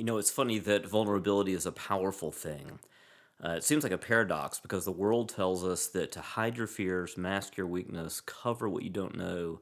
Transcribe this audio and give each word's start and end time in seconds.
You 0.00 0.06
know, 0.06 0.16
it's 0.16 0.30
funny 0.30 0.58
that 0.60 0.88
vulnerability 0.88 1.52
is 1.52 1.66
a 1.66 1.72
powerful 1.72 2.32
thing. 2.32 2.78
Uh, 3.44 3.50
it 3.50 3.64
seems 3.64 3.82
like 3.82 3.92
a 3.92 3.98
paradox 3.98 4.58
because 4.58 4.86
the 4.86 4.90
world 4.90 5.28
tells 5.28 5.62
us 5.62 5.88
that 5.88 6.10
to 6.12 6.22
hide 6.22 6.56
your 6.56 6.66
fears, 6.66 7.18
mask 7.18 7.58
your 7.58 7.66
weakness, 7.66 8.22
cover 8.22 8.66
what 8.66 8.82
you 8.82 8.88
don't 8.88 9.14
know 9.14 9.60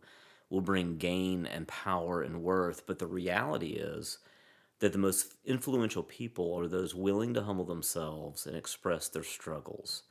will 0.48 0.60
bring 0.60 0.96
gain 0.96 1.44
and 1.44 1.66
power 1.66 2.22
and 2.22 2.44
worth. 2.44 2.86
But 2.86 3.00
the 3.00 3.06
reality 3.08 3.70
is 3.70 4.18
that 4.78 4.92
the 4.92 4.98
most 4.98 5.34
influential 5.44 6.04
people 6.04 6.54
are 6.54 6.68
those 6.68 6.94
willing 6.94 7.34
to 7.34 7.42
humble 7.42 7.64
themselves 7.64 8.46
and 8.46 8.56
express 8.56 9.08
their 9.08 9.24
struggles 9.24 10.04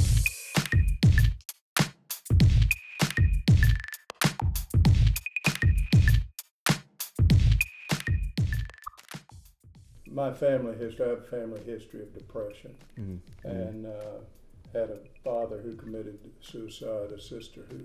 My 10.16 10.32
family 10.32 10.74
history, 10.78 11.04
I 11.04 11.08
have 11.10 11.18
a 11.18 11.22
family 11.24 11.60
history 11.66 12.00
of 12.00 12.14
depression, 12.14 12.74
Mm-hmm. 12.98 13.48
and 13.48 13.86
uh, 13.86 14.20
had 14.72 14.88
a 14.88 14.98
father 15.22 15.58
who 15.58 15.76
committed 15.76 16.18
suicide, 16.40 17.12
a 17.12 17.20
sister 17.20 17.66
who 17.70 17.80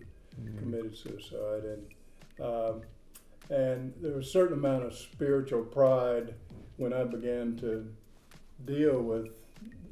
committed 0.58 0.98
suicide, 0.98 1.64
and 1.66 1.84
um, 2.40 2.82
and 3.50 3.94
there 4.02 4.14
was 4.14 4.28
a 4.28 4.30
certain 4.32 4.58
amount 4.58 4.86
of 4.86 4.94
spiritual 4.96 5.64
pride 5.64 6.34
when 6.78 6.94
I 6.94 7.04
began 7.04 7.58
to 7.58 7.86
deal 8.64 9.02
with 9.02 9.28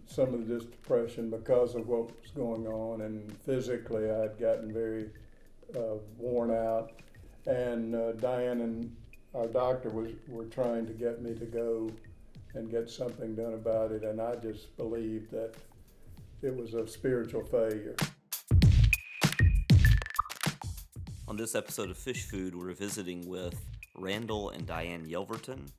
some 0.05 0.33
of 0.33 0.47
this 0.47 0.63
depression 0.63 1.29
because 1.29 1.75
of 1.75 1.89
what 1.89 2.05
was 2.21 2.31
going 2.33 2.65
on, 2.67 3.01
and 3.01 3.37
physically 3.41 4.09
I 4.09 4.17
had 4.19 4.39
gotten 4.39 4.71
very 4.71 5.09
uh, 5.75 5.97
worn 6.17 6.51
out, 6.51 6.93
and 7.47 7.93
uh, 7.93 8.13
Diane 8.13 8.61
and 8.61 8.95
our 9.35 9.47
doctor 9.47 9.89
was 9.89 10.11
were 10.29 10.45
trying 10.45 10.87
to 10.87 10.93
get 10.93 11.21
me 11.21 11.33
to 11.35 11.45
go 11.45 11.91
and 12.55 12.69
get 12.69 12.89
something 12.89 13.35
done 13.35 13.53
about 13.53 13.91
it, 13.91 14.03
and 14.03 14.19
I 14.19 14.35
just 14.35 14.75
believed 14.77 15.31
that 15.31 15.53
it 16.41 16.55
was 16.55 16.73
a 16.73 16.87
spiritual 16.87 17.43
failure. 17.43 17.95
On 21.27 21.37
this 21.37 21.53
episode 21.53 21.91
of 21.91 21.97
Fish 21.97 22.23
Food, 22.23 22.55
we're 22.55 22.73
visiting 22.73 23.27
with 23.27 23.55
Randall 23.95 24.49
and 24.49 24.65
Diane 24.65 25.05
Yelverton 25.05 25.69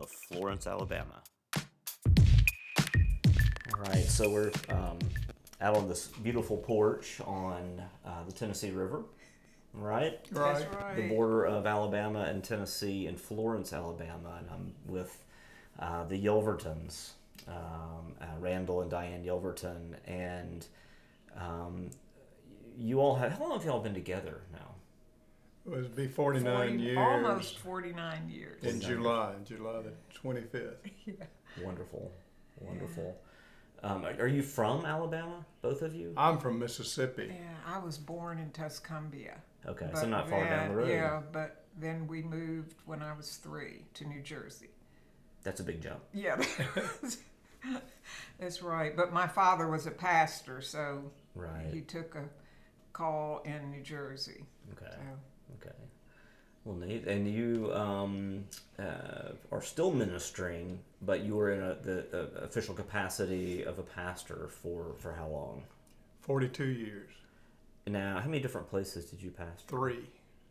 of 0.00 0.10
Florence, 0.28 0.66
Alabama. 0.66 1.22
All 1.56 1.62
right, 3.86 4.04
so 4.04 4.30
we're 4.30 4.50
um, 4.70 4.98
out 5.60 5.76
on 5.76 5.88
this 5.88 6.06
beautiful 6.06 6.56
porch 6.56 7.20
on 7.24 7.82
uh, 8.06 8.24
the 8.24 8.32
Tennessee 8.32 8.70
River, 8.70 9.04
right? 9.72 10.20
Right. 10.30 10.96
The 10.96 11.08
border 11.08 11.44
of 11.44 11.66
Alabama 11.66 12.20
and 12.20 12.42
Tennessee 12.42 13.06
in 13.06 13.16
Florence, 13.16 13.72
Alabama, 13.72 14.36
and 14.38 14.48
I'm 14.50 14.72
with 14.86 15.23
uh, 15.78 16.04
the 16.04 16.22
Yelvertons, 16.22 17.10
um, 17.48 18.14
uh, 18.20 18.26
Randall 18.38 18.82
and 18.82 18.90
Diane 18.90 19.24
Yelverton, 19.24 19.94
and 20.06 20.66
um, 21.36 21.90
you 22.78 23.00
all 23.00 23.16
have. 23.16 23.32
How 23.32 23.40
long 23.40 23.52
have 23.52 23.64
y'all 23.64 23.80
been 23.80 23.94
together 23.94 24.40
now? 24.52 24.74
It 25.66 25.70
was 25.76 25.88
be 25.88 26.06
49 26.06 26.68
40 26.68 26.82
years 26.82 26.98
Almost 26.98 27.58
49 27.60 28.28
years. 28.28 28.62
in 28.62 28.80
July, 28.80 29.32
in 29.38 29.44
July 29.46 29.80
the 29.80 29.92
25th. 30.22 30.74
yeah. 31.06 31.14
Wonderful, 31.62 32.12
wonderful. 32.60 33.16
Um, 33.82 34.04
are 34.04 34.14
are 34.20 34.26
you 34.26 34.42
from 34.42 34.84
Alabama, 34.84 35.44
both 35.62 35.82
of 35.82 35.94
you? 35.94 36.12
I'm 36.16 36.38
from 36.38 36.58
Mississippi. 36.58 37.28
Yeah, 37.28 37.74
I 37.74 37.78
was 37.78 37.98
born 37.98 38.38
in 38.38 38.50
Tuscumbia. 38.50 39.36
Okay, 39.66 39.88
so 39.94 40.06
not 40.06 40.28
far 40.28 40.44
down 40.44 40.68
the 40.70 40.76
road. 40.76 40.88
Yeah, 40.88 41.20
but 41.32 41.64
then 41.78 42.06
we 42.06 42.22
moved 42.22 42.74
when 42.86 43.02
I 43.02 43.14
was 43.14 43.36
three 43.36 43.84
to 43.94 44.06
New 44.06 44.20
Jersey. 44.20 44.68
That's 45.44 45.60
a 45.60 45.64
big 45.64 45.82
jump. 45.82 46.00
Yeah, 46.12 46.42
that's 48.40 48.62
right. 48.62 48.96
But 48.96 49.12
my 49.12 49.28
father 49.28 49.68
was 49.70 49.86
a 49.86 49.90
pastor, 49.90 50.60
so 50.60 51.12
he 51.72 51.80
took 51.82 52.14
a 52.16 52.24
call 52.92 53.42
in 53.44 53.70
New 53.70 53.82
Jersey. 53.82 54.44
Okay. 54.72 54.90
So, 54.90 55.00
Okay. 55.60 55.74
Well, 56.64 56.76
Nate, 56.76 57.06
and 57.06 57.28
you 57.28 57.70
um, 57.74 58.44
uh, 58.78 59.32
are 59.52 59.60
still 59.62 59.92
ministering, 59.92 60.78
but 61.02 61.20
you 61.20 61.36
were 61.36 61.52
in 61.52 61.62
a, 61.62 61.74
the 61.74 62.06
uh, 62.12 62.44
official 62.44 62.74
capacity 62.74 63.62
of 63.64 63.78
a 63.78 63.82
pastor 63.82 64.48
for 64.48 64.94
for 64.98 65.12
how 65.12 65.28
long? 65.28 65.62
42 66.22 66.64
years. 66.64 67.10
Now, 67.86 68.18
how 68.18 68.26
many 68.26 68.40
different 68.40 68.70
places 68.70 69.04
did 69.04 69.22
you 69.22 69.30
pastor? 69.30 69.68
Three. 69.68 70.08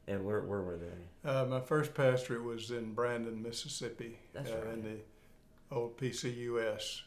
And 0.08 0.26
where 0.26 0.42
where 0.42 0.62
were 0.62 0.78
they? 0.78 1.30
Uh, 1.30 1.46
my 1.46 1.62
first 1.62 1.94
pastorate 1.94 2.44
was 2.44 2.72
in 2.72 2.94
Brandon, 2.94 3.42
Mississippi, 3.42 4.20
That's 4.34 4.52
uh, 4.52 4.58
right. 4.66 4.74
in 4.74 4.84
the 4.84 5.76
old 5.76 5.98
PCUS. 5.98 7.02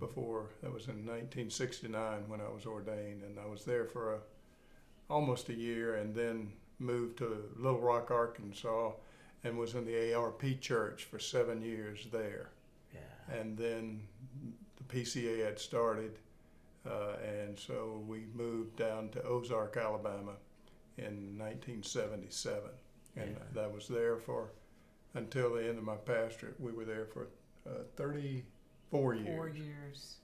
Before 0.00 0.46
that 0.62 0.72
was 0.72 0.88
in 0.88 1.06
1969 1.06 2.24
when 2.26 2.40
I 2.40 2.48
was 2.48 2.66
ordained, 2.66 3.22
and 3.22 3.38
I 3.38 3.46
was 3.46 3.64
there 3.64 3.84
for 3.84 4.14
a, 4.14 4.18
almost 5.08 5.48
a 5.48 5.54
year, 5.54 5.94
and 5.94 6.12
then 6.12 6.52
moved 6.80 7.18
to 7.18 7.44
Little 7.56 7.78
Rock, 7.80 8.10
Arkansas, 8.10 8.90
and 9.44 9.56
was 9.56 9.74
in 9.76 9.84
the 9.84 10.12
ARP 10.12 10.42
church 10.60 11.04
for 11.04 11.20
seven 11.20 11.62
years 11.62 12.08
there. 12.10 12.50
Yeah. 12.92 13.36
and 13.38 13.56
then 13.56 14.02
the 14.76 14.82
PCA 14.92 15.44
had 15.44 15.60
started, 15.60 16.18
uh, 16.84 17.14
and 17.24 17.56
so 17.56 18.02
we 18.08 18.24
moved 18.34 18.74
down 18.76 19.08
to 19.10 19.22
Ozark, 19.22 19.76
Alabama, 19.76 20.32
in 20.98 21.38
1977, 21.38 22.70
and 23.16 23.30
Yeah. 23.36 23.42
that 23.54 23.72
was 23.72 23.88
there 23.88 24.16
for 24.18 24.50
until 25.14 25.54
the 25.54 25.68
end 25.68 25.78
of 25.78 25.84
my 25.84 25.96
pastorate. 25.96 26.58
We 26.60 26.72
were 26.72 26.84
there 26.84 27.06
for 27.06 27.28
uh, 27.66 27.84
34 27.96 29.14
years. 29.14 29.26
four 29.36 29.48
years. 29.48 30.16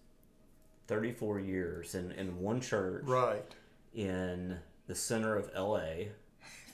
Thirty 0.86 1.12
four 1.12 1.38
years 1.38 1.94
in 1.94 2.12
in 2.12 2.38
one 2.38 2.62
church 2.62 3.04
Right, 3.04 3.44
in 3.92 4.58
the 4.86 4.94
center 4.94 5.36
of 5.36 5.50
L.A. 5.54 6.12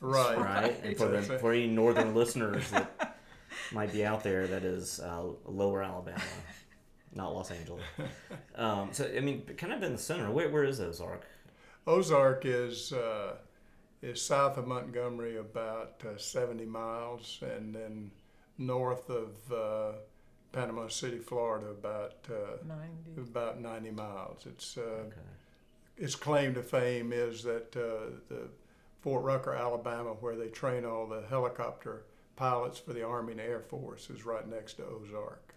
right, 0.01 0.39
right? 0.39 0.81
And 0.85 0.97
for 0.97 1.09
the 1.09 1.21
for 1.41 1.53
any 1.53 1.67
northern 1.67 2.15
listeners 2.15 2.71
that 2.71 3.19
might 3.73 3.93
be 3.93 4.05
out 4.07 4.23
there, 4.23 4.47
that 4.47 4.63
is 4.65 5.01
uh, 5.01 5.25
Lower 5.47 5.83
Alabama, 5.83 6.23
not 7.13 7.35
Los 7.35 7.51
Angeles. 7.51 7.83
Um, 8.57 8.91
so 8.93 9.05
I 9.17 9.19
mean, 9.19 9.43
kind 9.57 9.73
of 9.73 9.83
in 9.83 9.91
the 9.91 9.99
center. 9.99 10.31
Where 10.31 10.49
where 10.49 10.63
is 10.63 10.81
Ozark? 10.81 11.25
Ozark 11.89 12.45
is 12.45 12.93
uh, 12.93 13.35
is 14.05 14.21
south 14.21 14.59
of 14.59 14.67
Montgomery, 14.67 15.39
about 15.39 16.03
uh, 16.07 16.17
70 16.19 16.65
miles, 16.67 17.39
and 17.43 17.75
then 17.75 18.11
north 18.59 19.09
of 19.09 19.31
uh, 19.53 19.93
Panama 20.53 20.89
City, 20.89 21.19
Florida, 21.19 21.69
about 21.69 22.15
uh, 22.31 22.57
90. 23.17 23.21
about 23.31 23.61
90 23.61 23.91
miles. 23.93 24.47
It's 24.47 24.77
uh, 24.77 24.81
Okay. 24.83 25.17
its 25.97 26.15
claim 26.15 26.55
to 26.55 26.63
fame 26.63 27.13
is 27.13 27.43
that 27.45 27.75
uh, 27.77 28.17
the 28.29 28.49
Fort 29.01 29.25
Rucker, 29.25 29.55
Alabama, 29.55 30.11
where 30.21 30.37
they 30.37 30.49
train 30.49 30.85
all 30.85 31.07
the 31.07 31.23
helicopter 31.29 32.05
pilots 32.37 32.79
for 32.79 32.93
the 32.93 33.05
Army 33.07 33.33
and 33.33 33.41
Air 33.41 33.61
Force, 33.61 34.11
is 34.11 34.25
right 34.27 34.47
next 34.49 34.75
to 34.75 34.85
Ozark. 34.85 35.55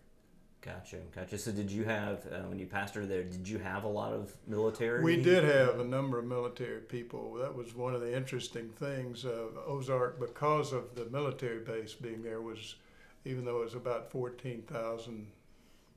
Gotcha, 0.68 0.98
gotcha. 1.16 1.38
So 1.38 1.54
did 1.54 1.72
you 1.72 1.86
have 1.86 2.26
uh, 2.30 2.40
when 2.50 2.60
you 2.60 2.66
pastored 2.66 3.08
there? 3.08 3.24
Did 3.24 3.48
you 3.48 3.58
have 3.58 3.86
a 3.86 3.88
lot 3.88 4.12
of 4.12 4.36
military? 4.48 5.02
We 5.02 5.16
did 5.16 5.46
have 5.46 5.80
a 5.80 5.86
number 5.86 6.20
of 6.20 6.26
military 6.26 6.82
people. 6.82 7.36
That 7.36 7.56
was 7.56 7.74
one 7.74 7.96
of 7.96 8.02
the 8.02 8.14
interesting 8.14 8.70
things 8.72 9.24
of 9.24 9.58
Ozark 9.66 10.20
because 10.20 10.74
of 10.74 10.94
the 10.96 11.06
military 11.06 11.60
base 11.60 11.94
being 11.94 12.22
there 12.22 12.42
was, 12.42 12.76
even 13.24 13.46
though 13.46 13.62
it 13.62 13.66
was 13.66 13.76
about 13.76 14.12
14,000 14.12 15.28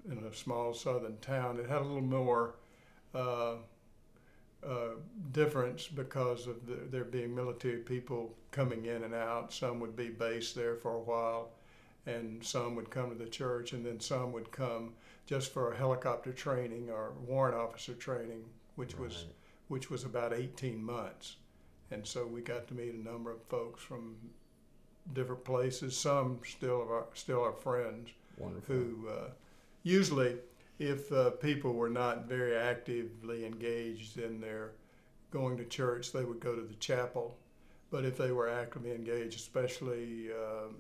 in 0.09 0.19
a 0.19 0.33
small 0.33 0.73
southern 0.73 1.19
town, 1.19 1.59
it 1.59 1.69
had 1.69 1.79
a 1.79 1.85
little 1.85 2.01
more 2.01 2.55
uh, 3.13 3.55
uh, 4.67 4.91
difference 5.33 5.89
because 5.89 6.47
of 6.47 6.67
the, 6.67 6.77
there 6.91 7.05
being 7.05 7.35
military 7.35 7.79
people 7.79 8.35
coming 8.53 8.87
in 8.87 9.03
and 9.03 9.15
out. 9.15 9.53
Some 9.53 9.81
would 9.81 9.97
be 9.97 10.11
based 10.11 10.55
there 10.55 10.77
for 10.77 10.93
a 10.93 11.01
while, 11.01 11.51
and 12.07 12.45
some 12.45 12.75
would 12.77 12.91
come 12.91 13.11
to 13.11 13.15
the 13.17 13.29
church, 13.31 13.73
and 13.73 13.85
then 13.85 14.01
some 14.01 14.33
would 14.33 14.51
come 14.51 14.95
just 15.27 15.53
for 15.53 15.73
a 15.73 15.77
helicopter 15.77 16.33
training 16.33 16.91
or 16.91 17.13
warrant 17.27 17.57
officer 17.57 17.95
training, 17.95 18.45
which 18.77 18.99
was 18.99 19.27
which 19.69 19.91
was 19.91 20.05
about 20.05 20.33
18 20.33 20.83
months. 20.83 21.37
And 21.93 22.05
so 22.05 22.27
we 22.27 22.41
got 22.41 22.67
to 22.69 22.75
meet 22.75 22.95
a 22.95 22.99
number 22.99 23.31
of 23.31 23.43
folks 23.45 23.83
from 23.83 24.17
different 25.13 25.45
places. 25.45 25.97
Some 25.97 26.41
still 26.45 26.83
are 26.91 27.07
still 27.15 27.45
are 27.45 27.53
friends 27.53 28.11
Wonderful. 28.39 28.75
who 28.75 29.09
uh, 29.09 29.31
usually, 29.83 30.37
if 30.79 31.13
uh, 31.13 31.31
people 31.31 31.75
were 31.75 31.91
not 31.91 32.27
very 32.27 32.57
actively 32.57 33.45
engaged 33.45 34.19
in 34.19 34.41
their 34.41 34.73
going 35.31 35.57
to 35.59 35.65
church, 35.65 36.11
they 36.11 36.25
would 36.25 36.41
go 36.41 36.57
to 36.57 36.63
the 36.63 36.75
chapel. 36.75 37.37
But 37.91 38.05
if 38.05 38.17
they 38.17 38.33
were 38.33 38.49
actively 38.49 38.93
engaged, 38.93 39.37
especially 39.37 40.31
um 40.33 40.77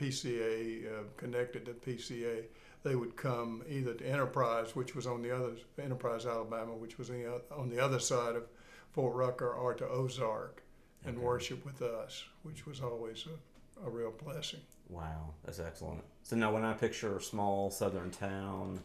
PCA, 0.00 0.86
uh, 0.86 1.02
connected 1.16 1.66
to 1.66 1.72
PCA, 1.72 2.44
they 2.82 2.94
would 2.94 3.16
come 3.16 3.62
either 3.68 3.92
to 3.94 4.06
Enterprise, 4.06 4.74
which 4.74 4.94
was 4.94 5.06
on 5.06 5.22
the 5.22 5.34
other 5.34 5.52
Enterprise, 5.82 6.24
Alabama, 6.26 6.72
which 6.74 6.98
was 6.98 7.10
on 7.10 7.22
the, 7.22 7.42
on 7.54 7.68
the 7.68 7.78
other 7.78 7.98
side 7.98 8.36
of 8.36 8.44
Fort 8.92 9.14
Rucker, 9.14 9.52
or 9.52 9.74
to 9.74 9.86
Ozark, 9.86 10.62
and 11.04 11.16
Okay. 11.16 11.24
worship 11.26 11.64
with 11.64 11.82
us, 11.82 12.24
which 12.42 12.66
was 12.66 12.80
always 12.80 13.26
a, 13.26 13.86
a 13.86 13.90
real 13.90 14.10
blessing. 14.24 14.60
Wow, 14.88 15.34
that's 15.44 15.60
excellent. 15.60 16.02
So 16.22 16.36
now, 16.36 16.52
when 16.52 16.64
I 16.64 16.72
picture 16.72 17.16
a 17.16 17.22
small 17.22 17.70
southern 17.70 18.10
town, 18.10 18.80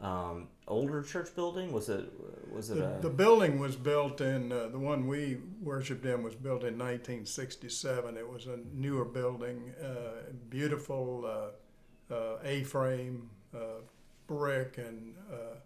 um, 0.00 0.48
older 0.66 1.02
church 1.02 1.34
building, 1.34 1.72
was 1.72 1.88
it 1.88 2.10
was 2.50 2.70
it 2.70 2.78
The, 2.78 2.96
a 2.96 3.00
the 3.00 3.10
building 3.10 3.58
was 3.58 3.76
built 3.76 4.20
in, 4.20 4.50
uh, 4.50 4.68
the 4.68 4.78
one 4.78 5.06
we 5.06 5.38
worshiped 5.62 6.04
in 6.06 6.22
was 6.22 6.34
built 6.34 6.62
in 6.62 6.78
1967. 6.78 8.16
It 8.16 8.28
was 8.28 8.46
a 8.46 8.58
newer 8.72 9.04
building, 9.04 9.74
uh, 9.82 10.32
beautiful 10.48 11.24
uh, 11.26 12.14
uh, 12.14 12.38
A 12.44 12.64
frame, 12.64 13.28
uh, 13.54 13.82
brick, 14.26 14.78
and 14.78 15.14
uh, 15.30 15.56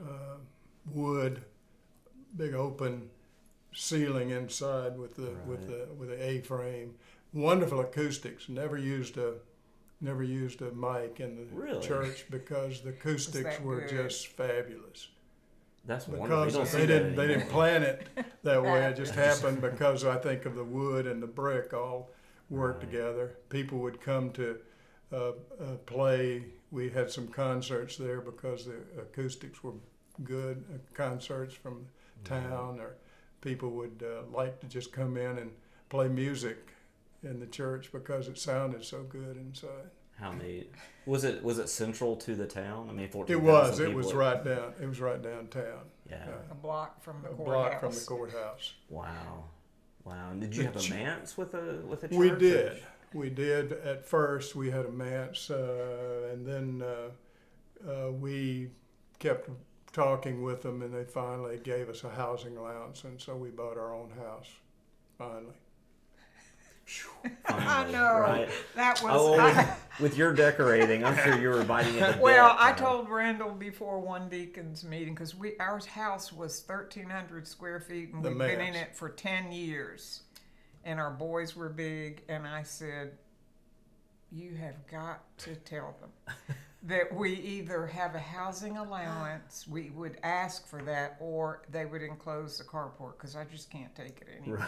uh, 0.00 0.36
wood, 0.92 1.42
big 2.36 2.54
open 2.54 3.10
ceiling 3.74 4.30
inside 4.30 4.98
with 4.98 5.14
the 5.16 5.34
with 5.46 5.66
the 5.66 5.86
with 5.98 6.08
the 6.08 6.22
A 6.22 6.40
frame. 6.40 6.94
Wonderful 7.34 7.80
acoustics. 7.80 8.48
Never 8.48 8.78
used 8.78 9.18
a 9.18 9.34
never 10.00 10.22
used 10.22 10.62
a 10.62 10.70
mic 10.72 11.20
in 11.20 11.36
the 11.36 11.44
Really? 11.54 11.84
church 11.86 12.26
because 12.30 12.80
the 12.82 12.90
acoustics 12.90 13.60
were 13.60 13.80
good? 13.80 13.90
just 13.90 14.28
fabulous 14.28 15.08
that's 15.84 16.04
because 16.04 16.52
don't 16.54 16.70
they 16.72 16.86
didn't 16.86 17.16
they 17.16 17.26
didn't 17.26 17.48
plan 17.48 17.82
it 17.82 18.06
that 18.42 18.62
way. 18.62 18.84
It 18.84 18.96
just 18.96 19.14
Just- 19.14 19.42
happened 19.42 19.62
because 19.62 20.04
I 20.04 20.18
think 20.18 20.44
of 20.44 20.54
the 20.54 20.64
wood 20.64 21.06
and 21.06 21.22
the 21.22 21.26
brick 21.26 21.72
all 21.72 22.10
worked 22.50 22.82
Right. 22.82 22.90
together. 22.92 23.36
People 23.48 23.78
would 23.78 23.98
come 24.00 24.30
to 24.32 24.58
uh, 25.12 25.16
uh, 25.18 25.32
play. 25.86 26.44
We 26.70 26.90
had 26.90 27.10
some 27.10 27.28
concerts 27.28 27.96
there 27.96 28.20
because 28.20 28.66
the 28.66 28.76
acoustics 29.00 29.62
were 29.64 29.72
good. 30.24 30.62
Uh, 30.72 30.76
concerts 30.92 31.54
from 31.54 31.86
town, 32.24 32.80
or 32.80 32.96
people 33.40 33.70
would 33.70 34.04
uh, 34.04 34.26
like 34.30 34.60
to 34.60 34.66
just 34.66 34.92
come 34.92 35.16
in 35.16 35.38
and 35.38 35.50
play 35.88 36.08
music 36.08 36.58
in 37.22 37.40
the 37.40 37.46
church 37.46 37.90
because 37.92 38.28
it 38.28 38.38
sounded 38.38 38.84
so 38.84 39.02
good 39.02 39.36
inside. 39.36 39.90
How 40.20 40.32
neat 40.32 40.72
was 41.06 41.22
it? 41.24 41.42
Was 41.44 41.58
it 41.58 41.68
central 41.68 42.16
to 42.16 42.34
the 42.34 42.46
town? 42.46 42.88
I 42.90 42.92
mean, 42.92 43.08
fourteen. 43.08 43.36
It 43.36 43.42
was. 43.42 43.78
It 43.78 43.94
was 43.94 44.12
right 44.12 44.42
down. 44.44 44.72
It 44.82 44.86
was 44.86 45.00
right 45.00 45.22
downtown. 45.22 45.90
Yeah. 46.10 46.26
A 46.50 46.54
block 46.54 47.00
from 47.02 47.22
the 47.22 47.28
A 47.28 47.34
courthouse. 47.34 47.46
block 47.70 47.80
from 47.80 47.92
the 47.92 48.00
courthouse. 48.04 48.74
Wow. 48.88 49.44
Wow. 50.04 50.30
And 50.32 50.40
did 50.40 50.56
you 50.56 50.62
The 50.62 50.68
have 50.68 50.76
a 50.76 50.80
ch- 50.80 50.90
manse 50.90 51.36
with 51.38 51.54
a 51.54 51.82
with 51.86 52.02
a 52.04 52.08
church? 52.08 52.16
We 52.18 52.30
did. 52.30 52.82
We 53.14 53.30
did. 53.30 53.72
At 53.72 54.04
first, 54.04 54.56
we 54.56 54.70
had 54.70 54.86
a 54.86 54.90
manse, 54.90 55.50
uh, 55.50 56.30
and 56.32 56.44
then 56.46 56.82
uh, 56.82 57.88
uh, 57.88 58.10
we 58.10 58.70
kept 59.20 59.48
talking 59.92 60.42
with 60.42 60.62
them, 60.62 60.82
and 60.82 60.92
they 60.92 61.04
finally 61.04 61.58
gave 61.62 61.88
us 61.88 62.02
a 62.04 62.10
housing 62.10 62.56
allowance, 62.56 63.04
and 63.04 63.20
so 63.20 63.36
we 63.36 63.50
bought 63.50 63.78
our 63.78 63.94
own 63.94 64.10
house. 64.18 64.48
Finally, 65.16 65.54
I 67.46 67.90
know. 67.90 68.18
Right. 68.20 68.48
That 68.74 69.02
was. 69.02 69.12
Oh, 69.14 69.38
I- 69.38 69.52
with, 69.52 70.00
with 70.00 70.16
your 70.16 70.32
decorating, 70.32 71.04
I'm 71.04 71.16
sure 71.18 71.38
you 71.38 71.48
were 71.50 71.64
biting 71.64 71.94
into. 71.96 72.18
well, 72.20 72.48
debt, 72.48 72.56
I 72.58 72.72
told 72.72 73.08
Randall 73.08 73.50
before 73.50 74.00
one 74.00 74.28
deacons 74.28 74.84
meeting 74.84 75.14
because 75.14 75.34
we 75.34 75.52
our 75.58 75.80
house 75.86 76.32
was 76.32 76.60
thirteen 76.60 77.10
hundred 77.10 77.46
square 77.46 77.80
feet 77.80 78.12
and 78.12 78.24
The 78.24 78.30
we've 78.30 78.38
been 78.38 78.60
in 78.60 78.74
it 78.74 78.96
for 78.96 79.08
ten 79.10 79.52
years, 79.52 80.22
and 80.84 80.98
our 81.00 81.10
boys 81.10 81.54
were 81.56 81.68
big, 81.68 82.22
and 82.28 82.46
I 82.46 82.62
said, 82.62 83.12
"You 84.30 84.54
have 84.54 84.86
got 84.86 85.20
to 85.38 85.54
tell 85.56 85.96
them." 86.00 86.34
That 86.84 87.12
we 87.12 87.32
either 87.32 87.88
have 87.88 88.14
a 88.14 88.20
housing 88.20 88.76
allowance, 88.76 89.66
we 89.66 89.90
would 89.90 90.16
ask 90.22 90.64
for 90.68 90.80
that, 90.82 91.16
or 91.18 91.62
they 91.72 91.84
would 91.84 92.02
enclose 92.02 92.56
the 92.56 92.62
carport 92.62 93.18
because 93.18 93.34
I 93.34 93.44
just 93.46 93.68
can't 93.68 93.92
take 93.96 94.20
it 94.20 94.28
anymore. 94.40 94.64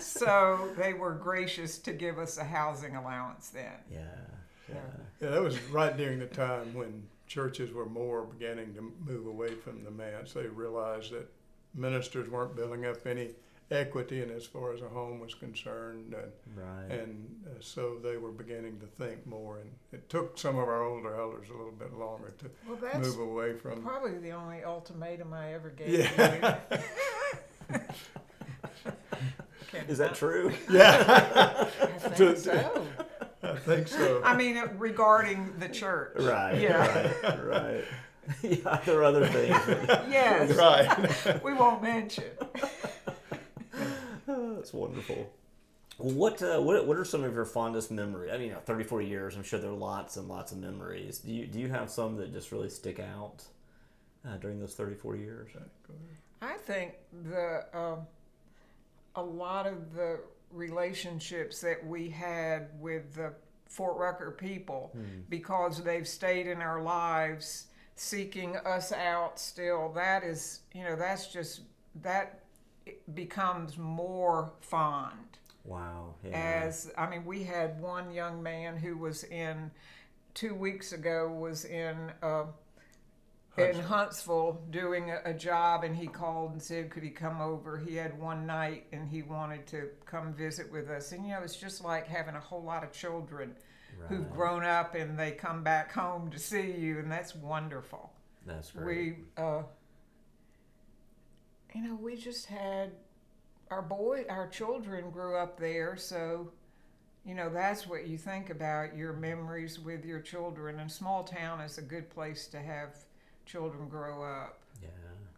So 0.00 0.70
they 0.76 0.92
were 0.94 1.12
gracious 1.12 1.78
to 1.78 1.92
give 1.92 2.18
us 2.18 2.38
a 2.38 2.44
housing 2.44 2.96
allowance 2.96 3.48
then. 3.50 3.72
Yeah. 3.90 3.98
Yeah. 4.68 4.76
yeah, 5.20 5.30
that 5.30 5.42
was 5.42 5.60
right 5.64 5.96
during 5.96 6.18
the 6.18 6.26
time 6.26 6.72
when 6.74 7.02
churches 7.26 7.72
were 7.72 7.86
more 7.86 8.22
beginning 8.24 8.74
to 8.74 8.92
move 9.04 9.26
away 9.26 9.54
from 9.54 9.84
the 9.84 9.90
manse. 9.90 10.32
They 10.32 10.46
realized 10.46 11.12
that 11.12 11.30
ministers 11.74 12.28
weren't 12.30 12.56
building 12.56 12.86
up 12.86 13.06
any 13.06 13.30
equity, 13.70 14.22
and 14.22 14.30
as 14.30 14.44
far 14.46 14.72
as 14.72 14.80
a 14.82 14.88
home 14.88 15.20
was 15.20 15.34
concerned, 15.34 16.14
and 16.14 16.32
Right. 16.56 16.98
and 17.00 17.26
uh, 17.46 17.50
so 17.60 17.98
they 18.02 18.16
were 18.18 18.30
beginning 18.30 18.78
to 18.80 18.86
think 18.86 19.26
more. 19.26 19.58
And 19.60 19.70
it 19.92 20.08
took 20.08 20.38
some 20.38 20.56
of 20.58 20.68
our 20.68 20.82
older 20.84 21.14
elders 21.14 21.48
a 21.48 21.56
little 21.56 21.72
bit 21.72 21.92
longer 21.94 22.32
to 22.38 22.50
Well, 22.68 22.78
that's 22.80 22.98
move 22.98 23.18
away 23.20 23.54
from. 23.54 23.82
probably 23.82 24.18
the 24.18 24.30
only 24.32 24.62
ultimatum 24.64 25.32
I 25.32 25.54
ever 25.54 25.70
gave 25.70 25.88
Yeah. 25.98 26.58
you. 29.74 29.80
Can- 29.80 29.88
Is 29.90 29.98
that 29.98 30.14
true? 30.14 30.52
Yeah, 30.70 31.68
I 31.82 31.86
think 32.10 32.38
so. 32.38 32.86
I 33.42 33.56
think 33.56 33.88
so. 33.88 34.22
I 34.24 34.34
mean, 34.36 34.56
uh, 34.56 34.68
regarding 34.78 35.54
the 35.58 35.68
church. 35.68 36.16
Right. 36.20 36.60
Yeah. 36.60 37.12
Right. 37.22 37.44
Right. 37.44 37.84
yeah. 38.42 38.80
There 38.86 38.98
are 39.00 39.04
other 39.04 39.26
things. 39.26 39.56
Yes. 40.10 40.56
right. 40.56 41.44
We 41.44 41.52
won't 41.52 41.82
mention. 41.82 42.24
That's 44.26 44.72
wonderful. 44.72 45.30
What 45.98 46.42
uh, 46.42 46.58
what 46.60 46.86
what 46.86 46.96
are 46.96 47.04
some 47.04 47.22
of 47.22 47.34
your 47.34 47.44
fondest 47.44 47.90
memories? 47.90 48.30
I 48.32 48.38
mean, 48.38 48.48
you 48.48 48.52
know, 48.54 48.60
34 48.60 49.02
years. 49.02 49.36
I'm 49.36 49.42
sure 49.44 49.60
there 49.60 49.70
are 49.70 49.74
lots 49.74 50.16
and 50.16 50.26
lots 50.28 50.50
of 50.52 50.58
memories. 50.58 51.18
Do 51.18 51.32
you 51.32 51.46
do 51.46 51.58
you 51.60 51.68
have 51.68 51.90
some 51.90 52.16
that 52.16 52.32
just 52.32 52.50
really 52.50 52.70
stick 52.70 52.98
out 52.98 53.44
uh, 54.26 54.36
during 54.38 54.58
those 54.58 54.74
34 54.74 55.16
years? 55.16 55.50
I 56.42 56.54
think 56.54 56.94
the 57.30 57.64
um, 57.72 58.06
a 59.16 59.22
lot 59.22 59.66
of 59.66 59.94
the 59.94 60.20
relationships 60.50 61.60
that 61.60 61.84
we 61.86 62.08
had 62.08 62.68
with 62.80 63.14
the 63.14 63.32
Fort 63.66 63.96
Rucker 63.96 64.30
people, 64.30 64.94
because 65.28 65.82
they've 65.82 66.06
stayed 66.06 66.46
in 66.46 66.60
our 66.60 66.80
lives, 66.80 67.66
seeking 67.96 68.56
us 68.58 68.92
out. 68.92 69.38
Still, 69.38 69.90
that 69.94 70.22
is, 70.22 70.60
you 70.72 70.84
know, 70.84 70.94
that's 70.96 71.26
just 71.32 71.62
that 72.02 72.40
becomes 73.14 73.78
more 73.78 74.52
fond 74.60 75.38
Wow. 75.64 76.14
Yeah. 76.22 76.62
as 76.66 76.92
I 76.96 77.08
mean, 77.08 77.24
we 77.24 77.42
had 77.42 77.80
one 77.80 78.12
young 78.12 78.42
man 78.42 78.76
who 78.76 78.96
was 78.98 79.24
in 79.24 79.70
two 80.34 80.54
weeks 80.54 80.92
ago 80.92 81.28
was 81.28 81.64
in 81.64 82.12
uh, 82.22 82.44
in 83.56 83.78
Huntsville 83.78 84.60
doing 84.70 85.10
a, 85.10 85.20
a 85.26 85.34
job, 85.34 85.84
and 85.84 85.94
he 85.96 86.06
called 86.06 86.52
and 86.52 86.62
said, 86.62 86.90
"Could 86.90 87.02
he 87.02 87.10
come 87.10 87.40
over?" 87.40 87.78
He 87.78 87.94
had 87.96 88.18
one 88.18 88.46
night, 88.46 88.86
and 88.92 89.08
he 89.08 89.22
wanted 89.22 89.66
to 89.68 89.88
come 90.06 90.32
visit 90.34 90.70
with 90.72 90.88
us. 90.90 91.12
And 91.12 91.24
you 91.24 91.32
know, 91.32 91.42
it's 91.42 91.56
just 91.56 91.84
like 91.84 92.06
having 92.06 92.34
a 92.34 92.40
whole 92.40 92.62
lot 92.62 92.82
of 92.84 92.92
children 92.92 93.54
who've 94.08 94.28
grown 94.30 94.64
up 94.64 94.94
and 94.96 95.16
they 95.18 95.30
come 95.30 95.62
back 95.62 95.92
home 95.92 96.30
to 96.30 96.38
see 96.38 96.72
you, 96.72 96.98
and 96.98 97.10
that's 97.10 97.34
wonderful 97.34 98.12
That's 98.44 98.72
great. 98.72 99.16
we 99.36 99.42
uh 99.42 99.62
you 101.74 101.82
know 101.82 101.94
we 101.94 102.16
just 102.16 102.46
had 102.46 102.90
our 103.70 103.82
boy 103.82 104.24
our 104.28 104.48
children 104.48 105.10
grew 105.10 105.36
up 105.36 105.58
there 105.58 105.96
so 105.96 106.50
you 107.24 107.34
know 107.34 107.48
that's 107.48 107.86
what 107.86 108.06
you 108.06 108.18
think 108.18 108.50
about 108.50 108.96
your 108.96 109.12
memories 109.12 109.78
with 109.78 110.04
your 110.04 110.20
children 110.20 110.80
and 110.80 110.90
small 110.90 111.24
town 111.24 111.60
is 111.60 111.78
a 111.78 111.82
good 111.82 112.10
place 112.10 112.46
to 112.48 112.60
have 112.60 112.96
children 113.46 113.88
grow 113.88 114.22
up 114.22 114.58
yeah. 114.82 114.88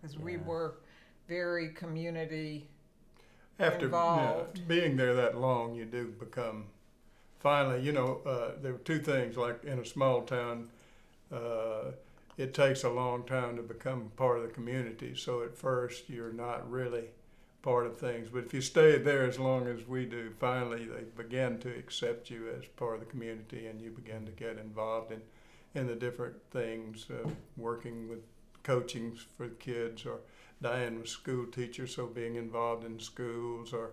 because 0.01 0.19
we 0.19 0.37
were 0.37 0.77
very 1.29 1.69
community 1.71 2.69
After 3.59 3.81
yeah, 3.81 3.85
Involved. 3.87 4.69
being 4.69 4.97
there 4.97 5.15
that 5.15 5.39
long, 5.39 5.75
you 5.75 5.85
do 5.85 6.09
become. 6.19 6.67
Finally, 7.41 7.83
you 7.83 7.93
know, 7.93 8.21
uh, 8.27 8.53
there 8.61 8.73
were 8.73 8.79
two 8.79 8.99
things. 8.99 9.37
Like 9.37 9.65
in 9.65 9.79
a 9.79 9.85
small 9.85 10.23
town, 10.23 10.69
uh, 11.33 11.93
it 12.37 12.55
takes 12.55 12.85
a 12.85 12.91
long 12.91 13.25
time 13.25 13.57
to 13.57 13.63
become 13.63 14.11
part 14.17 14.39
of 14.39 14.43
the 14.45 14.51
community. 14.51 15.15
So 15.15 15.43
at 15.43 15.57
first, 15.57 16.09
you're 16.09 16.33
not 16.33 16.71
really 16.71 17.05
part 17.63 17.87
of 17.87 17.97
things. 17.97 18.29
But 18.33 18.45
if 18.45 18.55
you 18.55 18.61
stay 18.61 18.99
there 18.99 19.25
as 19.25 19.39
long 19.39 19.67
as 19.67 19.87
we 19.87 20.05
do, 20.07 20.33
finally 20.39 20.85
they 20.87 21.05
begin 21.17 21.59
to 21.61 21.69
accept 21.71 22.31
you 22.31 22.49
as 22.59 22.67
part 22.77 22.95
of 22.95 23.01
the 23.01 23.07
community, 23.07 23.67
and 23.67 23.81
you 23.81 23.91
begin 23.91 24.25
to 24.27 24.33
get 24.33 24.59
involved 24.59 25.13
in 25.13 25.21
in 25.77 25.87
the 25.87 25.95
different 25.95 26.35
things, 26.51 27.07
uh, 27.11 27.29
working 27.57 28.09
with 28.09 28.21
coaching 28.63 29.17
for 29.37 29.49
kids, 29.49 30.07
or 30.07 30.19
Diane 30.63 30.99
was 31.01 31.11
a 31.11 31.13
school 31.13 31.47
teacher, 31.47 31.87
so 31.87 32.07
being 32.07 32.37
involved 32.37 32.85
in 32.85 32.99
schools 32.99 33.73
or 33.73 33.91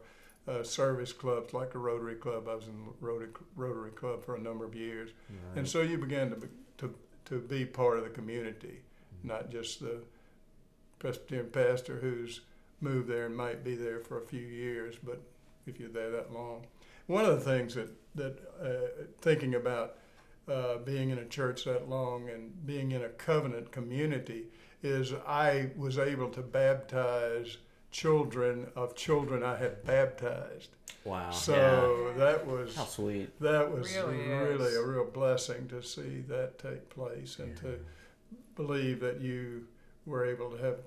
uh, 0.48 0.64
service 0.64 1.12
clubs 1.14 1.54
like 1.54 1.76
a 1.76 1.78
Rotary 1.78 2.16
Club. 2.16 2.48
I 2.50 2.56
was 2.56 2.68
in 2.68 2.88
Rotary, 3.02 3.30
Rotary 3.56 3.92
Club 3.92 4.24
for 4.26 4.36
a 4.36 4.40
number 4.40 4.66
of 4.66 4.74
years, 4.76 5.12
Right. 5.30 5.58
and 5.60 5.68
so 5.68 5.82
you 5.82 5.98
began 5.98 6.30
to 6.32 6.36
be, 6.38 6.48
to 6.78 6.94
to 7.26 7.40
be 7.40 7.66
part 7.66 7.98
of 7.98 8.04
the 8.04 8.10
community, 8.10 8.82
not 9.24 9.50
just 9.52 9.80
the 9.80 10.00
Presbyterian 11.00 11.50
pastor 11.50 11.98
who's 11.98 12.42
moved 12.82 13.08
there 13.10 13.26
and 13.26 13.36
might 13.36 13.64
be 13.64 13.76
there 13.76 14.00
for 14.00 14.18
a 14.18 14.26
few 14.26 14.42
years, 14.46 14.96
but 15.04 15.22
if 15.66 15.80
you're 15.80 15.90
there 15.90 16.12
that 16.12 16.34
long. 16.34 16.66
One 17.08 17.26
of 17.26 17.32
the 17.38 17.52
things 17.52 17.76
that 17.76 17.90
that 18.16 18.38
uh, 18.62 19.04
thinking 19.22 19.56
about 19.56 19.98
uh, 20.48 20.78
being 20.80 21.10
in 21.10 21.18
a 21.20 21.26
church 21.26 21.66
that 21.66 21.90
long 21.90 22.30
and 22.30 22.66
being 22.66 22.92
in 22.92 23.04
a 23.04 23.10
covenant 23.10 23.72
community 23.72 24.46
is 24.82 25.14
I 25.26 25.70
was 25.78 25.98
able 25.98 26.30
to 26.32 26.42
baptize 26.42 27.58
children 27.92 28.68
of 28.76 28.96
children 28.96 29.44
I 29.44 29.56
had 29.56 29.84
baptized. 29.86 30.70
wow. 31.06 31.30
So 31.32 32.12
Yeah. 32.18 32.18
that 32.26 32.46
was. 32.48 32.76
How 32.76 32.86
sweet. 32.86 33.40
that 33.40 33.72
was 33.72 33.94
Really 33.96 34.18
really 34.28 34.76
a 34.76 34.84
real 34.84 35.06
blessing 35.06 35.68
to 35.70 35.82
see 35.82 36.22
that 36.28 36.58
take 36.60 36.90
place 36.90 37.40
and 37.40 37.56
to 37.58 37.80
believe 38.56 39.00
that 39.00 39.22
you 39.22 39.68
were 40.06 40.26
able 40.26 40.50
to 40.52 40.58
have 40.58 40.80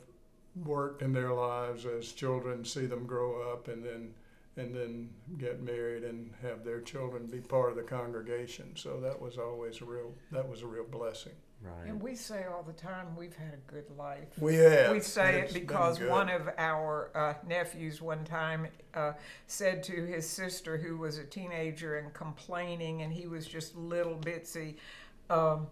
worked 0.65 1.03
in 1.03 1.13
their 1.13 1.33
lives 1.33 1.85
as 1.87 2.13
children, 2.13 2.65
see 2.65 2.87
them 2.87 3.07
grow 3.07 3.53
up, 3.53 3.69
and 3.69 3.85
then 3.85 4.15
and 4.57 4.75
then 4.75 5.11
get 5.39 5.63
married 5.63 6.03
and 6.05 6.31
have 6.43 6.65
their 6.65 6.81
children 6.81 7.27
be 7.27 7.41
part 7.41 7.71
of 7.71 7.77
the 7.77 7.83
congregation. 7.83 8.73
So 8.75 9.01
that 9.01 9.21
was 9.21 9.39
always 9.39 9.81
a 9.81 9.85
real 9.85 10.15
that 10.33 10.49
was 10.49 10.63
a 10.63 10.67
real 10.67 10.85
blessing. 10.85 11.33
Right. 11.63 11.89
And 11.89 12.01
we 12.01 12.15
say 12.15 12.45
all 12.45 12.63
the 12.63 12.73
time 12.73 13.17
we've 13.17 13.35
had 13.35 13.55
a 13.55 13.73
good 13.73 13.87
life. 13.97 14.29
We 14.39 14.57
have. 14.57 14.93
We 14.93 15.01
say 15.01 15.41
It's 15.41 15.55
it 15.55 15.61
because 15.61 15.99
one 16.01 16.29
of 16.29 16.51
our 16.59 17.11
uh, 17.15 17.35
nephews 17.47 18.03
one 18.03 18.25
time 18.25 18.69
uh, 18.95 19.13
said 19.47 19.83
to 19.85 19.93
his 19.93 20.29
sister, 20.29 20.77
who 20.77 20.99
was 20.99 21.17
a 21.17 21.25
teenager 21.25 21.97
and 21.97 22.13
complaining, 22.13 23.03
and 23.03 23.13
he 23.13 23.27
was 23.27 23.47
just 23.47 23.75
little 23.75 24.17
bitsy, 24.19 24.77
um, 25.31 25.67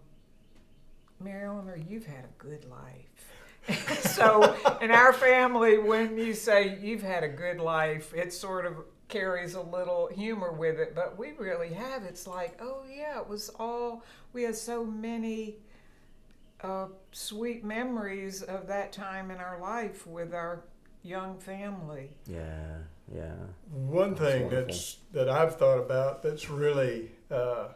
Mary 1.19 1.45
Eleanor, 1.45 1.77
you've 1.77 2.05
had 2.05 2.25
a 2.25 2.33
good 2.43 2.65
life. 2.65 3.31
so 3.99 4.55
in 4.81 4.91
our 4.91 5.13
family, 5.13 5.77
when 5.77 6.17
you 6.17 6.33
say 6.33 6.77
you've 6.81 7.01
had 7.01 7.23
a 7.23 7.29
good 7.29 7.59
life, 7.59 8.13
it 8.13 8.33
sort 8.33 8.65
of 8.65 8.75
carries 9.07 9.53
a 9.55 9.61
little 9.61 10.07
humor 10.07 10.51
with 10.51 10.79
it, 10.79 10.95
but 10.95 11.17
we 11.17 11.31
really 11.33 11.73
have. 11.73 12.03
It's 12.03 12.27
like, 12.27 12.59
oh 12.61 12.83
yeah, 12.89 13.19
it 13.19 13.27
was 13.27 13.49
all 13.59 14.03
we 14.33 14.43
had 14.43 14.55
so 14.55 14.85
many 14.85 15.55
uh, 16.61 16.87
sweet 17.11 17.63
memories 17.63 18.41
of 18.41 18.67
that 18.67 18.91
time 18.91 19.31
in 19.31 19.37
our 19.37 19.59
life 19.59 20.05
with 20.07 20.33
our 20.33 20.63
young 21.03 21.37
family. 21.37 22.09
Yeah. 22.27 22.77
Yeah. 23.13 23.33
One 23.71 24.15
thing 24.15 24.43
wonderful. 24.43 24.67
that's 24.67 24.97
that 25.11 25.29
I've 25.29 25.57
thought 25.57 25.77
about 25.77 26.23
that's 26.23 26.49
really 26.49 27.11
uh, 27.29 27.67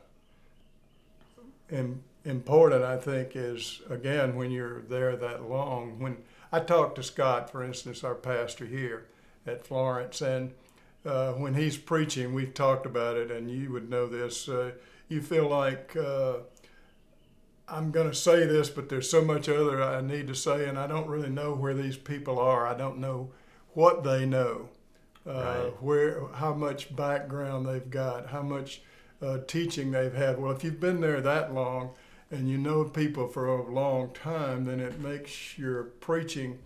im- 1.71 2.03
important, 2.25 2.83
I 2.83 2.97
think, 2.97 3.35
is 3.35 3.81
again 3.89 4.35
when 4.35 4.51
you're 4.51 4.81
there 4.81 5.15
that 5.15 5.49
long. 5.49 5.99
When 5.99 6.17
I 6.51 6.59
talked 6.59 6.95
to 6.95 7.03
Scott, 7.03 7.49
for 7.49 7.63
instance, 7.63 8.03
our 8.03 8.15
pastor 8.15 8.65
here 8.65 9.05
at 9.47 9.65
Florence, 9.65 10.21
and 10.21 10.51
uh, 11.05 11.33
when 11.33 11.53
he's 11.53 11.77
preaching, 11.77 12.33
we've 12.33 12.53
talked 12.53 12.85
about 12.85 13.17
it, 13.17 13.31
and 13.31 13.49
you 13.49 13.71
would 13.71 13.89
know 13.89 14.07
this. 14.07 14.49
Uh, 14.49 14.71
you 15.07 15.21
feel 15.21 15.47
like 15.47 15.95
uh, 15.95 16.33
I'm 17.67 17.91
going 17.91 18.09
to 18.09 18.15
say 18.15 18.45
this, 18.45 18.69
but 18.69 18.89
there's 18.89 19.09
so 19.09 19.23
much 19.23 19.47
other 19.47 19.81
I 19.81 20.01
need 20.01 20.27
to 20.27 20.35
say, 20.35 20.67
and 20.67 20.77
I 20.77 20.87
don't 20.87 21.07
really 21.07 21.29
know 21.29 21.53
where 21.53 21.73
these 21.73 21.97
people 21.97 22.39
are. 22.39 22.67
I 22.67 22.73
don't 22.75 22.97
know 22.97 23.31
what 23.73 24.03
they 24.03 24.25
know 24.25 24.69
uh, 25.27 25.31
Right. 25.31 25.73
where 25.83 26.27
how 26.33 26.53
much 26.53 26.95
background 26.95 27.65
they've 27.67 27.89
got, 27.89 28.27
how 28.29 28.41
much 28.41 28.81
uh, 29.21 29.39
teaching 29.47 29.91
they've 29.91 30.13
had. 30.13 30.39
Well, 30.39 30.51
if 30.51 30.63
you've 30.63 30.79
been 30.79 31.01
there 31.01 31.21
that 31.21 31.53
long 31.53 31.91
and 32.31 32.49
you 32.49 32.57
know 32.57 32.83
people 32.83 33.27
for 33.27 33.47
a 33.47 33.71
long 33.71 34.11
time, 34.13 34.65
then 34.65 34.79
it 34.79 34.99
makes 34.99 35.57
your 35.57 35.83
preaching. 35.83 36.59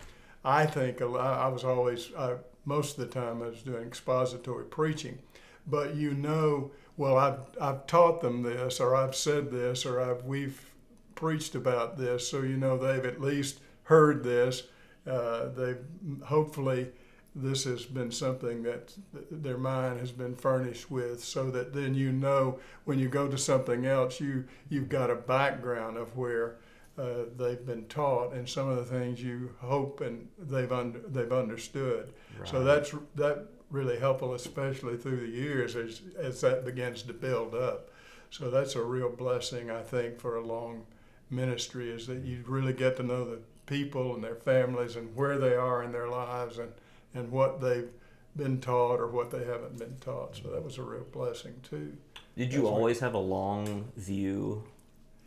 I 0.44 0.66
think 0.66 1.00
I 1.00 1.48
was 1.48 1.64
always 1.64 2.10
I, 2.16 2.34
most 2.64 2.98
of 2.98 3.08
the 3.08 3.20
time 3.20 3.42
I 3.42 3.46
was 3.46 3.62
doing 3.62 3.86
expository 3.86 4.64
preaching, 4.64 5.18
but 5.66 5.94
you 5.94 6.14
know, 6.14 6.70
well, 6.96 7.16
I've 7.16 7.40
I've 7.60 7.86
taught 7.86 8.20
them 8.20 8.42
this, 8.42 8.80
or 8.80 8.94
I've 8.94 9.14
said 9.14 9.50
this, 9.50 9.86
or 9.86 10.00
I've 10.00 10.24
we've 10.24 10.70
preached 11.14 11.54
about 11.54 11.96
this, 11.96 12.28
so 12.28 12.42
you 12.42 12.56
know 12.56 12.76
they've 12.76 13.04
at 13.04 13.20
least 13.20 13.60
heard 13.84 14.22
this. 14.22 14.64
Uh, 15.06 15.48
they've 15.48 15.84
hopefully 16.24 16.88
this 17.34 17.64
has 17.64 17.84
been 17.84 18.10
something 18.10 18.62
that 18.62 18.94
their 19.30 19.58
mind 19.58 19.98
has 19.98 20.12
been 20.12 20.36
furnished 20.36 20.90
with 20.90 21.22
so 21.22 21.50
that 21.50 21.72
then 21.72 21.94
you 21.94 22.12
know 22.12 22.58
when 22.84 22.98
you 22.98 23.08
go 23.08 23.26
to 23.26 23.36
something 23.36 23.86
else 23.86 24.20
you 24.20 24.44
you've 24.68 24.88
got 24.88 25.10
a 25.10 25.16
background 25.16 25.96
of 25.96 26.16
where 26.16 26.58
uh, 26.96 27.24
they've 27.36 27.66
been 27.66 27.84
taught 27.86 28.32
and 28.34 28.48
some 28.48 28.68
of 28.68 28.76
the 28.76 28.84
things 28.84 29.20
you 29.20 29.52
hope 29.58 30.00
and 30.00 30.28
they've 30.38 30.70
under, 30.70 31.00
they've 31.00 31.32
understood. 31.32 32.12
So 32.44 32.62
that's 32.62 32.94
that 33.16 33.46
really 33.70 33.98
helpful 33.98 34.34
especially 34.34 34.96
through 34.96 35.26
the 35.26 35.32
years 35.32 35.74
as 35.74 36.02
as 36.16 36.40
that 36.42 36.64
begins 36.64 37.02
to 37.02 37.12
build 37.12 37.54
up. 37.54 37.90
So 38.30 38.48
that's 38.48 38.76
a 38.76 38.82
real 38.82 39.10
blessing 39.10 39.70
I 39.70 39.82
think 39.82 40.20
for 40.20 40.36
a 40.36 40.46
long 40.46 40.86
ministry 41.30 41.90
is 41.90 42.06
that 42.06 42.22
you 42.22 42.44
really 42.46 42.72
get 42.72 42.96
to 42.98 43.02
know 43.02 43.24
the 43.24 43.40
people 43.66 44.14
and 44.14 44.22
their 44.22 44.36
families 44.36 44.94
and 44.94 45.16
where 45.16 45.38
they 45.38 45.54
are 45.54 45.82
in 45.82 45.90
their 45.90 46.08
lives 46.08 46.58
and 46.58 46.70
and 47.14 47.30
what 47.30 47.60
they've 47.60 47.88
been 48.36 48.60
taught 48.60 49.00
or 49.00 49.06
what 49.06 49.30
they 49.30 49.44
haven't 49.44 49.78
been 49.78 49.96
taught. 50.00 50.36
So 50.36 50.48
that 50.50 50.62
was 50.64 50.78
a 50.78 50.82
real 50.82 51.06
blessing 51.12 51.54
too. 51.68 51.96
Did 52.36 52.52
you 52.52 52.60
That's 52.62 52.70
right. 52.70 52.76
always 52.76 53.00
have 53.00 53.14
a 53.14 53.18
long 53.18 53.92
view 53.96 54.64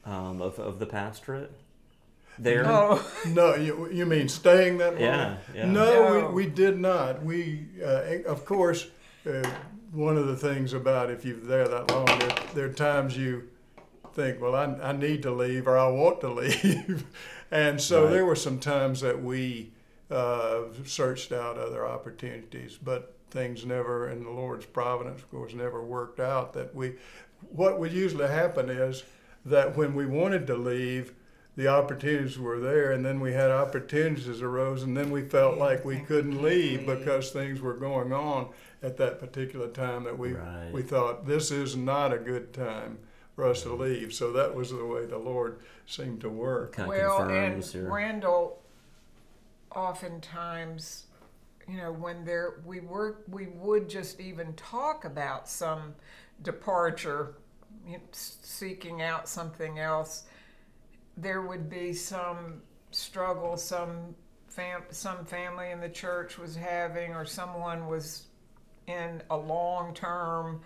um, 0.06 0.42
of, 0.42 0.60
of 0.60 0.80
the 0.80 0.86
pastorate 0.86 1.52
there? 2.38 2.66
Oh, 2.68 3.02
No, 3.28 3.56
you, 3.56 3.90
you 3.92 4.06
mean 4.06 4.28
staying 4.28 4.78
that 4.80 4.94
long? 4.94 5.02
Yeah, 5.02 5.38
yeah. 5.54 5.66
No, 5.72 6.20
No. 6.20 6.28
We, 6.30 6.46
we 6.46 6.50
did 6.52 6.78
not. 6.80 7.24
We, 7.24 7.66
uh, 7.82 8.24
of 8.28 8.46
course, 8.46 8.88
uh, 9.26 9.50
one 9.94 10.18
of 10.18 10.28
the 10.28 10.36
things 10.36 10.74
about 10.74 11.10
if 11.10 11.24
you're 11.24 11.38
there 11.38 11.68
that 11.68 11.90
long, 11.92 12.06
there, 12.06 12.36
there 12.56 12.66
are 12.66 12.74
times 12.74 13.16
you 13.18 13.48
think, 14.14 14.42
well, 14.42 14.54
I, 14.56 14.66
I 14.66 14.92
need 14.92 15.22
to 15.24 15.32
leave 15.32 15.66
or 15.68 15.78
I 15.78 15.88
want 15.88 16.20
to 16.22 16.30
leave. 16.34 17.06
and 17.52 17.80
so 17.80 18.04
Right. 18.04 18.12
there 18.12 18.26
were 18.26 18.36
some 18.36 18.60
times 18.60 19.00
that 19.00 19.24
we 19.24 19.72
uh, 20.10 20.62
searched 20.86 21.32
out 21.32 21.58
other 21.58 21.86
opportunities, 21.86 22.78
but 22.82 23.14
things 23.30 23.66
never, 23.66 24.10
in 24.10 24.24
the 24.24 24.30
Lord's 24.30 24.66
providence, 24.66 25.22
of 25.22 25.30
course, 25.30 25.54
never 25.54 25.84
worked 25.84 26.20
out. 26.20 26.54
That 26.54 26.74
we, 26.74 26.96
what 27.50 27.80
would 27.80 27.92
usually 27.92 28.28
happen 28.28 28.70
is 28.70 29.04
that 29.46 29.76
when 29.76 29.96
we 29.96 30.06
wanted 30.06 30.48
to 30.48 30.56
leave, 30.56 31.14
the 31.56 31.68
opportunities 31.68 32.38
were 32.38 32.60
there, 32.60 32.92
and 32.92 33.04
then 33.04 33.20
we 33.20 33.34
had 33.34 33.50
opportunities 33.50 34.42
arose, 34.42 34.84
and 34.84 34.96
then 34.96 35.10
we 35.10 35.24
felt 35.24 35.58
like 35.58 35.84
we 35.84 35.98
couldn't 35.98 36.42
leave 36.42 36.86
because 36.86 37.32
things 37.32 37.60
were 37.60 37.74
going 37.74 38.14
on 38.14 38.50
at 38.84 38.98
that 38.98 39.20
particular 39.20 39.68
time 39.68 40.04
that 40.04 40.18
we 40.18 40.34
Right. 40.34 40.72
we 40.72 40.84
thought 40.84 41.26
this 41.26 41.50
is 41.50 41.76
not 41.76 42.14
a 42.14 42.18
good 42.20 42.54
time 42.54 43.00
for 43.36 43.46
us 43.46 43.64
to 43.64 43.74
leave. 43.74 44.14
So 44.14 44.32
that 44.34 44.54
was 44.54 44.70
the 44.70 44.86
way 44.86 45.06
the 45.06 45.18
Lord 45.18 45.60
seemed 45.88 46.22
to 46.22 46.30
work. 46.30 46.74
Kind 46.74 46.92
of 46.92 46.96
well, 46.96 47.30
and 47.30 47.74
your. 47.74 47.92
Randall, 47.92 48.62
oftentimes, 49.78 51.06
you 51.68 51.78
know, 51.78 51.92
when 51.92 52.26
there 52.26 52.62
we 52.66 52.80
were, 52.82 53.18
we 53.30 53.48
would 53.48 53.90
just 53.90 54.20
even 54.20 54.54
talk 54.54 55.06
about 55.06 55.48
some 55.48 55.94
departure, 56.42 57.36
you 57.86 57.94
know, 57.98 58.04
seeking 58.12 59.02
out 59.02 59.30
something 59.30 59.80
else. 59.80 60.24
There 61.16 61.42
would 61.44 61.70
be 61.70 61.94
some 61.94 62.62
struggle, 62.92 63.58
some 63.58 64.16
fam- 64.48 64.84
some 64.90 65.26
family 65.26 65.72
in 65.72 65.80
the 65.80 65.90
church 65.90 66.38
was 66.38 66.56
having, 66.56 67.14
or 67.14 67.26
someone 67.26 67.88
was 67.88 68.28
in 68.88 69.22
a 69.30 69.38
long 69.38 69.94
term 69.94 70.62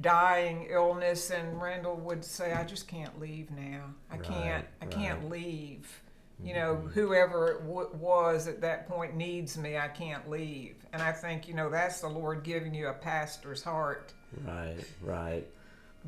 dying 0.00 0.66
illness 0.70 1.30
and 1.30 1.60
Randall 1.60 1.96
would 1.96 2.24
say 2.24 2.52
I 2.52 2.64
just 2.64 2.86
can't 2.88 3.18
leave 3.20 3.50
now. 3.50 3.94
I 4.10 4.18
can't 4.18 4.66
I 4.82 4.86
Right, 4.86 4.90
can't 4.90 5.30
leave. 5.30 6.02
You 6.42 6.54
know, 6.54 6.76
mm-hmm. 6.76 6.88
whoever 6.88 7.52
it 7.52 7.60
w- 7.66 7.90
was 7.94 8.46
at 8.46 8.60
that 8.60 8.88
point 8.88 9.16
needs 9.16 9.56
me. 9.56 9.78
I 9.78 9.88
can't 9.88 10.28
leave. 10.28 10.76
And 10.92 11.00
I 11.00 11.12
think, 11.12 11.48
you 11.48 11.54
know, 11.54 11.70
that's 11.70 12.00
the 12.00 12.08
Lord 12.08 12.42
giving 12.42 12.74
you 12.74 12.88
a 12.88 12.92
pastor's 12.92 13.62
heart 13.62 14.12
Right, 14.44 14.84
right. 15.02 15.46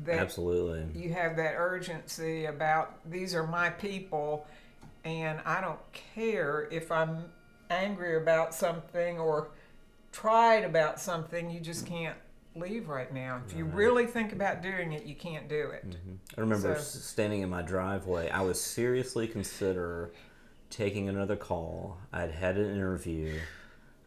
that 0.05 0.19
Absolutely. 0.19 0.85
you 1.01 1.13
have 1.13 1.35
that 1.37 1.55
urgency 1.57 2.45
about 2.45 2.99
these 3.09 3.33
are 3.33 3.47
my 3.47 3.69
people 3.69 4.45
and 5.03 5.39
I 5.45 5.61
don't 5.61 5.79
care 6.15 6.67
if 6.71 6.91
I'm 6.91 7.25
angry 7.69 8.17
about 8.17 8.53
something 8.53 9.17
or 9.17 9.49
tried 10.11 10.63
about 10.63 10.99
something, 10.99 11.49
you 11.49 11.59
just 11.59 11.85
can't 11.85 12.17
leave 12.55 12.89
right 12.89 13.13
now. 13.13 13.41
If 13.47 13.55
you 13.55 13.65
really 13.65 14.05
think 14.05 14.33
about 14.33 14.61
doing 14.61 14.93
it, 14.93 15.05
you 15.05 15.15
can't 15.15 15.47
do 15.47 15.69
it. 15.71 15.85
I 16.37 16.41
remember 16.41 16.75
So- 16.75 16.99
standing 16.99 17.41
in 17.41 17.49
my 17.49 17.61
driveway. 17.61 18.29
I 18.29 18.41
was 18.41 18.59
seriously 18.59 19.27
consider 19.27 20.11
taking 20.69 21.09
another 21.09 21.35
call. 21.35 21.97
I'd 22.11 22.31
had 22.31 22.57
an 22.57 22.71
interview, 22.71 23.39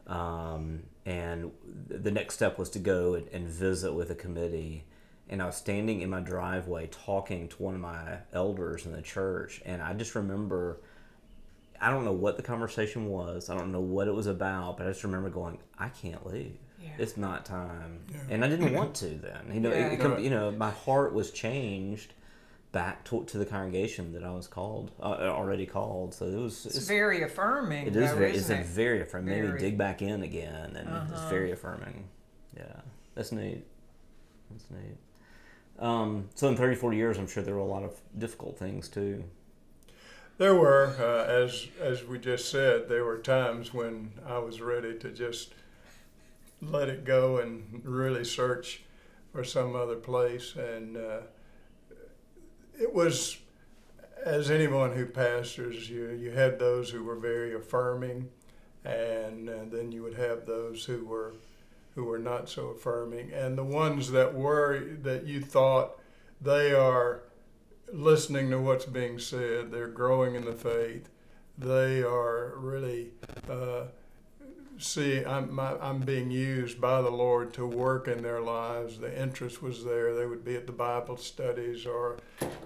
um, 0.06 0.82
and 1.06 1.50
the 1.88 2.10
next 2.10 2.34
step 2.34 2.58
was 2.58 2.70
to 2.70 2.78
go 2.78 3.14
and, 3.14 3.28
and 3.28 3.48
visit 3.48 3.92
with 3.92 4.10
a 4.10 4.14
committee. 4.14 4.84
And 5.28 5.40
I 5.40 5.46
was 5.46 5.56
standing 5.56 6.02
in 6.02 6.10
my 6.10 6.20
driveway 6.20 6.88
talking 6.88 7.48
to 7.48 7.62
one 7.62 7.74
of 7.74 7.80
my 7.80 8.18
elders 8.32 8.84
in 8.86 8.92
the 8.92 9.02
church, 9.02 9.62
and 9.64 9.80
I 9.82 9.94
just 9.94 10.14
remember. 10.14 10.78
I 11.80 11.90
don't 11.90 12.04
know 12.04 12.12
what 12.12 12.36
the 12.36 12.44
conversation 12.44 13.06
was. 13.06 13.50
I 13.50 13.56
don't 13.58 13.72
know 13.72 13.80
what 13.80 14.06
it 14.06 14.12
was 14.12 14.28
about, 14.28 14.76
but 14.76 14.86
I 14.86 14.90
just 14.90 15.02
remember 15.02 15.30
going, 15.30 15.58
"I 15.76 15.88
can't 15.88 16.24
leave. 16.24 16.56
Yeah. 16.82 16.90
It's 16.98 17.16
not 17.16 17.44
time." 17.46 18.00
And 18.28 18.44
I 18.44 18.48
didn't 18.48 18.72
want 18.74 18.94
to 18.96 19.06
then. 19.08 19.50
You 19.52 19.60
know, 19.60 19.70
it- 19.70 19.78
Yeah. 19.78 19.92
it 19.92 20.00
com- 20.00 20.18
you 20.18 20.30
know, 20.30 20.50
my 20.50 20.70
heart 20.70 21.12
was 21.14 21.30
changed 21.30 22.14
back 22.72 23.04
to, 23.04 23.22
to 23.24 23.36
the 23.38 23.44
congregation 23.46 24.12
that 24.14 24.24
I 24.24 24.30
was 24.30 24.46
called, 24.46 24.90
uh, 25.00 25.04
already 25.28 25.66
called. 25.66 26.14
So 26.14 26.26
it 26.26 26.34
was. 26.36 26.64
It's 26.66 26.76
It's, 26.76 26.88
very 26.88 27.22
affirming, 27.22 27.86
it 27.86 27.94
is 27.96 28.10
though, 28.10 28.16
very. 28.16 28.30
It's 28.30 28.38
isn't 28.40 28.56
a 28.58 28.60
it? 28.60 28.66
very 28.66 29.00
affirming. 29.02 29.42
Maybe 29.44 29.58
dig 29.58 29.76
back 29.78 30.00
in 30.02 30.22
again, 30.22 30.74
and 30.76 30.88
it's 31.10 31.20
Uh-huh. 31.20 31.28
very 31.30 31.50
affirming. 31.52 32.08
Yeah, 32.56 32.80
that's 33.14 33.30
neat. 33.32 33.64
That's 34.50 34.70
neat. 34.70 34.96
Um, 35.78 36.28
so 36.34 36.48
in 36.48 36.56
30, 36.56 36.76
40 36.76 36.96
years, 36.96 37.18
I'm 37.18 37.26
sure 37.26 37.42
there 37.42 37.54
were 37.54 37.60
a 37.60 37.64
lot 37.64 37.82
of 37.82 37.98
difficult 38.18 38.58
things 38.58 38.88
too. 38.88 39.24
There 40.38 40.54
were, 40.54 40.94
uh, 40.98 41.24
as 41.30 41.68
as 41.80 42.04
we 42.04 42.18
just 42.18 42.50
said, 42.50 42.88
there 42.88 43.04
were 43.04 43.18
times 43.18 43.72
when 43.74 44.12
I 44.26 44.38
was 44.38 44.60
ready 44.60 44.98
to 44.98 45.10
just 45.10 45.54
let 46.62 46.88
it 46.88 47.04
go 47.04 47.38
and 47.38 47.82
really 47.84 48.24
search 48.24 48.82
for 49.32 49.44
some 49.44 49.74
other 49.74 49.96
place. 49.96 50.54
And 50.54 50.96
uh, 50.96 51.20
it 52.80 52.94
was, 52.94 53.38
as 54.24 54.50
anyone 54.50 54.92
who 54.92 55.06
pastors, 55.06 55.90
you 55.90 56.10
you 56.10 56.30
had 56.30 56.58
those 56.58 56.90
who 56.90 57.02
were 57.02 57.16
very 57.16 57.54
affirming, 57.54 58.30
and, 58.84 59.48
uh 59.48 59.72
then 59.72 59.92
you 59.92 60.02
would 60.02 60.14
have 60.14 60.46
those 60.46 60.84
who 60.84 61.04
were 61.04 61.34
who 61.94 62.04
were 62.04 62.18
not 62.18 62.48
so 62.48 62.68
affirming, 62.68 63.32
and 63.32 63.58
the 63.58 63.64
ones 63.64 64.12
that 64.12 64.34
were 64.34 64.80
that 65.02 65.26
you 65.26 65.40
thought 65.40 65.98
they 66.40 66.72
are 66.72 67.22
listening 67.92 68.50
to 68.50 68.58
what's 68.58 68.86
being 68.86 69.18
said. 69.18 69.70
They're 69.70 69.88
growing 69.88 70.34
in 70.34 70.44
the 70.44 70.54
faith. 70.54 71.08
They 71.58 72.02
are 72.02 72.54
really 72.56 73.10
uh, 73.48 73.84
see. 74.82 75.24
I'm 75.24 75.52
my, 75.54 75.76
I'm 75.78 76.00
being 76.00 76.30
used 76.30 76.80
by 76.80 77.00
the 77.02 77.10
Lord 77.10 77.52
to 77.54 77.66
work 77.66 78.08
in 78.08 78.22
their 78.22 78.40
lives. 78.40 78.98
The 78.98 79.20
interest 79.20 79.62
was 79.62 79.84
there. 79.84 80.14
They 80.14 80.26
would 80.26 80.44
be 80.44 80.56
at 80.56 80.66
the 80.66 80.72
Bible 80.72 81.16
studies, 81.16 81.86
or 81.86 82.18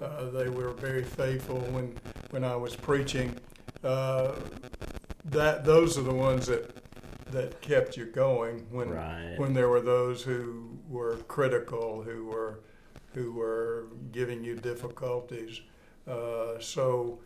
uh, 0.03 0.31
they 0.31 0.49
were 0.49 0.73
very 0.73 1.05
faithful 1.05 1.59
when 1.61 1.95
when 2.31 2.45
I 2.45 2.57
was 2.57 2.75
preaching. 2.77 3.37
Uh, 3.85 4.33
that 5.27 5.65
those 5.65 5.99
are 5.99 6.03
the 6.03 6.15
ones 6.15 6.47
that 6.47 6.71
that 7.33 7.61
kept 7.61 7.97
you 7.97 8.07
going 8.07 8.67
when 8.71 8.91
Right. 8.91 9.35
when 9.37 9.53
there 9.53 9.69
were 9.69 9.81
those 9.81 10.23
who 10.23 10.79
were 10.89 11.17
critical, 11.29 12.03
who 12.03 12.27
were 12.27 12.61
who 13.15 13.33
were 13.33 13.87
giving 14.13 14.45
you 14.45 14.57
difficulties. 14.57 15.61
Uh, 16.07 16.59
so 16.61 17.19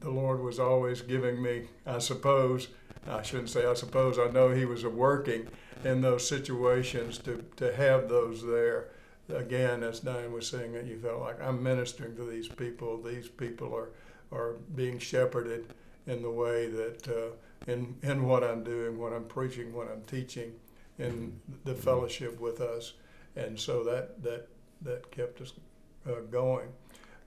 the 0.00 0.10
Lord 0.10 0.40
was 0.40 0.58
always 0.58 1.00
giving 1.02 1.42
me, 1.42 1.68
I 1.86 1.98
suppose, 1.98 2.68
I 3.06 3.22
shouldn't 3.22 3.50
say 3.50 3.66
I 3.66 3.74
suppose, 3.74 4.18
I 4.18 4.28
know 4.28 4.50
He 4.50 4.64
was 4.64 4.84
working 4.84 5.48
in 5.84 6.00
those 6.00 6.26
situations 6.26 7.18
to, 7.18 7.44
to 7.56 7.74
have 7.74 8.08
those 8.08 8.44
there. 8.44 8.90
Again, 9.28 9.82
as 9.82 10.00
Diane 10.00 10.32
was 10.32 10.48
saying, 10.48 10.72
that 10.72 10.86
you 10.86 10.98
felt 10.98 11.20
like 11.20 11.40
I'm 11.40 11.62
ministering 11.62 12.16
to 12.16 12.24
these 12.24 12.48
people. 12.48 13.00
These 13.00 13.28
people 13.28 13.74
are, 13.74 13.90
are 14.36 14.54
being 14.74 14.98
shepherded 14.98 15.66
in 16.06 16.22
the 16.22 16.30
way 16.30 16.68
that, 16.68 17.08
uh, 17.08 17.70
in, 17.70 17.96
in 18.02 18.24
what 18.24 18.44
I'm 18.44 18.64
doing, 18.64 18.98
what 18.98 19.12
I'm 19.12 19.24
preaching, 19.24 19.72
what 19.72 19.88
I'm 19.90 20.02
teaching, 20.02 20.52
in 20.98 21.40
the 21.64 21.74
fellowship 21.74 22.38
with 22.40 22.60
us. 22.60 22.94
And 23.36 23.58
so 23.58 23.82
that, 23.84 24.22
that 24.22 24.48
that 24.84 25.10
kept 25.10 25.40
us 25.40 25.52
uh, 26.06 26.20
going. 26.30 26.68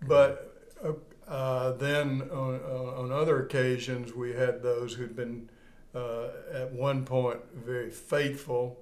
But 0.08 0.54
uh, 0.83 0.93
uh, 1.27 1.71
then 1.73 2.21
on, 2.31 2.59
uh, 2.63 2.99
on 3.01 3.11
other 3.11 3.43
occasions, 3.43 4.13
we 4.13 4.33
had 4.33 4.61
those 4.61 4.93
who'd 4.93 5.15
been 5.15 5.49
uh, 5.93 6.27
at 6.53 6.71
one 6.71 7.03
point 7.05 7.39
very 7.53 7.89
faithful, 7.89 8.77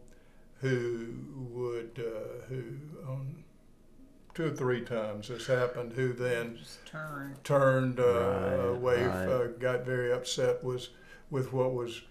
who 0.60 1.14
would, 1.52 1.92
uh, 2.00 2.46
who 2.48 2.64
on 3.08 3.44
two 4.34 4.46
or 4.48 4.52
three 4.52 4.82
times 4.82 5.28
this 5.28 5.46
happened, 5.48 5.94
who 5.94 6.12
then 6.12 6.58
Just 6.58 6.86
turn. 6.86 7.36
turned 7.44 8.00
uh, 8.00 8.04
Right, 8.04 8.70
away, 8.70 9.04
right. 9.06 9.28
uh, 9.28 9.48
got 9.60 9.86
very 9.86 10.12
upset 10.12 10.64
was 10.64 10.90
with 11.30 11.54
what 11.54 11.74
was 11.74 12.02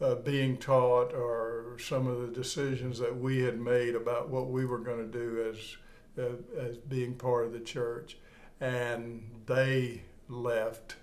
uh, 0.00 0.14
being 0.16 0.56
taught 0.56 1.12
or 1.14 1.76
some 1.78 2.06
of 2.06 2.20
the 2.20 2.28
decisions 2.28 2.98
that 2.98 3.16
we 3.16 3.40
had 3.42 3.60
made 3.60 3.94
about 3.94 4.28
what 4.28 4.48
we 4.50 4.64
were 4.64 4.78
going 4.78 5.10
to 5.10 5.18
do 5.18 5.50
as 5.52 5.76
uh, 6.16 6.36
as 6.60 6.76
being 6.76 7.14
part 7.14 7.44
of 7.46 7.52
the 7.52 7.58
church, 7.60 8.16
and 8.64 9.22
they 9.46 10.02
left, 10.28 10.96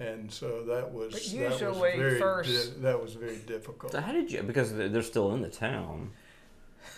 and 0.00 0.30
so 0.32 0.64
that 0.64 0.92
was 0.92 1.12
But 1.12 1.38
that 1.38 1.50
was 1.70 1.78
very 1.78 2.18
first- 2.18 2.74
di- 2.74 2.80
that 2.82 3.00
was 3.02 3.14
very 3.14 3.36
difficult. 3.36 3.92
So 3.92 4.00
how 4.00 4.12
did 4.12 4.30
you? 4.32 4.42
Because 4.42 4.74
they're 4.74 4.88
they're 4.88 5.02
still 5.02 5.32
in 5.34 5.42
the 5.42 5.48
town, 5.50 6.10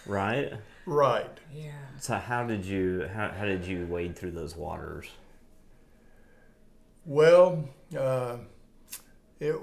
right? 0.07 0.55
Right. 0.87 1.39
Yeah. 1.53 1.73
So 1.99 2.17
how 2.17 2.45
did 2.47 2.65
you? 2.65 3.09
How, 3.15 3.29
how 3.29 3.45
did 3.45 3.65
you 3.67 3.87
wade 3.87 4.17
through 4.17 4.31
those 4.33 4.57
waters? 4.57 5.09
Well, 7.05 7.69
uh, 7.97 8.39
it 9.39 9.55
uh, 9.55 9.59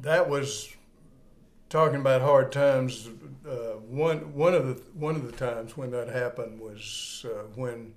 that 0.00 0.28
was 0.28 0.74
talking 1.70 2.00
about 2.00 2.20
hard 2.20 2.52
times. 2.52 3.08
Uh, 3.48 3.76
one 3.88 4.34
one 4.34 4.54
of 4.54 4.66
the 4.66 4.82
one 4.94 5.16
of 5.16 5.24
the 5.26 5.32
times 5.32 5.76
when 5.76 5.90
that 5.92 6.08
happened 6.08 6.60
was 6.60 7.24
uh, 7.28 7.44
when 7.54 7.94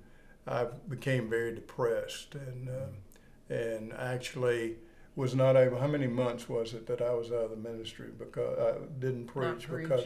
I 0.47 0.65
became 0.87 1.29
very 1.29 1.53
depressed 1.55 2.35
and 2.35 2.69
uh, 2.69 3.53
and 3.53 3.93
actually 3.93 4.75
was 5.15 5.33
not 5.35 5.55
able. 5.55 5.79
How 5.79 5.87
many 5.87 6.07
months 6.07 6.49
was 6.49 6.73
it 6.73 6.87
that 6.87 7.01
I 7.01 7.13
was 7.13 7.31
out 7.31 7.45
of 7.45 7.49
the 7.51 7.55
ministry 7.57 8.09
because 8.17 8.57
I 8.59 8.85
didn't 8.99 9.25
Not 9.27 9.33
preach 9.59 9.67
because 9.69 10.05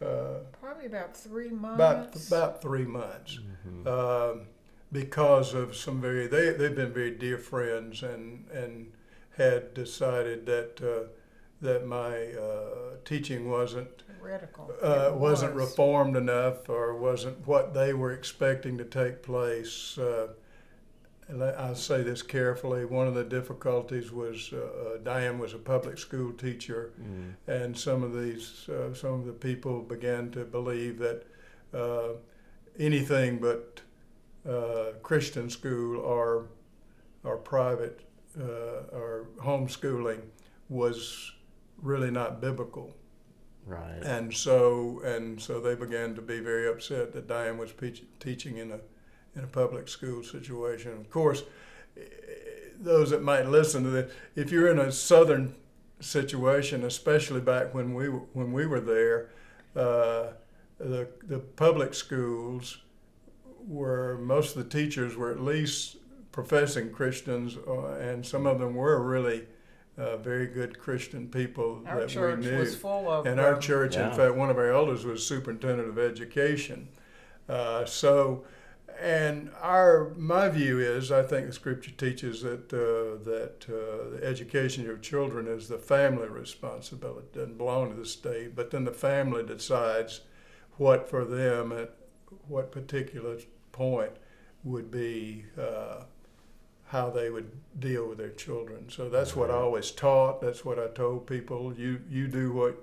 uh, 0.00 0.38
Probably 0.60 0.86
about 0.86 1.16
three 1.16 1.50
months. 1.50 1.74
about 1.76 2.26
about 2.28 2.62
three 2.62 2.84
months 2.84 3.38
um, 3.86 4.42
because 4.90 5.54
of 5.54 5.76
some 5.76 6.00
very 6.00 6.26
they 6.26 6.50
they've 6.50 6.74
been 6.74 6.92
very 6.92 7.10
dear 7.12 7.38
friends 7.38 8.02
and 8.02 8.46
and 8.50 8.92
had 9.36 9.74
decided 9.74 10.44
that 10.46 10.80
uh, 10.82 11.08
that 11.62 11.86
my 11.86 12.32
uh, 12.32 12.96
teaching 13.04 13.48
wasn't 13.48 14.02
Theoretical. 14.20 14.70
uh, 14.82 15.10
It 15.12 15.14
wasn't 15.14 15.54
was. 15.54 15.70
reformed 15.70 16.16
enough 16.16 16.68
or 16.68 16.94
wasn't 16.96 17.46
what 17.46 17.72
they 17.72 17.94
were 17.94 18.12
expecting 18.12 18.76
to 18.78 18.84
take 18.84 19.22
place. 19.22 19.96
Uh, 19.96 20.28
I- 21.30 21.54
I'll 21.64 21.74
say 21.76 22.02
this 22.02 22.20
carefully. 22.20 22.84
One 22.84 23.06
of 23.06 23.14
the 23.14 23.24
difficulties 23.24 24.12
was 24.12 24.52
uh, 24.52 24.56
uh, 24.56 24.96
Diane 24.98 25.38
was 25.38 25.54
a 25.54 25.58
public 25.58 25.96
school 25.98 26.32
teacher, 26.32 26.92
and 27.46 27.78
some 27.78 28.02
of 28.02 28.12
these 28.20 28.68
uh, 28.68 28.92
some 28.92 29.14
of 29.20 29.24
the 29.26 29.32
people 29.32 29.80
began 29.82 30.30
to 30.32 30.44
believe 30.44 30.98
that 30.98 31.22
uh, 31.72 32.08
anything 32.78 33.38
but 33.38 33.80
uh, 34.46 34.92
Christian 35.02 35.48
school 35.48 35.98
or 36.00 36.48
or 37.24 37.36
private 37.36 38.00
uh, 38.38 38.98
or 38.98 39.26
homeschooling 39.40 40.20
was 40.68 41.32
really 41.82 42.10
not 42.10 42.40
biblical. 42.40 42.96
Right. 43.66 44.02
And 44.02 44.34
so 44.34 45.00
and 45.04 45.40
so 45.40 45.60
they 45.60 45.74
began 45.74 46.14
to 46.14 46.22
be 46.22 46.40
very 46.40 46.68
upset 46.68 47.12
that 47.12 47.28
Diane 47.28 47.58
was 47.58 47.72
peach, 47.72 48.02
teaching 48.18 48.56
in 48.56 48.72
a 48.72 48.80
in 49.36 49.44
a 49.44 49.46
public 49.46 49.88
school 49.88 50.22
situation. 50.22 50.92
Of 50.92 51.10
course, 51.10 51.44
those 52.78 53.10
that 53.10 53.22
might 53.22 53.46
listen 53.46 53.84
to 53.84 53.90
this, 53.90 54.12
if 54.34 54.50
you're 54.50 54.68
in 54.68 54.78
a 54.78 54.90
southern 54.90 55.54
situation, 56.00 56.84
especially 56.84 57.40
back 57.40 57.72
when 57.72 57.94
we 57.94 58.06
when 58.06 58.52
we 58.52 58.66
were 58.66 58.80
there, 58.80 59.30
uh, 59.76 60.32
the 60.78 61.08
the 61.24 61.38
public 61.38 61.94
schools 61.94 62.78
were 63.64 64.18
most 64.18 64.56
of 64.56 64.64
the 64.64 64.68
teachers 64.68 65.16
were 65.16 65.30
at 65.30 65.40
least 65.40 65.96
professing 66.32 66.90
Christians, 66.90 67.56
uh, 67.56 67.92
and 68.00 68.26
some 68.26 68.46
of 68.46 68.58
them 68.58 68.74
were 68.74 69.00
really 69.00 69.46
uh, 69.98 70.16
very 70.16 70.46
good 70.46 70.78
Christian 70.78 71.28
people 71.28 71.82
Our 71.86 72.00
that 72.00 72.08
church 72.08 72.44
we 72.44 72.50
knew. 72.50 72.58
was 72.58 72.76
full 72.76 73.10
of 73.10 73.26
And 73.26 73.38
our 73.40 73.52
them. 73.52 73.60
church, 73.60 73.96
in 73.96 74.10
fact, 74.12 74.34
one 74.34 74.50
of 74.50 74.56
our 74.58 74.70
elders 74.72 75.04
was 75.04 75.24
superintendent 75.26 75.88
of 75.88 75.98
education. 75.98 76.88
Uh, 77.48 77.84
so, 77.84 78.44
and 79.00 79.50
our 79.60 80.12
my 80.16 80.48
view 80.48 80.78
is 80.78 81.10
I 81.10 81.22
think 81.22 81.46
the 81.46 81.52
scripture 81.52 81.90
teaches 81.90 82.42
that 82.42 82.72
uh, 82.72 83.22
that 83.24 83.64
uh, 83.68 84.10
the 84.16 84.20
education 84.26 84.82
of 84.82 84.86
your 84.86 84.98
children 84.98 85.46
is 85.48 85.68
the 85.68 85.78
family 85.78 86.28
responsibility. 86.28 87.26
It 87.26 87.34
doesn't 87.34 87.58
belong 87.58 87.90
to 87.90 87.96
the 87.96 88.06
state, 88.06 88.54
but 88.54 88.70
then 88.70 88.84
the 88.84 88.92
family 88.92 89.42
decides 89.42 90.20
what 90.76 91.08
for 91.08 91.24
them 91.24 91.72
at 91.72 91.94
what 92.48 92.70
particular 92.72 93.36
point 93.72 94.12
would 94.64 94.90
be 94.90 95.44
uh, 95.58 96.04
how 96.92 97.08
they 97.08 97.30
would 97.30 97.50
deal 97.80 98.06
with 98.06 98.18
their 98.18 98.30
children. 98.32 98.90
So 98.90 99.08
that's 99.08 99.34
what 99.34 99.50
I 99.50 99.54
always 99.54 99.90
taught. 99.90 100.42
That's 100.42 100.62
what 100.62 100.78
I 100.78 100.88
told 100.88 101.26
people. 101.26 101.72
You 101.74 102.02
you 102.10 102.28
do 102.28 102.52
what 102.52 102.78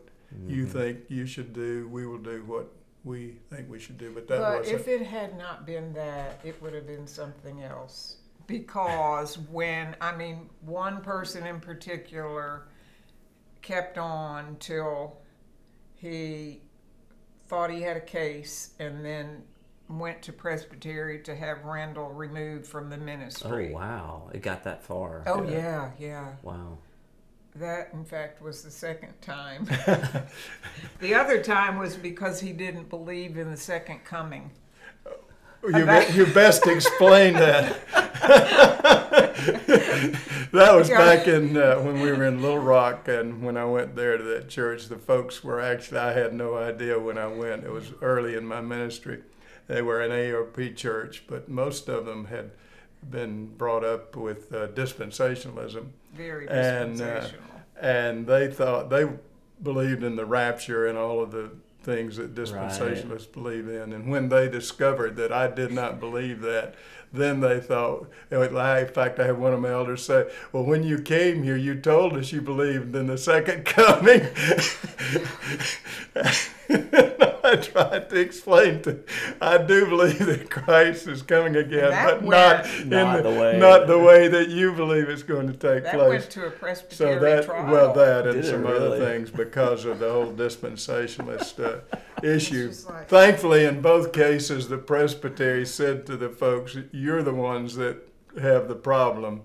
you 0.48 0.64
mm-hmm. 0.64 0.78
think 0.78 1.00
you 1.10 1.28
should 1.28 1.54
do. 1.54 1.88
We 1.90 2.08
will 2.08 2.18
do 2.18 2.44
what 2.46 2.72
we 3.04 3.36
think 3.52 3.70
we 3.70 3.80
should 3.80 4.00
do. 4.00 4.12
But 4.12 4.28
that 4.28 4.40
But 4.40 4.60
wasn't. 4.60 4.80
if 4.80 4.88
it 4.88 5.06
had 5.06 5.38
not 5.38 5.68
been 5.68 5.94
that, 5.94 6.40
it 6.44 6.60
would 6.60 6.74
have 6.74 6.88
been 6.88 7.06
something 7.06 7.62
else. 7.62 8.18
Because 8.48 9.38
when, 9.38 9.96
I 10.02 10.16
mean, 10.16 10.50
one 10.62 11.02
person 11.02 11.46
in 11.46 11.60
particular 11.60 12.68
kept 13.62 14.00
on 14.00 14.58
till 14.60 15.18
he 15.94 16.62
thought 17.48 17.70
he 17.70 17.84
had 17.84 17.96
a 17.96 18.02
case 18.02 18.72
and 18.80 19.06
then 19.06 19.44
went 19.90 20.22
to 20.24 20.34
Presbytery 20.34 21.20
to 21.24 21.36
have 21.36 21.66
Randall 21.66 22.10
removed 22.10 22.68
from 22.68 22.90
the 22.90 22.98
ministry. 22.98 23.72
Oh 23.72 23.76
wow, 23.76 24.30
it 24.34 24.42
got 24.42 24.64
that 24.64 24.84
far. 24.84 25.24
Oh, 25.26 25.44
yeah, 25.44 25.92
yeah. 26.00 26.34
Wow. 26.44 26.78
That, 27.56 27.90
in 27.94 28.06
fact, 28.06 28.42
was 28.42 28.62
the 28.62 28.72
second 28.72 29.20
time. 29.22 29.66
the 31.00 31.16
other 31.16 31.42
time 31.42 31.78
was 31.78 31.96
because 31.96 32.40
he 32.40 32.54
didn't 32.54 32.90
believe 32.90 33.38
in 33.38 33.50
the 33.50 33.58
second 33.58 34.06
coming. 34.06 34.52
You, 35.64 35.86
be, 35.86 36.06
you 36.14 36.26
best 36.28 36.68
explain 36.68 37.34
that. 37.34 37.86
that 40.54 40.74
was 40.74 40.90
back 40.90 41.28
in 41.28 41.58
uh, 41.58 41.76
when 41.82 42.00
we 42.00 42.12
were 42.14 42.26
in 42.26 42.42
Little 42.42 42.60
Rock, 42.60 43.10
and 43.10 43.44
when 43.44 43.58
I 43.58 43.66
went 43.66 43.96
there 43.96 44.18
to 44.18 44.24
that 44.24 44.48
church, 44.48 44.88
the 44.88 44.98
folks 44.98 45.44
were 45.44 45.60
actually 45.60 45.98
I 46.00 46.14
had 46.14 46.34
no 46.34 46.56
idea 46.56 46.98
when 46.98 47.18
I 47.18 47.28
went. 47.28 47.66
It 47.66 47.72
was 47.72 47.92
early 48.02 48.36
in 48.36 48.46
my 48.46 48.62
ministry. 48.62 49.22
They 49.70 49.82
were 49.84 50.02
an 50.02 50.12
ARP 50.12 50.76
church, 50.76 51.24
but 51.28 51.48
most 51.48 51.88
of 51.90 52.06
them 52.08 52.26
had 52.26 52.50
been 53.08 53.46
brought 53.56 53.86
up 53.86 54.16
with 54.16 54.52
uh, 54.52 54.68
dispensationalism, 54.70 55.86
Very 56.16 56.50
And, 56.50 57.00
uh, 57.00 57.22
dispensational. 57.22 57.44
and 57.80 58.26
they 58.28 58.48
thought 58.50 58.90
they 58.90 59.08
believed 59.62 60.04
in 60.04 60.16
the 60.16 60.26
rapture 60.26 60.88
and 60.88 60.98
all 60.98 61.22
of 61.22 61.30
the 61.32 61.52
things 61.84 62.18
that 62.18 62.34
dispensationalists 62.34 63.32
believe 63.32 63.70
in. 63.70 63.94
And 63.94 64.10
when 64.10 64.30
they 64.30 64.50
discovered 64.50 65.16
that 65.18 65.32
I 65.32 65.48
did 65.48 65.72
not 65.72 66.00
believe 66.00 66.42
that, 66.42 66.74
then 67.14 67.40
they 67.40 67.60
thought, 67.60 68.10
in 68.32 68.88
fact, 68.88 69.20
I 69.20 69.28
had 69.28 69.38
one 69.38 69.54
of 69.54 69.60
my 69.62 69.70
elders 69.70 70.04
say, 70.04 70.30
Well, 70.52 70.64
when 70.64 70.82
you 70.84 71.00
came 71.00 71.44
here, 71.44 71.56
you 71.58 71.80
told 71.80 72.14
us 72.18 72.32
you 72.32 72.42
believed 72.42 72.96
in 72.96 73.06
the 73.06 73.18
second 73.20 73.66
coming. 73.66 74.22
I 77.52 77.56
tried 77.56 78.10
to 78.10 78.20
explain 78.20 78.82
to, 78.84 79.00
I 79.42 79.58
do 79.58 79.86
believe 79.88 80.20
that 80.26 80.50
Christ 80.50 81.08
is 81.08 81.22
coming 81.22 81.56
again, 81.56 81.90
That 81.90 82.22
but 82.22 82.24
not, 82.30 82.66
in 82.80 82.90
Not 82.90 83.24
the, 83.24 83.30
the 83.32 83.40
way 83.40 83.58
not 83.58 83.80
that- 83.82 83.88
the 83.88 84.00
way 84.00 84.28
that 84.28 84.50
you 84.50 84.74
believe 84.74 85.10
it's 85.10 85.24
going 85.24 85.48
to 85.48 85.54
take 85.54 85.84
that 85.84 85.94
place. 85.96 86.10
went 86.10 86.30
to 86.32 86.46
a 86.48 86.52
So 86.52 86.58
Presbyterian 86.58 87.22
that, 87.22 87.46
trial. 87.46 87.72
well, 87.72 87.94
that 87.94 88.26
and 88.28 88.36
Did 88.36 88.46
it 88.46 88.50
some 88.50 88.66
other 88.68 88.98
things 89.00 89.32
because 89.32 89.86
of 89.86 90.00
the 90.00 90.12
whole 90.12 90.32
dispensationalist 90.34 91.60
uh, 91.64 91.80
issue. 92.24 92.72
like- 92.90 93.08
Thankfully, 93.08 93.66
in 93.66 93.82
both 93.82 94.12
cases, 94.14 94.68
the 94.68 94.78
presbytery 94.78 95.66
said 95.66 96.06
to 96.08 96.18
the 96.18 96.30
folks, 96.30 96.78
"You're 96.92 97.24
the 97.24 97.34
ones 97.34 97.76
that 97.76 97.98
have 98.40 98.68
the 98.68 98.76
problem, 98.76 99.42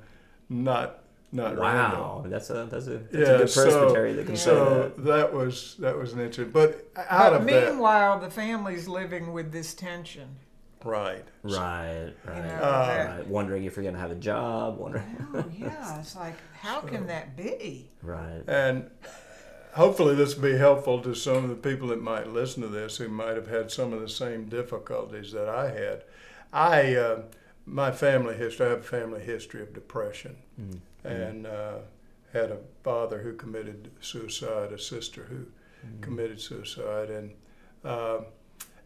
not 0.48 1.03
not 1.34 1.58
Randall." 1.58 2.22
Wow, 2.22 2.24
that's 2.26 2.48
a 2.50 2.64
that's 2.70 2.86
a 2.86 2.98
that's 2.98 3.12
Yeah, 3.12 3.34
a 3.34 3.38
good 3.38 3.50
so- 3.50 3.62
presbytery 3.64 4.12
that 4.14 4.26
can 4.26 4.36
say 4.36 4.44
So 4.44 4.92
that. 4.96 5.04
that 5.04 5.32
was 5.34 5.76
that 5.80 5.96
was 5.98 6.12
an 6.14 6.20
interesting. 6.20 6.50
But 6.52 6.86
out 6.96 7.32
But 7.32 7.40
of 7.40 7.46
that, 7.46 7.68
meanwhile, 7.70 8.18
the 8.20 8.30
family's 8.30 8.88
living 8.88 9.32
with 9.32 9.52
this 9.52 9.74
tension. 9.74 10.28
right? 10.84 11.24
Right, 11.42 12.12
right, 12.26 12.44
know, 12.44 12.54
Uh, 12.62 13.14
right. 13.16 13.26
Wondering 13.26 13.64
if 13.64 13.74
you're 13.76 13.84
gonna 13.84 13.98
have 13.98 14.10
a 14.10 14.14
job. 14.16 14.78
Wondering. 14.78 15.16
Oh, 15.34 15.44
yeah. 15.58 15.98
It's 16.00 16.14
like, 16.14 16.34
how 16.60 16.80
can 16.80 17.06
that 17.08 17.36
be? 17.36 17.88
right. 18.02 18.42
And 18.46 18.90
hopefully, 19.72 20.14
this 20.14 20.36
will 20.36 20.42
be 20.42 20.56
helpful 20.58 21.00
to 21.00 21.14
some 21.14 21.36
of 21.44 21.48
the 21.48 21.56
people 21.56 21.88
that 21.88 22.02
might 22.02 22.28
listen 22.28 22.62
to 22.62 22.68
this 22.68 22.98
who 22.98 23.08
might 23.08 23.34
have 23.36 23.48
had 23.48 23.70
some 23.70 23.92
of 23.92 24.00
the 24.00 24.08
same 24.08 24.44
difficulties 24.44 25.32
that 25.32 25.48
I 25.48 25.70
had. 25.70 26.04
I, 26.52 26.94
uh, 26.94 27.22
my 27.66 27.90
family 27.90 28.36
history, 28.36 28.66
I 28.66 28.70
have 28.70 28.80
a 28.80 28.82
family 28.82 29.20
history 29.22 29.62
of 29.62 29.72
depression, 29.72 30.36
and 31.04 31.46
uh, 31.46 31.78
had 32.32 32.50
a 32.50 32.58
father 32.82 33.18
who 33.18 33.34
committed 33.34 33.90
suicide, 34.00 34.72
a 34.72 34.78
sister 34.78 35.24
who 35.24 35.46
committed 36.00 36.40
suicide, 36.40 37.10
and 37.10 37.32
uh, 37.84 38.20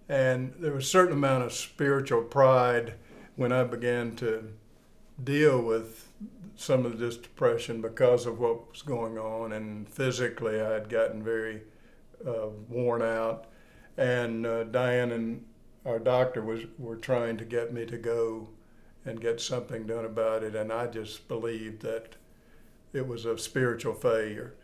and 0.09 0.55
there 0.59 0.73
was 0.73 0.85
a 0.85 0.89
certain 0.89 1.13
amount 1.15 1.45
of 1.45 1.53
spiritual 1.53 2.23
pride 2.23 2.95
when 3.37 3.53
I 3.53 3.65
began 3.65 4.17
to 4.17 4.53
deal 5.23 5.61
with 5.61 6.09
some 6.57 6.85
of 6.87 6.99
this 6.99 7.17
depression 7.17 7.81
because 7.81 8.27
of 8.27 8.39
what 8.41 8.71
was 8.71 8.83
going 8.83 9.19
on, 9.19 9.53
and 9.53 9.89
physically 9.89 10.61
I 10.61 10.73
had 10.73 10.89
gotten 10.89 11.23
very 11.23 11.63
uh, 12.27 12.49
worn 12.69 13.03
out. 13.03 13.47
And 13.97 14.47
uh, 14.47 14.65
Diane 14.65 15.13
and 15.13 15.45
our 15.85 15.99
doctor 15.99 16.43
was 16.43 16.63
were 16.79 16.97
trying 16.97 17.37
to 17.39 17.45
get 17.45 17.73
me 17.73 17.87
to 17.87 17.97
go 17.97 18.49
and 19.05 19.21
get 19.21 19.41
something 19.41 19.87
done 19.87 20.05
about 20.05 20.43
it, 20.43 20.55
and 20.55 20.73
I 20.73 20.87
just 20.87 21.29
believed 21.29 21.83
that 21.83 22.17
it 22.93 23.07
was 23.07 23.25
a 23.25 23.39
spiritual 23.39 23.95
failure, 23.95 24.55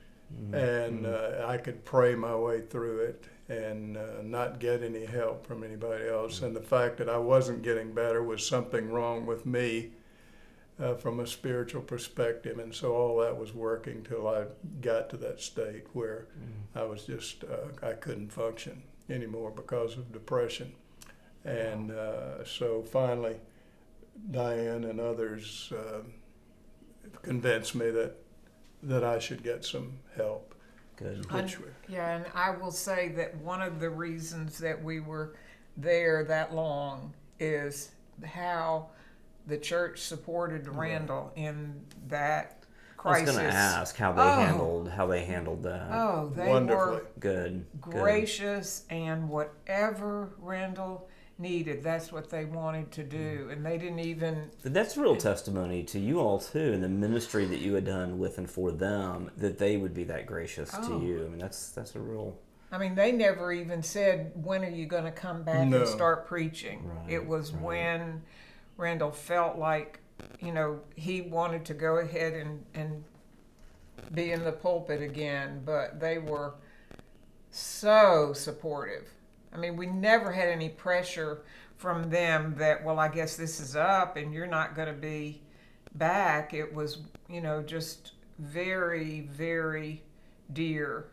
and 0.53 1.07
uh, 1.07 1.47
I 1.47 1.59
could 1.59 1.85
pray 1.85 2.15
my 2.15 2.35
way 2.35 2.63
through 2.63 3.01
it 3.01 3.25
and 3.49 3.97
uh, 3.97 4.23
not 4.23 4.59
get 4.59 4.83
any 4.83 5.05
help 5.05 5.47
from 5.47 5.63
anybody 5.63 6.09
else. 6.09 6.41
And 6.43 6.57
the 6.57 6.63
fact 6.63 6.97
that 6.97 7.09
I 7.11 7.19
wasn't 7.19 7.63
getting 7.63 7.93
better 7.93 8.23
was 8.23 8.45
something 8.47 8.91
wrong 8.91 9.27
with 9.27 9.45
me 9.45 9.91
uh, 10.81 10.95
from 10.95 11.21
a 11.21 11.27
spiritual 11.27 11.83
perspective, 11.83 12.59
and 12.59 12.75
so 12.75 12.95
all 12.95 13.21
that 13.21 13.39
was 13.39 13.55
working 13.55 14.03
till 14.03 14.27
I 14.27 14.47
got 14.81 15.09
to 15.11 15.17
that 15.19 15.41
state 15.41 15.85
where 15.93 16.27
I 16.75 16.83
was 16.85 17.05
just 17.05 17.45
uh, 17.45 17.87
I 17.87 17.93
couldn't 17.93 18.33
function 18.33 18.83
anymore 19.09 19.51
because 19.51 19.97
of 19.97 20.11
depression, 20.13 20.73
and 21.45 21.93
uh, 21.93 22.45
so 22.45 22.83
finally, 22.83 23.37
Diane 24.31 24.85
and 24.85 25.01
others 25.01 25.73
uh, 25.77 26.01
convinced 27.23 27.75
me 27.75 27.91
that 27.91 28.15
that 28.83 29.03
I 29.05 29.19
should 29.19 29.43
get 29.43 29.65
some 29.65 29.95
help. 30.17 30.55
Good. 30.97 31.31
Which, 31.33 31.57
Yeah, 31.89 32.17
and 32.17 32.27
I 32.35 32.51
will 32.51 32.71
say 32.71 33.09
that 33.17 33.35
one 33.39 33.63
of 33.63 33.81
the 33.81 33.89
reasons 33.91 34.59
that 34.59 34.83
we 34.83 35.01
were 35.01 35.35
there 35.77 36.23
that 36.25 36.55
long 36.55 37.15
is 37.41 37.93
how 38.25 38.91
the 39.47 39.57
church 39.57 40.01
supported 40.01 40.69
Randall 40.69 41.33
in 41.35 41.81
that 42.09 42.63
crisis. 42.99 43.31
I 43.31 43.33
was 43.33 43.37
gonna 43.43 43.49
ask 43.49 43.97
how 43.97 44.13
they 44.13 44.23
Oh. 44.23 44.35
handled 44.35 44.89
how 44.91 45.07
they 45.07 45.25
handled 45.25 45.63
that. 45.65 45.89
Oh, 45.91 46.29
they 46.35 46.47
Wonderfully. 46.49 46.97
were 46.97 47.07
Good. 47.19 47.67
good. 47.81 47.93
gracious 47.93 48.85
and 48.91 49.29
whatever 49.31 50.35
Randall 50.39 51.09
needed, 51.39 51.83
that's 51.83 52.13
what 52.13 52.31
they 52.31 52.45
wanted 52.45 52.91
to 52.93 53.03
do. 53.03 53.41
Mm-hmm. 53.43 53.51
And 53.51 53.67
they 53.67 53.79
didn't 53.79 53.99
even 54.01 54.51
That's 54.63 54.97
real 54.97 55.17
testimony 55.17 55.83
to 55.85 55.99
you 55.99 56.21
all 56.21 56.39
too, 56.39 56.73
and 56.73 56.83
the 56.83 56.89
ministry 56.89 57.45
that 57.47 57.59
you 57.59 57.75
had 57.75 57.85
done 57.85 58.19
with 58.19 58.39
and 58.39 58.49
for 58.51 58.71
them, 58.71 59.31
that 59.37 59.59
they 59.59 59.77
would 59.77 59.95
be 59.95 60.05
that 60.05 60.27
gracious 60.27 60.71
Oh. 60.75 61.01
to 61.01 61.05
you. 61.05 61.25
I 61.25 61.29
mean, 61.29 61.39
that's 61.39 61.71
that's 61.71 61.95
a 61.97 62.01
real 62.01 62.37
I 62.73 62.79
mean, 62.79 62.97
they 62.97 63.13
never 63.13 63.53
even 63.53 63.85
said, 63.85 64.33
when 64.35 64.65
are 64.65 64.69
you 64.71 64.87
going 64.87 65.05
to 65.05 65.13
come 65.13 65.45
back 65.45 65.69
No. 65.69 65.79
and 65.79 65.89
start 65.89 66.27
preaching? 66.27 66.83
Right, 66.89 67.13
it 67.13 67.25
was 67.25 67.53
right. 67.53 67.63
when 67.63 68.23
Randall 68.77 69.13
felt 69.13 69.59
like, 69.59 70.01
you 70.41 70.51
know, 70.51 70.81
he 70.97 71.21
wanted 71.21 71.65
to 71.67 71.75
go 71.75 71.99
ahead 71.99 72.33
and, 72.33 72.65
and 72.75 73.05
be 74.13 74.33
in 74.33 74.43
the 74.43 74.51
pulpit 74.51 75.03
again, 75.03 75.63
but 75.65 76.01
they 76.01 76.19
were 76.19 76.55
so 77.53 78.33
supportive. 78.33 79.09
I 79.55 79.59
mean, 79.59 79.77
we 79.77 79.87
never 79.87 80.33
had 80.33 80.49
any 80.49 80.69
pressure 80.69 81.43
from 81.77 82.11
them 82.11 82.55
that, 82.59 82.85
well, 82.85 82.99
I 82.99 83.09
guess 83.09 83.37
this 83.37 83.61
is 83.61 83.77
up 83.77 84.17
and 84.17 84.33
you're 84.33 84.47
not 84.47 84.75
going 84.75 84.89
to 84.89 84.95
be 84.95 85.43
back. 85.95 86.55
It 86.55 86.73
was, 86.73 86.99
you 87.29 87.41
know, 87.41 87.63
just 87.63 88.13
very, 88.39 89.21
very 89.21 90.03
dear. 90.53 91.07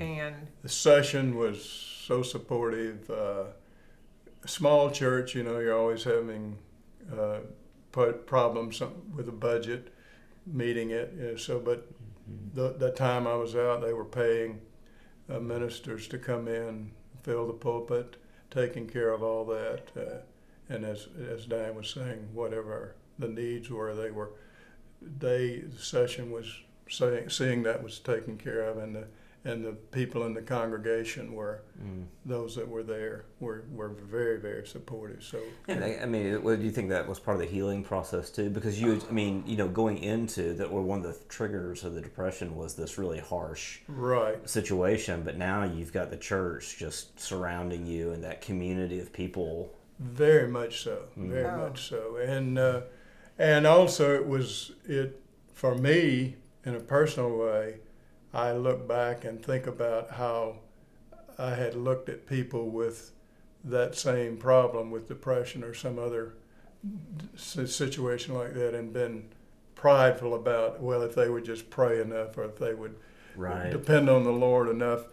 And 0.00 0.34
the 0.62 0.68
session 0.68 1.36
was 1.36 1.62
so 1.62 2.22
supportive. 2.22 3.10
Uh, 3.10 3.44
small 4.46 4.90
church, 4.90 5.34
you 5.34 5.42
know, 5.42 5.58
you're 5.58 5.78
always 5.78 6.04
having 6.04 6.56
uh, 7.12 7.40
problems 7.92 8.80
with 9.14 9.26
the 9.26 9.32
budget, 9.32 9.92
meeting 10.46 10.90
it. 10.90 11.12
You 11.16 11.22
know, 11.22 11.36
so, 11.36 11.58
but 11.58 11.86
the, 12.54 12.74
the 12.78 12.90
time 12.92 13.26
I 13.26 13.34
was 13.34 13.54
out, 13.56 13.82
they 13.82 13.92
were 13.92 14.04
paying 14.04 14.60
uh, 15.28 15.38
ministers 15.38 16.08
to 16.08 16.18
come 16.18 16.48
in, 16.48 16.90
fill 17.22 17.46
the 17.46 17.52
pulpit, 17.52 18.16
taking 18.50 18.86
care 18.86 19.10
of 19.10 19.22
all 19.22 19.44
that. 19.46 19.82
Uh, 19.96 20.18
and 20.68 20.84
as 20.84 21.08
as 21.30 21.46
Diane 21.46 21.74
was 21.74 21.90
saying, 21.90 22.28
whatever 22.32 22.94
the 23.18 23.28
needs 23.28 23.70
were, 23.70 23.94
they 23.94 24.10
were. 24.10 24.30
They 25.00 25.58
the 25.58 25.78
session 25.78 26.30
was 26.30 26.62
saying 26.88 27.30
seeing 27.30 27.62
that 27.62 27.82
was 27.82 27.98
taken 27.98 28.36
care 28.36 28.62
of, 28.62 28.78
and 28.78 28.94
the 28.94 29.06
and 29.44 29.64
the 29.64 29.72
people 29.72 30.24
in 30.26 30.34
the 30.34 30.42
congregation 30.42 31.32
were 31.34 31.62
Mm. 31.82 32.06
those 32.26 32.56
that 32.56 32.66
were 32.68 32.82
there 32.82 33.24
were, 33.38 33.62
were 33.72 33.88
very 33.90 34.38
very 34.40 34.66
supportive. 34.66 35.22
So 35.22 35.38
And 35.68 35.84
I, 35.84 36.00
I 36.02 36.06
mean, 36.06 36.42
what 36.42 36.58
do 36.58 36.64
you 36.64 36.72
think 36.72 36.88
that 36.88 37.06
was 37.08 37.20
part 37.20 37.36
of 37.36 37.40
the 37.40 37.46
healing 37.46 37.84
process 37.84 38.30
too? 38.30 38.50
Because 38.50 38.80
you, 38.80 39.00
I 39.08 39.12
mean, 39.12 39.44
you 39.46 39.56
know, 39.56 39.68
going 39.68 39.98
into 39.98 40.54
that, 40.54 40.68
were 40.72 40.82
one 40.82 40.98
of 40.98 41.04
the 41.04 41.24
triggers 41.28 41.84
of 41.84 41.94
the 41.94 42.00
depression 42.00 42.56
was 42.56 42.74
this 42.74 42.98
really 42.98 43.20
harsh 43.20 43.78
right, 43.86 44.38
situation. 44.48 45.22
But 45.22 45.36
now 45.38 45.62
you've 45.62 45.92
got 45.92 46.10
the 46.10 46.16
church 46.16 46.76
just 46.78 47.20
surrounding 47.20 47.86
you 47.86 48.10
and 48.10 48.24
that 48.24 48.40
community 48.40 48.98
of 48.98 49.12
people. 49.12 49.72
very 50.00 50.48
much 50.48 50.82
so, 50.82 51.04
very 51.16 51.44
Oh. 51.44 51.58
much 51.58 51.88
so, 51.88 52.16
and 52.16 52.58
uh, 52.58 52.80
and 53.38 53.66
also 53.68 54.14
it 54.16 54.26
was 54.26 54.72
it 54.84 55.22
for 55.52 55.76
me 55.76 56.36
in 56.64 56.74
a 56.74 56.80
personal 56.80 57.36
way. 57.36 57.78
I 58.32 58.52
look 58.52 58.86
back 58.86 59.24
and 59.24 59.42
think 59.44 59.66
about 59.66 60.12
how 60.12 60.56
I 61.38 61.54
had 61.54 61.74
looked 61.74 62.08
at 62.08 62.26
people 62.26 62.68
with 62.70 63.12
that 63.64 63.96
same 63.96 64.36
problem 64.36 64.90
with 64.90 65.08
depression 65.08 65.64
or 65.64 65.74
some 65.74 65.98
other 65.98 66.34
situation 67.36 68.34
like 68.34 68.54
that 68.54 68.74
and 68.74 68.92
been 68.92 69.24
prideful 69.74 70.34
about 70.34 70.80
well 70.80 71.02
if 71.02 71.14
they 71.14 71.28
would 71.28 71.44
just 71.44 71.70
pray 71.70 72.00
enough 72.00 72.36
or 72.36 72.44
if 72.44 72.58
they 72.58 72.74
would 72.74 72.96
Right. 73.36 73.70
depend 73.70 74.10
on 74.10 74.24
the 74.24 74.32
Lord 74.32 74.68
enough, 74.68 75.04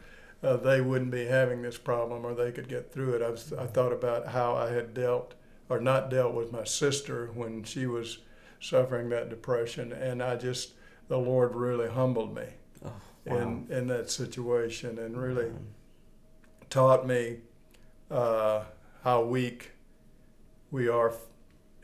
uh, 0.41 0.57
they 0.57 0.81
wouldn't 0.81 1.11
be 1.11 1.25
having 1.25 1.61
this 1.61 1.77
problem 1.77 2.25
or 2.25 2.33
they 2.33 2.51
could 2.51 2.67
get 2.67 2.91
through 2.91 3.13
it. 3.13 3.21
I, 3.21 3.29
was, 3.29 3.53
I 3.53 3.67
thought 3.67 3.93
about 3.93 4.29
how 4.29 4.55
I 4.55 4.71
had 4.71 4.95
dealt 4.95 5.35
or 5.69 5.79
not 5.79 6.09
dealt 6.09 6.33
with 6.33 6.51
my 6.51 6.63
sister 6.63 7.27
when 7.35 7.63
she 7.63 7.85
was 7.85 8.19
suffering 8.59 9.09
that 9.09 9.29
depression, 9.29 9.91
and 9.93 10.23
I 10.23 10.37
just, 10.37 10.71
the 11.07 11.19
Lord 11.19 11.53
really 11.53 11.87
humbled 11.87 12.33
me 12.35 12.45
Oh, 12.85 12.91
wow. 13.25 13.37
in, 13.37 13.67
in 13.69 13.87
that 13.87 14.09
situation 14.09 14.99
and 14.99 15.17
really 15.17 15.51
taught 16.69 17.07
me 17.07 17.37
uh, 18.11 18.63
how 19.03 19.23
weak 19.23 19.71
we 20.71 20.87
are 20.87 21.13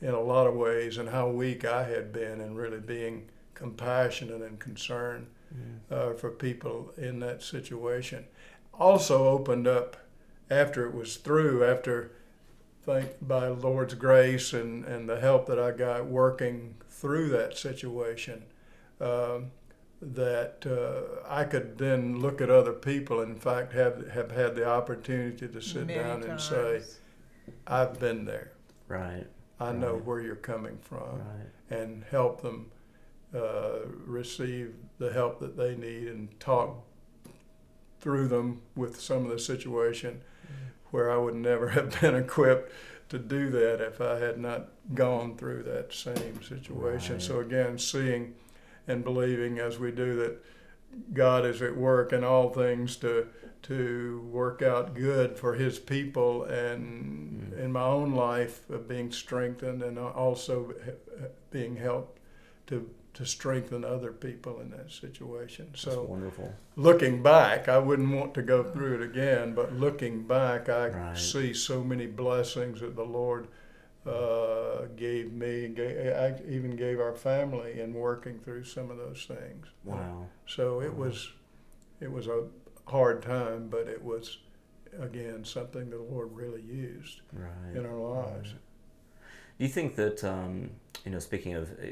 in 0.02 0.14
a 0.14 0.20
lot 0.20 0.48
of 0.48 0.56
ways 0.56 0.98
and 0.98 1.10
how 1.10 1.30
weak 1.30 1.66
I 1.66 1.84
had 1.84 2.12
been 2.12 2.42
in 2.42 2.56
really 2.56 2.80
being 2.80 3.30
compassionate 3.54 4.42
and 4.42 4.60
concerned 4.60 5.28
uh, 5.90 6.14
for 6.14 6.32
people 6.32 6.94
in 6.98 7.20
that 7.20 7.44
situation. 7.44 8.26
Also 8.74 9.28
opened 9.28 9.68
up 9.68 9.98
after 10.50 10.86
it 10.86 10.94
was 10.94 11.18
through, 11.18 11.64
after 11.64 12.12
thank 12.84 13.12
by 13.22 13.48
Lord's 13.48 13.94
grace 13.94 14.54
and, 14.54 14.86
and 14.86 15.08
the 15.08 15.20
help 15.20 15.46
that 15.48 15.60
I 15.60 15.72
got 15.72 16.06
working 16.06 16.76
through 16.90 17.30
that 17.30 17.58
situation, 17.58 18.44
um, 19.00 19.52
that 20.02 20.66
uh, 20.66 21.28
I 21.30 21.44
could 21.44 21.78
then 21.78 22.20
look 22.20 22.42
at 22.42 22.50
other 22.50 22.74
people. 22.74 23.22
And 23.22 23.34
in 23.34 23.40
fact, 23.40 23.74
have 23.74 24.10
have 24.12 24.32
had 24.32 24.56
the 24.56 24.68
opportunity 24.68 25.48
to 25.48 25.62
sit 25.62 25.88
Many 25.88 26.00
down 26.00 26.24
and 26.24 26.42
say, 26.42 26.82
"I've 27.68 28.00
been 28.00 28.26
there. 28.26 28.52
Right. 28.88 29.28
I 29.60 29.72
know 29.72 29.96
where 29.96 30.22
you're 30.22 30.36
coming 30.36 30.80
from." 30.82 31.20
Right. 31.20 31.80
and 31.80 32.04
help 32.10 32.42
them 32.42 32.72
uh, 33.34 33.80
receive 34.06 34.74
the 34.98 35.14
help 35.14 35.40
that 35.40 35.56
they 35.56 35.76
need 35.76 36.08
and 36.08 36.38
talk 36.40 36.84
through 38.02 38.28
them 38.28 38.62
with 38.76 39.00
some 39.00 39.24
of 39.24 39.32
the 39.32 39.40
situation 39.40 40.22
where 40.90 41.10
I 41.12 41.18
would 41.18 41.36
never 41.36 41.70
have 41.78 42.02
been 42.02 42.16
equipped 42.16 42.72
to 43.10 43.20
do 43.20 43.50
that 43.52 43.82
if 43.82 44.02
I 44.02 44.18
had 44.20 44.40
not 44.40 44.70
gone 44.94 45.38
through 45.38 45.64
that 45.64 45.94
same 45.94 46.42
situation. 46.44 47.16
Right. 47.16 47.22
So 47.22 47.40
again, 47.40 47.78
seeing 47.78 48.34
and 48.88 49.04
believing 49.04 49.60
as 49.60 49.80
we 49.80 49.92
do 49.92 50.16
that 50.18 50.44
God 51.14 51.46
is 51.46 51.62
at 51.62 51.76
work 51.76 52.12
in 52.14 52.24
all 52.24 52.50
things 52.50 52.96
to 52.98 53.28
to 53.64 54.28
work 54.32 54.64
out 54.64 54.96
good 54.96 55.38
for 55.38 55.54
His 55.54 55.78
people, 55.78 56.44
and 56.46 57.54
mm-hmm. 57.54 57.60
in 57.60 57.72
my 57.72 57.84
own 57.84 58.14
life 58.14 58.68
of 58.70 58.88
being 58.88 59.12
strengthened, 59.12 59.84
and 59.84 60.00
also 60.00 60.74
being 61.52 61.76
helped 61.76 62.20
to 62.68 62.90
to 63.14 63.26
strengthen 63.26 63.84
other 63.84 64.12
people 64.12 64.62
in 64.62 64.70
that 64.72 64.90
situation. 64.90 65.68
That's 65.72 65.82
So 65.84 66.04
wonderful. 66.04 66.54
looking 66.78 67.22
back, 67.22 67.68
I 67.68 67.78
wouldn't 67.78 68.10
want 68.12 68.34
to 68.36 68.42
go 68.42 68.64
through 68.64 68.96
it 68.96 69.02
again, 69.02 69.54
but 69.54 69.74
looking 69.74 70.24
back, 70.24 70.70
I 70.70 70.88
Right. 70.88 71.18
see 71.18 71.54
so 71.54 71.84
many 71.84 72.08
blessings 72.08 72.80
that 72.80 72.96
the 72.96 73.04
Lord 73.04 73.48
uh, 74.06 74.86
gave 74.96 75.32
me, 75.32 75.68
gave, 75.70 76.14
I 76.14 76.36
even 76.48 76.76
gave 76.76 77.00
our 77.00 77.14
family 77.14 77.80
in 77.80 77.94
working 77.94 78.40
through 78.40 78.64
some 78.64 78.90
of 78.90 78.98
those 78.98 79.26
things. 79.28 79.68
Wow. 79.84 80.28
So 80.46 80.82
it 80.82 80.94
Wow. 80.94 81.06
was, 81.06 81.32
it 82.00 82.12
was 82.12 82.28
a 82.28 82.46
hard 82.88 83.22
time, 83.22 83.68
but 83.70 83.88
it 83.88 84.04
was, 84.04 84.40
again, 85.00 85.46
something 85.46 85.90
that 85.90 85.98
the 85.98 86.04
Lord 86.04 86.34
really 86.34 86.62
used 86.62 87.22
Right. 87.32 87.76
in 87.76 87.86
our 87.86 87.96
lives. 87.96 88.54
Do 89.58 89.66
you 89.66 89.70
think 89.70 89.96
that 89.96 90.24
um, 90.24 90.72
you 91.06 91.12
know, 91.12 91.20
speaking 91.20 91.54
of 91.54 91.72
uh, 91.72 91.86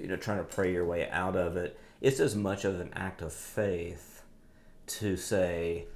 you 0.00 0.06
know, 0.08 0.16
trying 0.16 0.38
to 0.38 0.44
pray 0.44 0.72
your 0.72 0.84
way 0.84 1.08
out 1.10 1.36
of 1.36 1.56
it, 1.56 1.78
it's 2.00 2.20
as 2.20 2.34
much 2.36 2.64
of 2.64 2.80
an 2.80 2.90
act 2.94 3.22
of 3.22 3.32
faith 3.32 4.22
to 4.86 5.16
say, 5.16 5.86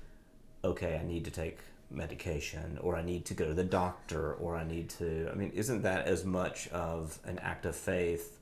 okay, 0.65 0.99
I 1.01 1.07
need 1.07 1.25
to 1.25 1.31
take 1.31 1.59
medication, 1.93 2.79
or 2.81 2.97
I 2.97 3.03
need 3.03 3.25
to 3.27 3.35
go 3.35 3.47
to 3.47 3.55
the 3.55 3.65
doctor, 3.65 4.35
or 4.35 4.57
I 4.57 4.65
need 4.65 4.89
to. 4.99 5.29
I 5.31 5.35
mean, 5.35 5.51
isn't 5.55 5.83
that 5.83 6.07
as 6.07 6.25
much 6.25 6.69
of 6.69 7.19
an 7.25 7.39
act 7.39 7.67
of 7.67 7.77
faith? 7.77 8.39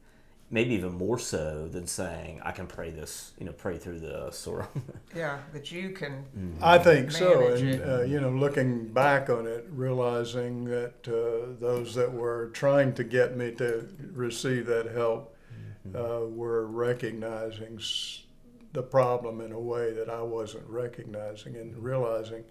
Maybe 0.52 0.74
even 0.74 0.94
more 0.94 1.16
so 1.16 1.68
than 1.68 1.86
saying 1.86 2.40
I 2.44 2.50
can 2.50 2.66
pray 2.66 2.90
this, 2.90 3.30
you 3.38 3.46
know, 3.46 3.52
pray 3.52 3.78
through 3.78 4.00
this, 4.00 4.48
or 4.48 4.68
Yeah, 5.14 5.38
that 5.52 5.70
you 5.70 5.90
can. 5.90 6.24
I 6.60 6.76
think 6.78 7.12
so, 7.12 7.40
and 7.54 7.80
uh, 7.82 8.02
you 8.02 8.20
know, 8.20 8.30
looking 8.30 8.88
back 8.88 9.30
on 9.30 9.46
it, 9.46 9.66
realizing 9.70 10.64
that 10.64 10.94
uh, 11.06 11.54
those 11.60 11.94
that 11.94 12.12
were 12.12 12.50
trying 12.52 12.94
to 12.94 13.04
get 13.04 13.36
me 13.36 13.52
to 13.52 13.88
receive 14.12 14.66
that 14.66 14.86
help 14.92 15.36
uh, 15.94 16.26
were 16.26 16.66
recognizing 16.66 17.76
s- 17.78 18.24
the 18.72 18.82
problem 18.82 19.40
in 19.40 19.52
a 19.52 19.58
way 19.60 19.92
that 19.92 20.08
I 20.10 20.22
wasn't 20.22 20.68
recognizing, 20.68 21.54
and 21.56 21.76
realizing 21.78 22.42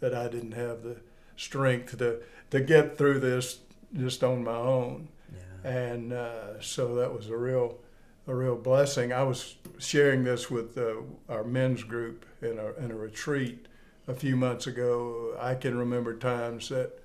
that 0.00 0.14
I 0.14 0.28
didn't 0.28 0.52
have 0.52 0.82
the 0.82 0.96
strength 1.36 1.98
to 1.98 2.20
to 2.50 2.60
get 2.60 2.96
through 2.96 3.20
this 3.20 3.58
just 3.96 4.22
on 4.22 4.44
my 4.44 4.56
own 4.56 5.08
yeah, 5.32 5.70
and 5.70 6.12
uh, 6.12 6.60
so 6.60 6.94
that 6.96 7.12
was 7.12 7.28
a 7.28 7.36
real 7.36 7.78
a 8.26 8.34
real 8.34 8.56
blessing. 8.56 9.12
I 9.12 9.22
was 9.22 9.56
sharing 9.78 10.24
this 10.24 10.50
with 10.50 10.78
uh, 10.78 10.94
our 11.28 11.44
men's 11.44 11.82
group 11.82 12.24
in 12.42 12.58
a 12.58 12.72
in 12.82 12.90
a 12.90 12.96
retreat 12.96 13.66
a 14.08 14.14
few 14.14 14.36
months 14.36 14.66
ago. 14.66 15.36
I 15.38 15.54
can 15.54 15.76
remember 15.76 16.16
times 16.16 16.68
that 16.68 16.98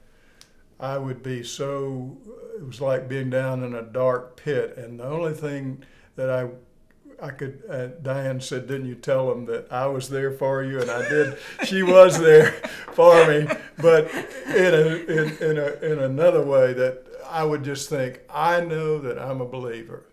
I 0.80 0.98
would 0.98 1.22
be 1.22 1.44
so 1.44 2.18
it 2.56 2.66
was 2.66 2.80
like 2.80 3.10
being 3.10 3.30
down 3.30 3.64
in 3.64 3.76
a 3.76 3.82
dark 3.82 4.38
pit, 4.38 4.78
and 4.78 5.00
the 5.00 5.06
only 5.06 5.34
thing 5.34 5.84
that 6.16 6.30
I 6.30 6.50
I 7.22 7.32
could. 7.32 7.64
Uh, 7.70 7.88
Diane 8.02 8.42
said, 8.42 8.68
"Didn't 8.68 8.88
you 8.88 8.96
tell 8.96 9.30
them 9.30 9.46
that 9.46 9.72
I 9.72 9.88
was 9.88 10.10
there 10.10 10.32
for 10.32 10.64
you?" 10.64 10.80
And 10.82 10.90
I 10.90 11.08
did. 11.08 11.38
she 11.66 11.84
was 11.84 12.20
there 12.20 12.52
for 12.94 13.28
me, 13.28 13.48
but 13.78 14.14
in 14.48 14.74
a 14.74 14.86
in, 15.06 15.38
in 15.38 15.58
a 15.58 15.92
in 15.92 16.00
another 16.00 16.42
way 16.42 16.74
that 16.74 17.04
I 17.30 17.44
would 17.44 17.64
just 17.64 17.90
think, 17.90 18.22
I 18.30 18.62
know 18.62 18.98
that 19.00 19.20
I'm 19.20 19.42
a 19.42 19.46
believer. 19.46 20.04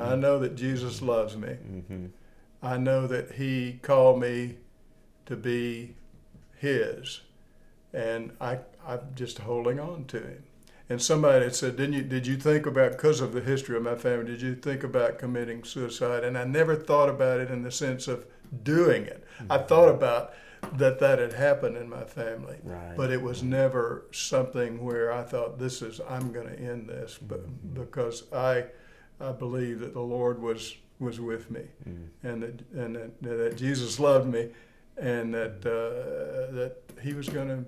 I 0.00 0.14
know 0.16 0.38
that 0.38 0.56
Jesus 0.56 1.02
loves 1.02 1.36
me. 1.36 1.48
mm-hmm. 1.48 2.06
I 2.62 2.76
know 2.78 3.06
that 3.06 3.32
He 3.32 3.78
called 3.82 4.20
me 4.20 4.56
to 5.26 5.36
be 5.36 5.94
His, 6.58 7.20
and 7.92 8.32
I 8.40 8.58
I'm 8.86 9.00
just 9.14 9.38
holding 9.38 9.78
on 9.80 10.04
to 10.06 10.18
Him. 10.18 10.42
And 10.88 11.02
somebody 11.02 11.44
had 11.44 11.54
said, 11.54 11.76
"Didn't 11.76 11.94
you? 11.94 12.02
Did 12.02 12.26
you 12.26 12.36
think 12.36 12.64
about 12.64 12.92
because 12.92 13.20
of 13.20 13.32
the 13.32 13.40
history 13.40 13.76
of 13.76 13.82
my 13.82 13.96
family? 13.96 14.26
Did 14.26 14.42
you 14.42 14.54
think 14.54 14.84
about 14.84 15.18
committing 15.18 15.64
suicide?" 15.64 16.22
And 16.22 16.38
I 16.38 16.44
never 16.44 16.76
thought 16.76 17.08
about 17.08 17.40
it 17.40 17.50
in 17.50 17.62
the 17.62 17.72
sense 17.72 18.06
of 18.06 18.26
doing 18.62 19.04
it. 19.04 19.24
I 19.50 19.58
mm-hmm. 19.58 19.66
thought 19.66 19.88
about 19.88 20.32
that 20.74 20.98
that 21.00 21.18
had 21.18 21.32
happened 21.32 21.76
in 21.76 21.88
my 21.88 22.04
family, 22.04 22.58
Right. 22.62 22.96
but 22.96 23.10
it 23.10 23.20
was 23.20 23.42
never 23.42 24.06
something 24.12 24.82
where 24.84 25.12
I 25.12 25.22
thought, 25.22 25.58
"This 25.58 25.82
is 25.82 26.00
I'm 26.08 26.32
going 26.32 26.48
to 26.48 26.58
end 26.58 26.88
this," 26.88 27.18
but 27.18 27.40
mm-hmm. 27.40 27.82
because 27.82 28.24
I 28.32 28.66
I 29.20 29.32
believe 29.32 29.80
that 29.80 29.92
the 29.92 30.00
Lord 30.00 30.40
was 30.40 30.76
was 30.98 31.20
with 31.20 31.50
me, 31.50 31.62
mm. 31.88 32.08
and 32.22 32.42
that 32.42 32.62
and 32.74 32.96
that, 32.96 33.22
that 33.22 33.56
Jesus 33.56 33.98
loved 33.98 34.32
me, 34.32 34.50
and 34.96 35.34
that 35.34 35.66
uh, 35.66 36.54
that 36.54 36.76
He 37.02 37.12
was 37.12 37.28
going 37.28 37.48
to 37.48 37.64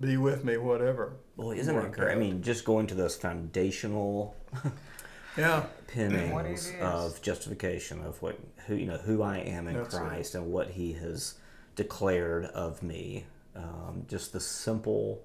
be 0.00 0.16
with 0.16 0.44
me, 0.44 0.56
whatever. 0.56 1.14
Well, 1.36 1.50
isn't 1.52 1.74
it 1.76 1.92
great? 1.92 2.12
I 2.12 2.14
mean, 2.14 2.42
just 2.42 2.64
going 2.64 2.86
to 2.88 2.94
those 2.94 3.16
foundational 3.16 4.36
Yeah, 5.36 5.66
pinnings 5.88 6.72
of 6.80 7.20
justification 7.20 8.02
of 8.02 8.22
what 8.22 8.38
who 8.66 8.76
you 8.76 8.86
know 8.86 8.98
who 8.98 9.22
I 9.22 9.38
am 9.38 9.66
in 9.66 9.74
That's 9.74 9.94
it. 9.94 9.98
Christ 9.98 10.34
and 10.36 10.52
what 10.52 10.70
He 10.70 10.92
has 10.94 11.34
declared 11.74 12.44
of 12.46 12.82
me. 12.82 13.26
Um, 13.56 14.04
just 14.08 14.32
the 14.32 14.40
simple 14.40 15.22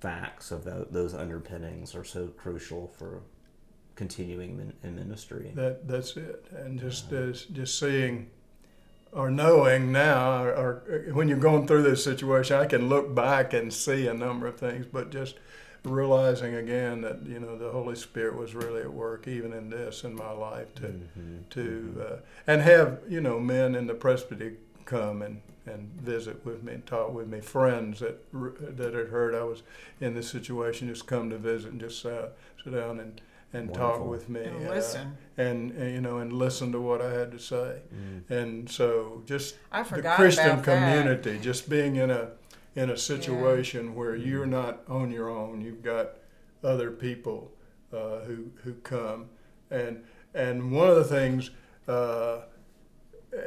facts 0.00 0.50
of 0.50 0.64
tho- 0.64 0.86
those 0.90 1.14
underpinnings 1.14 1.94
are 1.94 2.04
so 2.04 2.28
crucial 2.28 2.88
for 2.98 3.22
continuing 3.96 4.72
in 4.82 4.94
ministry. 4.94 5.50
That 5.54 5.88
that's 5.88 6.16
it, 6.16 6.46
and 6.52 6.78
just 6.78 7.12
uh, 7.12 7.32
just 7.32 7.78
seeing 7.78 8.30
or 9.12 9.30
knowing 9.30 9.92
now, 9.92 10.42
or, 10.42 10.48
or 10.52 11.04
when 11.12 11.28
you're 11.28 11.38
going 11.38 11.66
through 11.66 11.82
this 11.82 12.02
situation, 12.02 12.56
I 12.56 12.66
can 12.66 12.88
look 12.88 13.14
back 13.14 13.52
and 13.52 13.72
see 13.72 14.06
a 14.06 14.14
number 14.14 14.46
of 14.46 14.58
things, 14.58 14.86
but 14.90 15.10
just 15.10 15.36
realizing 15.84 16.54
again 16.54 17.00
that 17.00 17.26
you 17.26 17.40
know 17.40 17.58
the 17.58 17.70
Holy 17.70 17.96
Spirit 17.96 18.36
was 18.36 18.54
really 18.54 18.82
at 18.82 18.92
work 18.92 19.26
even 19.26 19.52
in 19.52 19.68
this 19.68 20.04
in 20.04 20.14
my 20.14 20.30
life 20.30 20.72
to 20.76 20.82
Mm-hmm. 20.82 21.38
to 21.50 22.06
uh, 22.08 22.16
and 22.46 22.62
have 22.62 23.00
you 23.08 23.20
know 23.20 23.40
men 23.40 23.74
in 23.74 23.86
the 23.88 23.94
presbytery 23.94 24.56
come 24.84 25.22
and 25.22 25.40
and 25.66 25.90
visit 26.00 26.44
with 26.44 26.62
me 26.62 26.74
and 26.74 26.86
talk 26.86 27.12
with 27.12 27.26
me 27.28 27.40
friends 27.40 27.98
that 27.98 28.22
that 28.32 28.94
had 28.94 29.08
heard 29.08 29.34
I 29.34 29.42
was 29.42 29.62
in 30.00 30.14
this 30.14 30.30
situation 30.30 30.88
just 30.88 31.06
come 31.08 31.30
to 31.30 31.36
visit 31.38 31.72
and 31.72 31.80
just 31.80 32.06
uh, 32.06 32.28
sit 32.62 32.74
down 32.74 33.00
and 33.00 33.20
and 33.52 33.72
talk 33.74 34.04
with 34.06 34.28
me 34.28 34.40
And 34.44 34.66
uh, 34.66 34.70
listen. 34.70 35.16
and, 35.36 35.70
and 35.72 35.94
you 35.94 36.00
know 36.00 36.18
and 36.18 36.32
listen 36.32 36.72
to 36.72 36.80
what 36.80 37.00
I 37.02 37.12
had 37.12 37.30
to 37.32 37.38
say 37.38 37.82
Mm. 37.94 38.30
and 38.30 38.70
so 38.70 39.22
just 39.26 39.56
I 39.70 39.82
the 39.82 40.02
Christian 40.02 40.46
about 40.46 40.64
that. 40.64 40.78
community 40.94 41.38
just 41.38 41.68
being 41.68 41.96
in 41.96 42.10
a 42.10 42.30
in 42.74 42.88
a 42.90 42.96
situation 42.96 43.94
where 43.94 44.16
you're 44.16 44.46
not 44.46 44.80
on 44.88 45.10
your 45.10 45.28
own 45.28 45.60
you've 45.60 45.82
got 45.82 46.12
other 46.64 46.90
people 46.90 47.52
uh, 47.92 48.20
who 48.20 48.50
who 48.64 48.72
come 48.82 49.26
and 49.70 50.02
and 50.34 50.72
one 50.72 50.88
of 50.88 50.96
the 50.96 51.04
things 51.04 51.50
uh, 51.88 52.38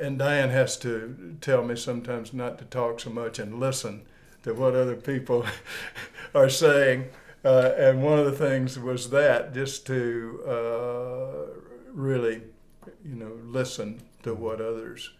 and 0.01 0.17
Diane 0.19 0.49
has 0.49 0.77
to 0.79 1.35
tell 1.41 1.63
me 1.63 1.75
sometimes 1.75 2.33
not 2.33 2.57
to 2.59 2.65
talk 2.65 2.99
so 2.99 3.09
much 3.09 3.39
and 3.39 3.59
listen 3.59 4.03
to 4.43 4.53
what 4.53 4.75
other 4.75 4.95
people 4.95 5.45
are 6.35 6.49
saying. 6.49 7.05
Uh, 7.45 7.73
and 7.77 8.01
one 8.01 8.17
of 8.17 8.25
the 8.25 8.31
things 8.31 8.79
was 8.79 9.12
that 9.12 9.53
just 9.53 9.86
to 9.86 10.41
uh, 10.47 11.60
really, 11.93 12.41
you 13.05 13.15
know, 13.15 13.31
listen 13.45 14.01
to 14.23 14.34
what 14.34 14.60
others 14.60 15.12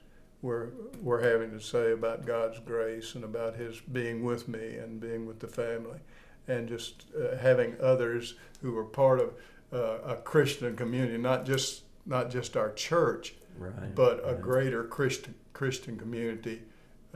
were 0.42 0.72
were 1.02 1.22
having 1.22 1.52
to 1.52 1.60
say 1.60 1.92
about 1.92 2.26
God's 2.26 2.58
grace 2.60 3.14
and 3.16 3.24
about 3.24 3.56
His 3.56 3.80
being 3.80 4.24
with 4.24 4.48
me 4.48 4.76
and 4.78 5.00
being 5.00 5.28
with 5.28 5.40
the 5.40 5.48
family, 5.48 6.00
and 6.48 6.68
just 6.68 7.06
uh, 7.16 7.38
having 7.38 7.76
others 7.80 8.34
who 8.62 8.72
were 8.72 8.86
part 8.86 9.20
of 9.20 9.34
uh, 9.72 10.00
a 10.14 10.16
Christian 10.16 10.76
community, 10.76 11.18
not 11.18 11.46
just 11.46 11.84
not 12.08 12.30
just 12.32 12.58
our 12.58 12.72
church, 12.74 13.36
Right. 13.58 13.94
but 13.96 14.22
a 14.28 14.34
greater 14.34 14.84
Christian 14.84 15.36
Christian 15.54 15.96
community 15.98 16.64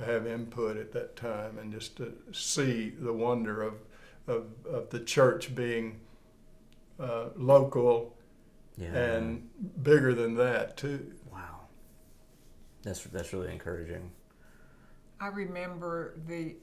have 0.06 0.26
input 0.28 0.78
at 0.78 0.91
that 0.93 1.15
time, 1.15 1.58
and 1.58 1.74
just 1.74 1.98
to 1.98 2.13
see 2.32 2.89
the 2.91 3.12
wonder 3.13 3.62
of 3.63 3.74
of, 4.27 4.45
of 4.65 4.89
the 4.89 4.99
church 4.99 5.53
being 5.55 5.99
uh, 6.99 7.29
local 7.36 8.15
yeah. 8.77 8.95
and 8.95 9.49
bigger 9.84 10.13
than 10.13 10.36
that 10.36 10.77
too. 10.77 11.13
wow. 11.32 11.62
That's 12.84 13.03
that's 13.05 13.34
really 13.34 13.51
encouraging. 13.51 14.12
I 15.19 15.27
remember 15.27 16.15
the 16.27 16.55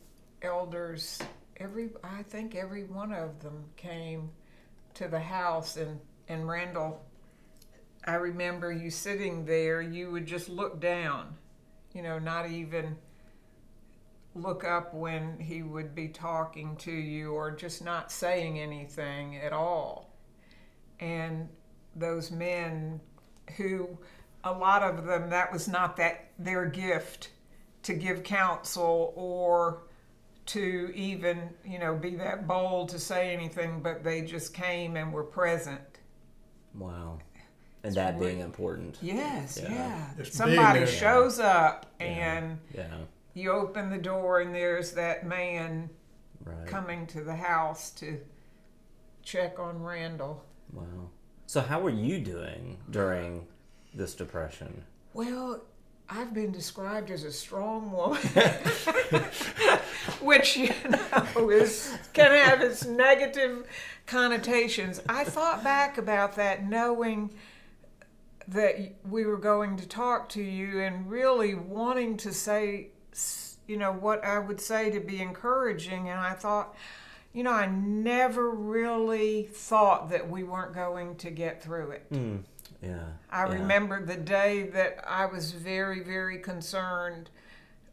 elders. 0.42 1.20
Every 1.58 1.90
I 2.02 2.22
think 2.22 2.54
every 2.54 2.84
one 2.84 3.12
of 3.12 3.40
them 3.42 3.64
came 3.76 4.30
to 4.94 5.08
the 5.08 5.20
house 5.20 5.76
and 5.76 6.00
and 6.28 6.48
Randall. 6.48 7.04
I 8.06 8.14
remember 8.14 8.72
you 8.72 8.90
sitting 8.90 9.44
there. 9.44 9.82
You 9.82 10.10
would 10.12 10.26
just 10.26 10.48
look 10.48 10.80
down, 10.80 11.34
you 11.92 12.02
know, 12.02 12.18
not 12.18 12.48
even 12.48 12.96
look 14.36 14.64
up 14.64 14.92
when 14.94 15.38
he 15.40 15.62
would 15.62 15.94
be 15.94 16.08
talking 16.08 16.76
to 16.76 16.92
you, 16.92 17.32
or 17.32 17.50
just 17.50 17.82
not 17.84 18.12
saying 18.12 18.58
anything 18.58 19.36
at 19.36 19.52
all. 19.52 20.14
And 21.00 21.48
those 21.94 22.30
men 22.30 23.00
who 23.56 23.88
a 24.44 24.52
lot 24.52 24.82
of 24.82 25.04
them 25.06 25.30
that 25.30 25.52
was 25.52 25.66
not 25.66 25.96
that 25.96 26.30
their 26.38 26.66
gift 26.66 27.30
to 27.82 27.94
give 27.94 28.22
counsel 28.22 29.12
or 29.16 29.82
to 30.46 30.92
even 30.94 31.48
you 31.64 31.78
know 31.78 31.94
be 31.96 32.14
that 32.16 32.46
bold 32.46 32.88
to 32.90 32.98
say 32.98 33.32
anything 33.32 33.80
but 33.82 34.04
they 34.04 34.20
just 34.22 34.52
came 34.54 34.96
and 34.96 35.12
were 35.12 35.24
present 35.24 35.80
Wow. 36.74 37.18
And 37.82 37.94
that 37.94 38.18
re- 38.18 38.26
being 38.26 38.40
important. 38.40 38.98
yes 39.00 39.58
Yeah. 39.62 39.72
yeah, 40.18 40.24
somebody 40.24 40.86
shows 40.86 41.38
up 41.40 41.86
Yeah. 41.98 42.06
and 42.06 42.58
Yeah. 42.74 42.94
You 43.36 43.52
open 43.52 43.90
the 43.90 43.98
door 43.98 44.40
and 44.40 44.54
there's 44.54 44.92
that 44.92 45.26
man 45.26 45.90
Right. 46.44 46.66
coming 46.66 47.06
to 47.08 47.22
the 47.22 47.34
house 47.34 47.90
to 47.92 48.20
check 49.24 49.58
on 49.58 49.82
randall 49.82 50.44
Wow. 50.72 51.10
So 51.46 51.60
how 51.60 51.80
were 51.80 51.90
you 51.90 52.18
doing 52.20 52.78
during 52.90 53.46
this 53.94 54.14
depression? 54.14 54.84
Well, 55.14 55.62
I've 56.08 56.34
been 56.34 56.52
described 56.52 57.10
as 57.10 57.24
a 57.24 57.32
strong 57.32 57.90
woman, 57.90 58.18
which 60.20 60.56
you 60.56 60.72
know 60.88 61.50
is 61.50 61.96
can 62.12 62.30
have 62.30 62.60
its 62.60 62.84
negative 62.84 63.66
connotations. 64.06 65.00
I 65.08 65.24
thought 65.24 65.64
back 65.64 65.98
about 65.98 66.36
that, 66.36 66.68
knowing 66.68 67.30
that 68.48 68.76
we 69.08 69.24
were 69.24 69.38
going 69.38 69.76
to 69.78 69.88
talk 69.88 70.28
to 70.30 70.42
you, 70.42 70.80
and 70.80 71.10
really 71.10 71.54
wanting 71.54 72.16
to 72.18 72.32
say, 72.32 72.88
you 73.66 73.76
know, 73.76 73.92
what 73.92 74.24
I 74.24 74.38
would 74.38 74.60
say 74.60 74.90
to 74.90 75.00
be 75.00 75.20
encouraging. 75.20 76.08
And 76.08 76.18
I 76.20 76.32
thought, 76.32 76.74
you 77.32 77.42
know, 77.42 77.52
I 77.52 77.66
never 77.66 78.50
really 78.50 79.44
thought 79.52 80.10
that 80.10 80.28
we 80.28 80.44
weren't 80.44 80.74
going 80.74 81.16
to 81.16 81.30
get 81.30 81.62
through 81.62 81.92
it. 81.92 82.12
Mm. 82.12 82.42
Yeah. 82.82 83.04
I 83.30 83.46
yeah. 83.46 83.54
remember 83.54 84.04
the 84.04 84.16
day 84.16 84.64
that 84.70 85.04
I 85.06 85.26
was 85.26 85.52
very, 85.52 86.00
very 86.00 86.38
concerned 86.38 87.30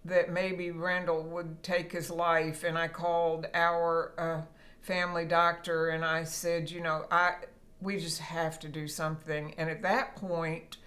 that 0.06 0.32
maybe 0.32 0.72
Randall 0.72 1.24
would 1.24 1.64
take 1.64 1.92
his 1.92 2.10
life, 2.10 2.66
and 2.66 2.78
I 2.78 2.90
called 2.90 3.48
our 3.54 4.12
uh, 4.18 4.42
family 4.84 5.26
doctor 5.26 5.90
and 5.90 6.04
I 6.04 6.26
said, 6.26 6.70
you 6.70 6.82
know, 6.82 7.06
I 7.10 7.36
we 7.82 8.00
just 8.00 8.20
have 8.20 8.60
to 8.60 8.70
do 8.70 8.88
something. 8.88 9.54
And 9.58 9.70
at 9.70 9.82
that 9.82 10.16
point, 10.16 10.78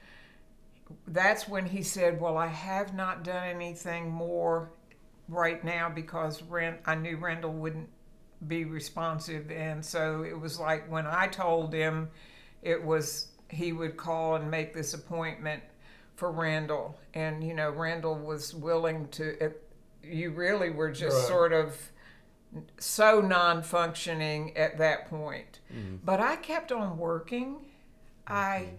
that's 1.08 1.48
when 1.48 1.66
he 1.66 1.82
said, 1.82 2.20
well, 2.20 2.36
I 2.36 2.46
have 2.46 2.94
not 2.94 3.24
done 3.24 3.44
anything 3.48 4.10
more 4.10 4.70
right 5.28 5.62
now 5.64 5.88
because 5.88 6.42
Rand, 6.42 6.78
I 6.86 6.94
knew 6.94 7.16
Randall 7.16 7.52
wouldn't 7.52 7.88
be 8.46 8.64
responsive, 8.64 9.50
and 9.50 9.84
so 9.84 10.22
it 10.22 10.38
was 10.38 10.60
like 10.60 10.90
when 10.90 11.06
I 11.06 11.26
told 11.26 11.72
him, 11.72 12.08
it 12.62 12.82
was 12.82 13.28
he 13.48 13.72
would 13.72 13.96
call 13.96 14.36
and 14.36 14.50
make 14.50 14.74
this 14.74 14.94
appointment 14.94 15.62
for 16.16 16.30
Randall, 16.30 16.98
and 17.14 17.42
you 17.42 17.54
know 17.54 17.70
Randall 17.70 18.14
was 18.16 18.54
willing 18.54 19.08
to. 19.08 19.44
It, 19.44 19.62
you 20.02 20.30
really 20.30 20.70
were 20.70 20.92
just 20.92 21.16
Right. 21.16 21.26
sort 21.26 21.52
of 21.52 21.90
so 22.78 23.20
non-functioning 23.20 24.56
at 24.56 24.78
that 24.78 25.08
point. 25.10 25.60
Mm-hmm. 25.72 25.96
But 26.04 26.20
I 26.20 26.36
kept 26.36 26.70
on 26.72 26.96
working. 26.96 27.66
I 28.26 28.66
mm-hmm. 28.68 28.76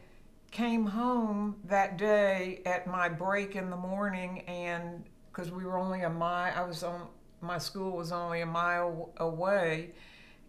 Came 0.57 0.87
home 0.87 1.55
that 1.65 1.97
day 1.97 2.63
at 2.65 2.87
my 2.87 3.07
break 3.07 3.55
in 3.55 3.69
the 3.69 3.77
morning, 3.77 4.39
and 4.47 5.03
because 5.31 5.51
we 5.51 5.63
were 5.63 5.77
only 5.77 6.01
a 6.01 6.09
mile, 6.09 6.51
I 6.55 6.67
was 6.67 6.81
on 6.81 7.09
my 7.41 7.59
school 7.59 7.95
was 7.95 8.11
only 8.11 8.41
a 8.41 8.45
mile 8.47 9.11
away, 9.17 9.91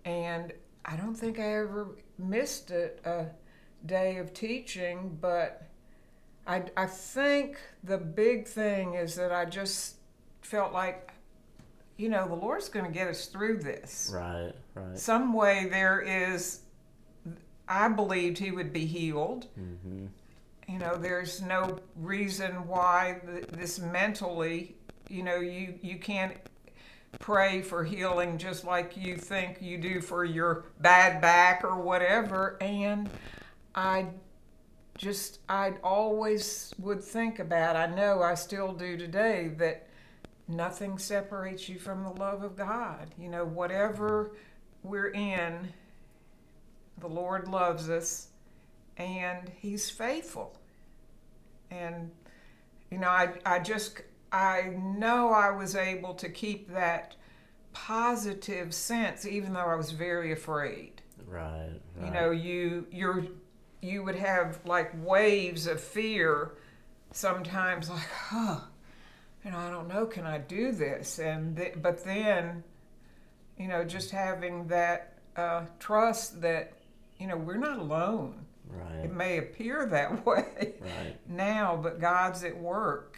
and 0.06 0.50
I 0.86 0.96
don't 0.96 1.14
think 1.14 1.38
I 1.38 1.56
ever 1.58 1.88
missed 2.16 2.70
it 2.70 3.02
a 3.04 3.26
day 3.84 4.16
of 4.16 4.32
teaching. 4.32 5.18
But 5.20 5.68
I, 6.46 6.62
I 6.74 6.86
think 6.86 7.58
the 7.84 7.98
big 7.98 8.48
thing 8.48 8.94
is 8.94 9.14
that 9.16 9.30
I 9.30 9.44
just 9.44 9.96
felt 10.40 10.72
like, 10.72 11.12
you 11.98 12.08
know, 12.08 12.26
the 12.26 12.34
Lord's 12.34 12.70
going 12.70 12.86
to 12.86 12.92
get 12.92 13.08
us 13.08 13.26
through 13.26 13.58
this 13.58 14.10
Right. 14.14 14.54
Right. 14.74 14.98
some 14.98 15.34
way 15.34 15.68
there 15.70 16.00
is 16.00 16.60
i 17.68 17.88
believed 17.88 18.38
he 18.38 18.50
would 18.50 18.72
be 18.72 18.86
healed. 18.86 19.46
Mm-hmm. 19.58 20.06
you 20.68 20.78
know 20.78 20.96
there's 20.96 21.42
no 21.42 21.78
reason 21.96 22.66
why 22.66 23.20
th- 23.26 23.46
this 23.48 23.78
mentally 23.78 24.74
you 25.08 25.22
know 25.22 25.36
you 25.40 25.74
you 25.82 25.98
can't 25.98 26.34
pray 27.20 27.62
for 27.62 27.84
healing 27.84 28.36
just 28.38 28.64
like 28.64 28.96
you 28.96 29.16
think 29.16 29.58
you 29.62 29.78
do 29.78 30.00
for 30.00 30.24
your 30.24 30.66
bad 30.80 31.20
back 31.22 31.64
or 31.64 31.76
whatever. 31.80 32.58
And 32.60 33.08
i 33.74 34.06
just 34.96 35.38
i 35.48 35.72
always 35.82 36.74
would 36.78 37.02
think 37.02 37.38
about 37.38 37.76
i 37.76 37.86
know 37.86 38.20
i 38.20 38.34
still 38.34 38.72
do 38.72 38.96
today 38.96 39.52
that 39.56 39.86
nothing 40.48 40.98
separates 40.98 41.68
you 41.68 41.78
from 41.78 42.02
the 42.02 42.10
love 42.10 42.42
of 42.42 42.56
god. 42.56 43.14
You 43.18 43.28
know 43.28 43.44
whatever 43.44 44.32
we're 44.82 45.10
in 45.10 45.68
the 47.00 47.08
lord 47.08 47.48
loves 47.48 47.88
us 47.88 48.28
and 48.96 49.50
he's 49.60 49.90
faithful 49.90 50.58
and 51.70 52.10
you 52.90 52.98
know 52.98 53.08
i, 53.08 53.32
I 53.44 53.58
just 53.58 54.00
i 54.32 54.72
know 54.76 55.30
i 55.30 55.50
was 55.50 55.74
able 55.74 56.14
to 56.14 56.28
keep 56.28 56.72
that 56.72 57.14
positive 57.86 58.74
sense, 58.74 59.24
even 59.26 59.52
though 59.52 59.60
I 59.60 59.76
was 59.76 59.92
very 59.92 60.32
afraid. 60.32 61.00
Right. 61.26 61.70
right. 61.96 62.04
You 62.04 62.10
know, 62.12 62.30
you 62.30 62.86
you're 62.90 63.24
you 63.80 64.02
would 64.02 64.16
have 64.16 64.58
like 64.64 64.92
waves 65.04 65.66
of 65.66 65.80
fear 65.80 66.52
sometimes 67.12 67.88
like, 67.88 68.08
huh, 68.28 68.60
you 69.44 69.52
know, 69.52 69.58
I 69.58 69.70
don't 69.70 69.88
know, 69.88 70.06
can 70.06 70.26
I 70.26 70.38
do 70.38 70.72
this? 70.72 71.18
And 71.18 71.56
th- 71.56 71.74
but 71.80 72.04
then, 72.04 72.64
you 73.56 73.68
know, 73.68 73.84
just 73.84 74.10
having 74.10 74.66
that 74.68 75.18
uh, 75.36 75.66
trust 75.78 76.40
that, 76.42 76.72
you 77.18 77.26
know, 77.26 77.36
we're 77.36 77.56
not 77.56 77.78
alone. 77.78 78.44
Right. 78.70 79.04
It 79.04 79.12
may 79.14 79.38
appear 79.38 79.86
that 79.86 80.24
way 80.26 80.44
Right. 80.80 81.16
now, 81.28 81.78
but 81.82 82.00
God's 82.00 82.44
at 82.44 82.56
work. 82.58 83.16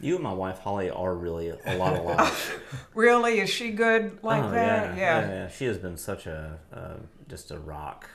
You 0.00 0.14
and 0.14 0.22
my 0.22 0.32
wife 0.32 0.60
Holly 0.60 0.90
are 0.90 1.14
really 1.14 1.48
a 1.50 1.76
lot 1.76 1.98
alike. 1.98 2.32
Really, 2.94 3.40
is 3.40 3.50
she 3.50 3.70
good 3.70 4.18
like 4.22 4.44
Oh, 4.44 4.50
that? 4.52 4.96
Yeah, 4.96 5.20
yeah, 5.20 5.28
yeah. 5.28 5.48
She 5.48 5.64
has 5.66 5.76
been 5.78 5.96
such 5.96 6.26
a 6.26 6.58
uh, 6.72 6.94
just 7.28 7.50
a 7.50 7.58
rock, 7.58 8.08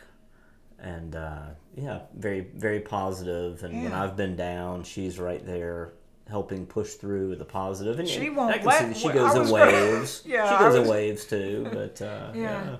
and 0.79 1.15
uh, 1.15 1.41
yeah, 1.75 1.99
very 2.15 2.47
very 2.55 2.79
positive. 2.79 3.63
And 3.63 3.83
when 3.83 3.93
I've 3.93 4.15
been 4.15 4.35
down, 4.37 4.83
she's 4.83 5.19
right 5.19 5.45
there 5.45 5.93
helping 6.29 6.65
push 6.65 6.93
through 6.93 7.35
the 7.35 7.45
positive. 7.45 7.99
And 7.99 8.07
She 8.07 8.29
won't 8.29 8.63
let- 8.65 8.95
she 8.95 9.09
goes 9.09 9.33
in 9.35 9.41
was 9.41 9.51
gonna- 9.51 9.65
waves. 9.71 10.23
Yeah, 10.25 10.57
she 10.57 10.63
goes 10.63 10.75
in 10.75 10.87
waves 10.87 11.25
too. 11.25 11.67
But 11.71 12.01
uh, 12.01 12.31
Yeah. 12.33 12.41
yeah. 12.41 12.75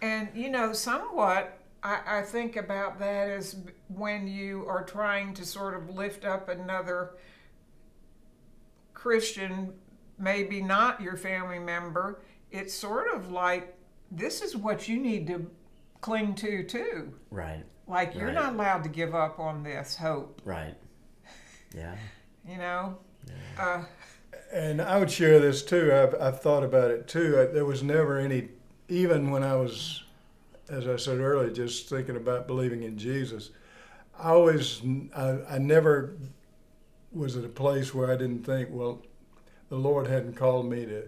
And 0.00 0.28
you 0.34 0.48
know, 0.50 0.72
somewhat, 0.72 1.58
I, 1.82 2.18
I 2.18 2.22
think 2.22 2.56
about 2.56 2.98
that 2.98 3.28
as 3.30 3.56
when 3.88 4.26
you 4.28 4.66
are 4.68 4.84
trying 4.84 5.32
to 5.34 5.44
sort 5.46 5.74
of 5.74 5.90
lift 5.90 6.24
up 6.24 6.48
another 6.48 7.12
Christian, 8.94 9.72
maybe 10.18 10.60
not 10.60 11.00
your 11.00 11.16
family 11.16 11.58
member. 11.58 12.20
It's 12.50 12.74
sort 12.74 13.12
of 13.14 13.30
like 13.30 13.76
this 14.10 14.42
is 14.42 14.56
what 14.56 14.88
you 14.88 14.98
need 15.00 15.26
to 15.28 15.50
cling 16.00 16.34
to 16.36 16.64
too. 16.64 17.14
right, 17.30 17.64
Like 17.86 18.14
you're 18.14 18.26
Right. 18.26 18.34
not 18.34 18.54
allowed 18.54 18.82
to 18.84 18.88
give 18.88 19.14
up 19.14 19.38
on 19.38 19.62
this 19.62 19.96
hope. 19.96 20.40
right, 20.44 20.74
yeah, 21.74 21.94
You 22.48 22.56
know. 22.58 22.98
Uh, 23.58 23.84
And 24.52 24.80
I 24.82 24.98
would 24.98 25.10
share 25.10 25.38
this 25.38 25.62
too. 25.62 25.92
I've, 25.94 26.14
I've 26.20 26.40
thought 26.40 26.64
about 26.64 26.90
it 26.90 27.06
too. 27.06 27.38
I, 27.40 27.52
there 27.52 27.64
was 27.64 27.82
never 27.84 28.18
any, 28.18 28.48
even 28.88 29.30
when 29.30 29.44
I 29.44 29.54
was, 29.54 30.02
as 30.70 30.86
I 30.88 30.96
said 30.96 31.18
earlier, 31.18 31.50
just 31.50 31.88
thinking 31.88 32.16
about 32.16 32.46
believing 32.46 32.82
in 32.82 32.96
Jesus, 32.96 33.50
I 34.18 34.30
always, 34.30 34.80
I, 35.14 35.38
I 35.50 35.58
never 35.58 36.14
was 37.12 37.36
at 37.36 37.44
a 37.44 37.48
place 37.48 37.94
where 37.94 38.10
I 38.10 38.16
didn't 38.16 38.44
think, 38.44 38.68
well, 38.70 39.02
the 39.68 39.76
Lord 39.76 40.06
hadn't 40.06 40.34
called 40.34 40.68
me 40.70 40.84
to, 40.86 41.02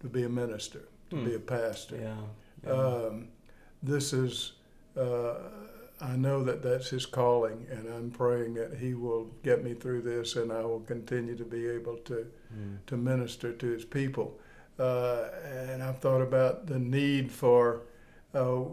to 0.00 0.08
be 0.08 0.24
a 0.24 0.28
minister, 0.28 0.82
to 1.10 1.16
be 1.24 1.34
a 1.34 1.38
pastor. 1.38 1.96
yeah, 2.66 2.70
Um, 2.72 3.28
this 3.82 4.12
is, 4.12 4.52
uh, 4.98 5.34
I 6.00 6.16
know 6.16 6.42
that 6.44 6.62
that's 6.62 6.90
His 6.90 7.06
calling, 7.06 7.66
and 7.70 7.86
I'm 7.88 8.10
praying 8.10 8.54
that 8.54 8.74
He 8.78 8.94
will 8.94 9.24
get 9.42 9.62
me 9.62 9.74
through 9.74 10.02
this, 10.02 10.36
and 10.36 10.52
I 10.52 10.62
will 10.62 10.80
continue 10.80 11.36
to 11.36 11.44
be 11.44 11.66
able 11.68 11.96
to 11.98 12.26
to 12.86 12.96
minister 12.96 13.52
to 13.52 13.66
His 13.66 13.84
people. 13.84 14.38
Uh, 14.78 15.28
and 15.44 15.82
I've 15.82 15.98
thought 15.98 16.20
about 16.22 16.66
the 16.66 16.78
need 16.78 17.30
for 17.32 17.82
uh, 18.34 18.64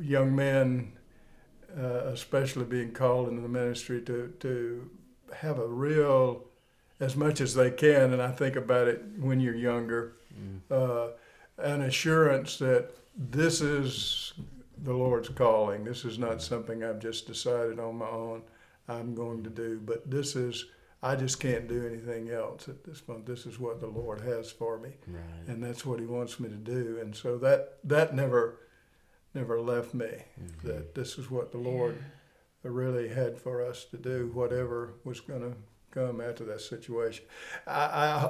young 0.00 0.34
men, 0.34 0.92
uh, 1.76 2.10
especially 2.12 2.64
being 2.64 2.92
called 2.92 3.28
into 3.28 3.42
the 3.42 3.48
ministry, 3.48 4.00
to 4.02 4.32
to 4.40 4.90
have 5.34 5.58
a 5.58 5.66
real, 5.66 6.44
as 7.00 7.16
much 7.16 7.40
as 7.40 7.54
they 7.54 7.70
can. 7.70 8.12
And 8.12 8.22
I 8.22 8.30
think 8.30 8.56
about 8.56 8.88
it 8.88 9.02
when 9.18 9.40
you're 9.40 9.54
younger, 9.54 10.16
uh, 10.70 11.08
an 11.58 11.82
assurance 11.82 12.58
that 12.58 12.90
this 13.16 13.60
is 13.60 14.32
the 14.84 14.92
Lord's 14.92 15.28
calling. 15.28 15.84
This 15.84 16.04
is 16.04 16.18
not 16.18 16.40
something 16.40 16.84
I've 16.84 17.00
just 17.00 17.26
decided 17.26 17.78
on 17.78 17.96
my 17.96 18.08
own 18.08 18.42
I'm 18.88 19.14
going 19.14 19.44
to 19.44 19.50
do, 19.50 19.80
but 19.84 20.10
this 20.10 20.34
is, 20.34 20.64
I 21.02 21.14
just 21.14 21.38
can't 21.40 21.68
do 21.68 21.86
anything 21.86 22.30
else 22.30 22.68
at 22.68 22.84
this 22.84 23.00
point. 23.00 23.26
This 23.26 23.44
is 23.44 23.58
what 23.60 23.80
the 23.80 23.86
Lord 23.86 24.20
has 24.22 24.50
for 24.50 24.78
me, 24.78 24.90
right, 25.06 25.22
and 25.46 25.62
that's 25.62 25.84
what 25.84 26.00
He 26.00 26.06
wants 26.06 26.40
me 26.40 26.48
to 26.48 26.54
do. 26.54 26.98
And 27.00 27.14
so 27.14 27.36
that, 27.38 27.78
that 27.84 28.14
never, 28.14 28.60
never 29.38 29.60
left 29.60 29.94
me, 29.94 30.10
that 30.64 30.94
this 30.94 31.16
is 31.18 31.30
what 31.30 31.52
the 31.52 31.58
Lord 31.58 31.96
really 32.64 33.08
had 33.08 33.38
for 33.38 33.64
us 33.64 33.84
to 33.86 33.96
do, 33.96 34.30
whatever 34.34 34.94
was 35.04 35.20
going 35.20 35.40
to 35.42 35.56
come 35.92 36.20
after 36.20 36.44
that 36.44 36.60
situation. 36.60 37.24
I, 37.66 37.84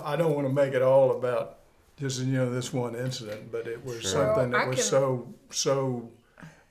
I, 0.04 0.12
I 0.12 0.16
don't 0.16 0.34
want 0.34 0.46
to 0.46 0.52
make 0.52 0.74
it 0.74 0.82
all 0.82 1.16
about 1.16 1.60
just, 1.98 2.20
you 2.20 2.26
know, 2.34 2.50
this 2.50 2.72
one 2.72 2.94
incident, 2.94 3.50
but 3.50 3.66
it 3.66 3.82
was 3.84 4.02
Sure. 4.02 4.10
something 4.34 4.50
Well, 4.50 4.60
I 4.60 4.64
that 4.64 4.68
was 4.68 4.76
can- 4.76 4.84
so, 4.84 5.34
so 5.50 6.10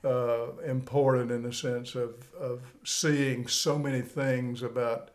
uh, 0.06 0.52
important 0.66 1.32
in 1.32 1.42
the 1.42 1.52
sense 1.52 1.96
of, 1.96 2.14
of 2.40 2.62
seeing 2.86 3.48
so 3.48 3.78
many 3.78 4.02
things 4.02 4.62
about, 4.62 5.10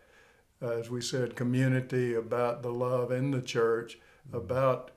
uh, 0.60 0.70
as 0.70 0.90
we 0.90 1.00
said, 1.00 1.36
community, 1.36 2.14
about 2.14 2.62
the 2.62 2.72
love 2.72 3.12
in 3.12 3.30
the 3.30 3.40
church, 3.40 3.98
about 4.32 4.90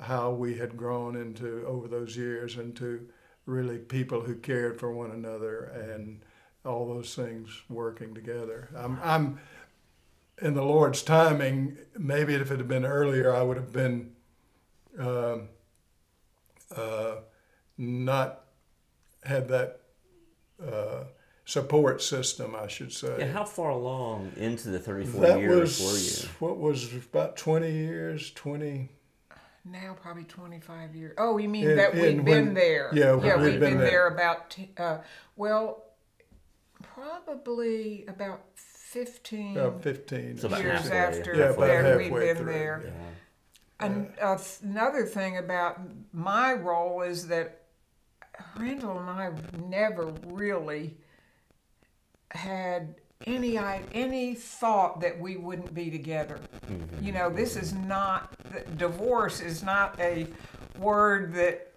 how 0.00 0.30
we 0.30 0.56
had 0.58 0.76
grown 0.76 1.16
into 1.16 1.64
over 1.66 1.88
those 1.88 2.16
years 2.16 2.56
into 2.56 3.08
really 3.46 3.78
people 3.78 4.22
who 4.22 4.34
cared 4.36 4.78
for 4.78 4.92
one 4.92 5.10
another 5.10 5.64
and 5.64 6.22
all 6.64 6.86
those 6.86 7.14
things 7.14 7.62
working 7.68 8.14
together. 8.14 8.68
I'm, 8.76 8.98
I'm 9.02 9.40
in 10.40 10.54
the 10.54 10.64
Lord's 10.64 11.02
timing. 11.02 11.78
Maybe 11.98 12.34
if 12.34 12.50
it 12.50 12.58
had 12.58 12.68
been 12.68 12.84
earlier, 12.84 13.34
I 13.34 13.42
would 13.42 13.56
have 13.56 13.72
been 13.72 14.12
um, 14.98 15.48
uh, 16.74 17.16
not 17.76 18.44
had 19.24 19.48
that 19.48 19.80
uh, 20.64 21.04
support 21.44 22.02
system, 22.02 22.54
I 22.54 22.68
should 22.68 22.92
say. 22.92 23.16
yeah. 23.18 23.32
How 23.32 23.44
far 23.44 23.70
along 23.70 24.32
into 24.36 24.68
the 24.68 24.78
thirty-four 24.78 25.20
that 25.20 25.40
years 25.40 25.80
was 25.80 25.82
were 25.82 25.98
you? 25.98 26.34
what 26.38 26.58
was 26.58 26.92
about 26.94 27.36
twenty 27.36 27.72
years, 27.72 28.30
twenty. 28.32 28.90
Now 29.64 29.96
probably 30.00 30.24
25 30.24 30.94
years. 30.96 31.14
Oh, 31.18 31.38
you 31.38 31.48
mean 31.48 31.70
In- 31.70 31.76
that 31.76 31.94
we've 31.94 32.24
been 32.24 32.46
when- 32.46 32.54
there? 32.54 32.90
yeah, 32.92 33.16
yeah, 33.22 33.36
we'd 33.36 33.42
we've 33.42 33.60
been 33.60 33.60
been 33.60 33.78
there. 33.78 33.90
there 33.90 34.06
about 34.08 34.50
t- 34.50 34.72
uh, 34.76 34.98
well, 35.36 35.84
probably 36.82 38.04
about 38.06 38.42
15 38.56 39.56
About 39.56 39.82
fifteen. 39.82 40.36
So 40.36 40.48
about 40.48 40.60
years 40.62 40.80
halfway. 40.88 40.98
after 41.20 41.34
Yeah, 41.34 41.44
about 41.50 41.60
that 41.82 41.96
we've 41.96 42.12
been 42.12 42.36
through, 42.36 42.52
there. 42.52 42.82
Yeah. 42.84 43.86
And 43.86 44.12
uh, 44.20 44.38
another 44.62 45.06
thing 45.06 45.38
about 45.38 45.80
my 46.12 46.52
role 46.52 47.02
is 47.02 47.28
that 47.28 47.62
Randall 48.58 48.98
and 48.98 49.08
I 49.10 49.30
never 49.66 50.12
really 50.26 50.98
had 52.32 52.96
any 53.26 53.58
any 53.92 54.34
thought 54.34 55.00
that 55.00 55.18
we 55.18 55.36
wouldn't 55.36 55.74
be 55.74 55.90
together. 55.90 56.40
Mm-hmm. 56.70 57.04
You 57.04 57.12
know, 57.12 57.30
this 57.30 57.56
is 57.56 57.72
not 57.72 58.34
divorce 58.76 59.40
is 59.40 59.62
not 59.62 59.98
a 60.00 60.26
word 60.78 61.32
that 61.34 61.72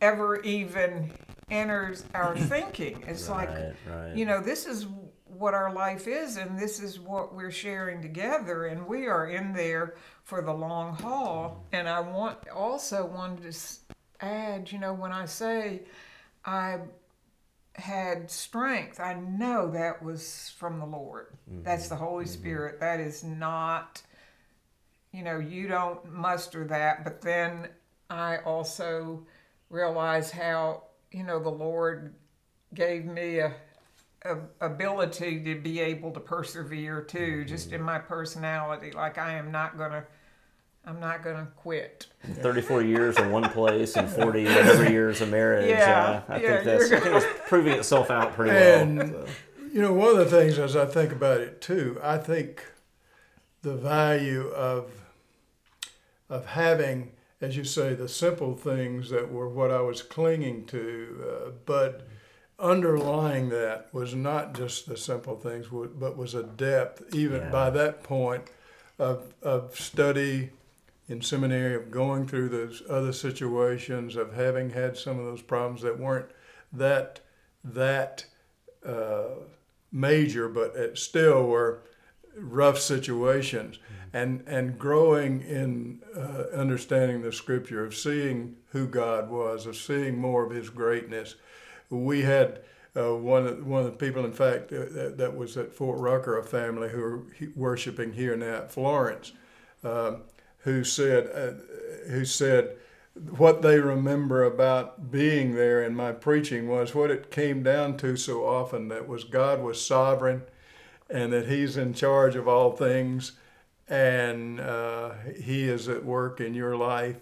ever 0.00 0.40
even 0.42 1.10
enters 1.50 2.04
our 2.14 2.36
thinking. 2.36 3.04
It's 3.06 3.28
like 3.28 3.48
Right, 3.48 3.74
right. 3.88 4.16
you 4.16 4.24
know, 4.24 4.40
this 4.40 4.66
is 4.66 4.86
what 5.26 5.54
our 5.54 5.72
life 5.72 6.08
is, 6.08 6.36
and 6.36 6.58
this 6.58 6.80
is 6.80 6.98
what 6.98 7.34
we're 7.34 7.50
sharing 7.50 8.02
together, 8.02 8.66
and 8.66 8.86
we 8.86 9.06
are 9.06 9.28
in 9.28 9.52
there 9.52 9.94
for 10.24 10.42
the 10.42 10.52
long 10.52 10.94
haul. 10.94 11.50
Mm-hmm. 11.50 11.76
And 11.76 11.88
I 11.88 12.00
want 12.00 12.48
also 12.48 13.06
wanted 13.06 13.52
to 13.52 13.58
add, 14.20 14.70
you 14.72 14.78
know, 14.78 14.94
when 14.94 15.12
I 15.12 15.26
say 15.26 15.82
I 16.44 16.78
had 17.78 18.30
strength, 18.30 19.00
I 19.00 19.14
know 19.14 19.70
that 19.70 20.02
was 20.02 20.52
from 20.58 20.78
the 20.78 20.86
Lord. 20.86 21.28
Mm-hmm. 21.50 21.62
That's 21.62 21.88
the 21.88 21.96
Holy 21.96 22.24
mm-hmm. 22.24 22.32
Spirit. 22.32 22.80
That 22.80 23.00
is 23.00 23.22
not, 23.22 24.02
you 25.12 25.22
know, 25.22 25.38
you 25.38 25.68
don't 25.68 26.12
muster 26.12 26.66
that, 26.66 27.04
but 27.04 27.22
then 27.22 27.68
I 28.10 28.38
also 28.38 29.26
realize 29.70 30.30
how, 30.30 30.84
you 31.10 31.24
know, 31.24 31.38
the 31.38 31.50
Lord 31.50 32.14
gave 32.74 33.04
me 33.04 33.38
a, 33.38 33.54
a 34.24 34.38
ability 34.60 35.44
to 35.44 35.60
be 35.60 35.80
able 35.80 36.10
to 36.12 36.20
persevere 36.20 37.02
too, 37.02 37.44
just 37.44 37.72
in 37.72 37.78
mm-hmm. 37.78 37.86
my 37.86 37.98
personality. 37.98 38.90
Like 38.90 39.18
I 39.18 39.34
am 39.34 39.52
not 39.52 39.78
gonna, 39.78 40.04
I'm 40.88 41.00
not 41.00 41.22
gonna 41.22 41.48
quit. 41.54 42.06
34 42.24 42.82
years 42.82 43.18
in 43.18 43.30
one 43.30 43.48
place 43.50 43.94
and 43.96 44.08
40 44.08 44.44
whatever 44.44 44.90
years 44.90 45.20
of 45.20 45.28
marriage. 45.28 45.68
Yeah, 45.68 46.22
uh, 46.28 46.32
I, 46.32 46.40
yeah, 46.40 46.52
think 46.54 46.64
that's, 46.64 46.88
you're 46.90 46.98
I 46.98 47.02
think 47.02 47.14
it's 47.16 47.48
proving 47.48 47.72
itself 47.74 48.10
out 48.10 48.32
pretty 48.32 48.52
well. 48.52 48.80
And 48.80 49.00
you 49.72 49.82
know, 49.82 49.92
one 49.92 50.08
of 50.08 50.16
the 50.16 50.24
things 50.24 50.58
as 50.58 50.74
I 50.76 50.86
think 50.86 51.12
about 51.12 51.40
it 51.42 51.60
too, 51.60 52.00
I 52.02 52.16
think 52.16 52.64
the 53.60 53.74
value 53.76 54.48
of 54.48 54.90
of 56.30 56.46
having, 56.46 57.12
as 57.40 57.54
you 57.56 57.64
say, 57.64 57.94
the 57.94 58.08
simple 58.08 58.54
things 58.54 59.10
that 59.10 59.30
were 59.30 59.48
what 59.48 59.70
I 59.70 59.80
was 59.82 60.00
clinging 60.02 60.64
to, 60.66 61.24
uh, 61.46 61.50
but 61.66 62.06
underlying 62.58 63.50
that 63.50 63.88
was 63.92 64.14
not 64.14 64.54
just 64.54 64.88
the 64.88 64.96
simple 64.96 65.36
things, 65.36 65.66
but 65.70 66.16
was 66.16 66.34
a 66.34 66.42
depth, 66.42 67.14
even 67.14 67.42
Yeah. 67.42 67.50
by 67.50 67.70
that 67.70 68.02
point, 68.02 68.44
of 68.98 69.34
of 69.42 69.78
study, 69.78 70.50
in 71.08 71.22
seminary, 71.22 71.74
of 71.74 71.90
going 71.90 72.26
through 72.26 72.50
those 72.50 72.82
other 72.88 73.12
situations, 73.12 74.14
of 74.14 74.34
having 74.34 74.70
had 74.70 74.96
some 74.96 75.18
of 75.18 75.24
those 75.24 75.42
problems 75.42 75.82
that 75.82 75.98
weren't 75.98 76.30
that 76.72 77.20
that 77.64 78.26
uh, 78.84 79.28
major, 79.90 80.48
but 80.48 80.76
it 80.76 80.98
still 80.98 81.46
were 81.46 81.82
rough 82.36 82.78
situations, 82.78 83.78
and 84.12 84.44
and 84.46 84.78
growing 84.78 85.40
in 85.42 86.00
uh, 86.14 86.44
understanding 86.54 87.22
the 87.22 87.32
Scripture, 87.32 87.84
of 87.84 87.94
seeing 87.94 88.56
who 88.72 88.86
God 88.86 89.30
was, 89.30 89.66
of 89.66 89.76
seeing 89.76 90.18
more 90.18 90.44
of 90.44 90.52
His 90.52 90.70
greatness. 90.70 91.34
We 91.90 92.22
had. 92.22 92.60
Uh, 92.96 93.14
one 93.14 93.46
of 93.46 93.64
one 93.64 93.84
of 93.84 93.86
the 93.86 93.96
people, 93.96 94.24
in 94.24 94.32
fact, 94.32 94.72
uh, 94.72 94.78
that, 94.90 95.18
that, 95.18 95.36
was 95.36 95.56
at 95.56 95.72
Fort 95.72 96.00
Rucker, 96.00 96.36
a 96.38 96.42
family 96.42 96.88
who 96.88 97.00
are 97.00 97.22
worshiping 97.54 98.14
here 98.14 98.34
now 98.34 98.56
at 98.56 98.72
Florence, 98.72 99.32
um, 99.84 100.22
who 100.58 100.84
said, 100.84 101.30
uh, 101.34 102.10
who 102.10 102.24
said, 102.24 102.76
what 103.36 103.62
they 103.62 103.80
remember 103.80 104.44
about 104.44 105.10
being 105.10 105.54
there 105.54 105.82
in 105.82 105.94
my 105.94 106.12
preaching 106.12 106.68
was 106.68 106.94
what 106.94 107.10
it 107.10 107.30
came 107.30 107.62
down 107.62 107.96
to 107.96 108.16
so 108.16 108.46
often 108.46 108.88
that 108.88 109.08
was 109.08 109.24
God 109.24 109.60
was 109.60 109.84
sovereign 109.84 110.42
and 111.10 111.32
that 111.32 111.48
He's 111.48 111.76
in 111.76 111.94
charge 111.94 112.36
of 112.36 112.46
all 112.46 112.72
things, 112.72 113.32
and 113.88 114.60
uh, 114.60 115.12
He 115.42 115.64
is 115.64 115.88
at 115.88 116.04
work 116.04 116.40
in 116.40 116.54
your 116.54 116.76
life 116.76 117.16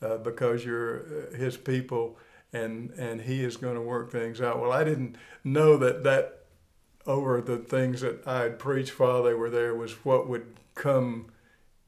uh, 0.00 0.18
because 0.18 0.64
you're 0.64 1.00
uh, 1.00 1.36
His 1.36 1.56
people, 1.56 2.18
and 2.52 2.90
and 2.92 3.20
He 3.20 3.42
is 3.42 3.56
going 3.56 3.74
to 3.74 3.80
work 3.80 4.10
things 4.10 4.40
out. 4.40 4.60
Well, 4.60 4.72
I 4.72 4.84
didn't 4.84 5.16
know 5.44 5.76
that 5.76 6.04
that 6.04 6.44
over 7.04 7.40
the 7.40 7.58
things 7.58 8.00
that 8.02 8.26
I 8.26 8.42
had 8.42 8.58
preached 8.58 8.98
while 8.98 9.22
they 9.22 9.34
were 9.34 9.50
there 9.50 9.74
was 9.74 9.92
what 10.04 10.28
would 10.28 10.54
come 10.74 11.31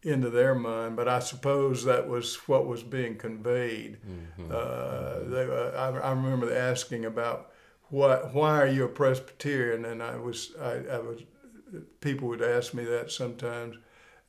into 0.05 0.31
their 0.31 0.55
mind, 0.55 0.97
but 0.97 1.09
I 1.09 1.19
suppose 1.19 1.85
that 1.85 2.09
was 2.09 2.37
what 2.47 2.67
was 2.67 2.83
being 2.83 3.17
conveyed. 3.17 3.99
Mm-hmm. 4.07 4.51
Uh, 4.51 5.31
they, 5.31 5.45
uh, 5.45 5.71
I, 5.71 5.99
I, 5.99 6.11
remember 6.11 6.55
asking 6.55 7.07
about 7.07 7.51
what, 7.89 8.35
why 8.35 8.61
are 8.61 8.67
you 8.67 8.85
a 8.85 8.89
Presbyterian, 8.89 9.87
and 9.87 10.03
I 10.03 10.17
was, 10.17 10.53
I, 10.61 10.83
I 10.93 10.99
was 10.99 11.23
people 12.01 12.29
would 12.29 12.43
ask 12.43 12.75
me 12.75 12.85
that 12.85 13.11
sometimes. 13.11 13.77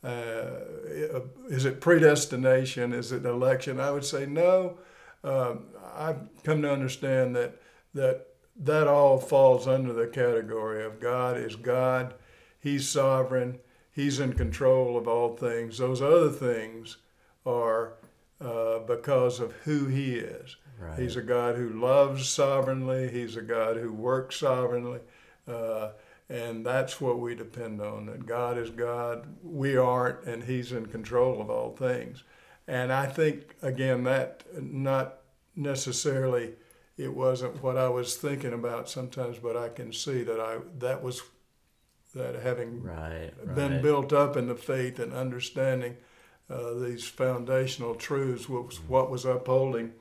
Uh, 0.04 1.22
is 1.48 1.66
it 1.66 1.82
predestination? 1.82 2.94
Is 2.94 3.12
it 3.12 3.26
election? 3.26 3.80
I 3.80 3.90
would 3.90 4.06
say 4.06 4.28
no. 4.28 4.78
Um, 5.24 5.66
I've 5.96 6.20
come 6.44 6.62
to 6.62 6.72
understand 6.72 7.36
that 7.36 7.60
that 7.96 8.28
that 8.58 8.88
all 8.88 9.20
falls 9.20 9.68
under 9.68 9.94
the 9.94 10.08
category 10.08 10.86
of 10.86 11.00
God 11.00 11.38
is 11.38 11.56
God. 11.56 12.14
He's 12.60 12.88
sovereign. 12.88 13.60
He's 13.96 14.20
in 14.20 14.34
control 14.34 14.98
of 14.98 15.08
all 15.08 15.38
things. 15.38 15.78
Those 15.78 16.02
other 16.02 16.30
things 16.30 16.98
are 17.46 17.94
uh, 18.42 18.80
because 18.80 19.40
of 19.40 19.54
who 19.64 19.86
He 19.86 20.16
is. 20.16 20.58
Right. 20.78 21.00
He's 21.00 21.16
a 21.16 21.22
God 21.22 21.56
who 21.56 21.70
loves 21.70 22.28
sovereignly. 22.28 23.10
He's 23.10 23.38
a 23.38 23.42
God 23.42 23.78
who 23.78 23.94
works 23.94 24.36
sovereignly. 24.36 25.00
Uh, 25.48 25.92
and 26.28 26.66
that's 26.66 27.00
what 27.00 27.20
we 27.20 27.36
depend 27.36 27.80
on 27.80 28.08
that 28.08 28.26
God 28.26 28.58
is 28.58 28.70
God, 28.70 29.28
we 29.42 29.78
aren't, 29.78 30.26
and 30.26 30.44
He's 30.44 30.74
in 30.74 30.88
control 30.88 31.40
of 31.40 31.50
all 31.50 31.74
things. 31.74 32.24
And 32.68 32.92
I 32.92 33.06
think, 33.06 33.56
again, 33.62 34.04
that 34.04 34.44
not 34.60 35.20
necessarily 35.56 36.56
it 36.98 37.14
wasn't 37.14 37.62
what 37.64 37.78
I 37.78 37.90
was 37.90 38.16
thinking 38.16 38.54
about 38.54 38.90
sometimes, 38.90 39.38
but 39.38 39.56
I 39.56 39.70
can 39.70 39.94
see 39.94 40.24
that 40.24 40.40
I 40.40 40.58
that 40.80 41.04
was 41.04 41.22
that 42.16 42.42
having 42.42 42.82
right, 42.82 43.32
been 43.54 43.74
right. 43.74 43.82
built 43.82 44.14
up 44.14 44.38
in 44.38 44.48
the 44.48 44.56
faith 44.56 45.00
and 45.00 45.14
understanding 45.14 45.98
uh, 46.50 46.74
these 46.74 47.06
foundational 47.06 47.94
truths 47.96 48.48
was 48.50 48.78
what 48.88 49.12
was 49.12 49.26
upholding 49.26 49.92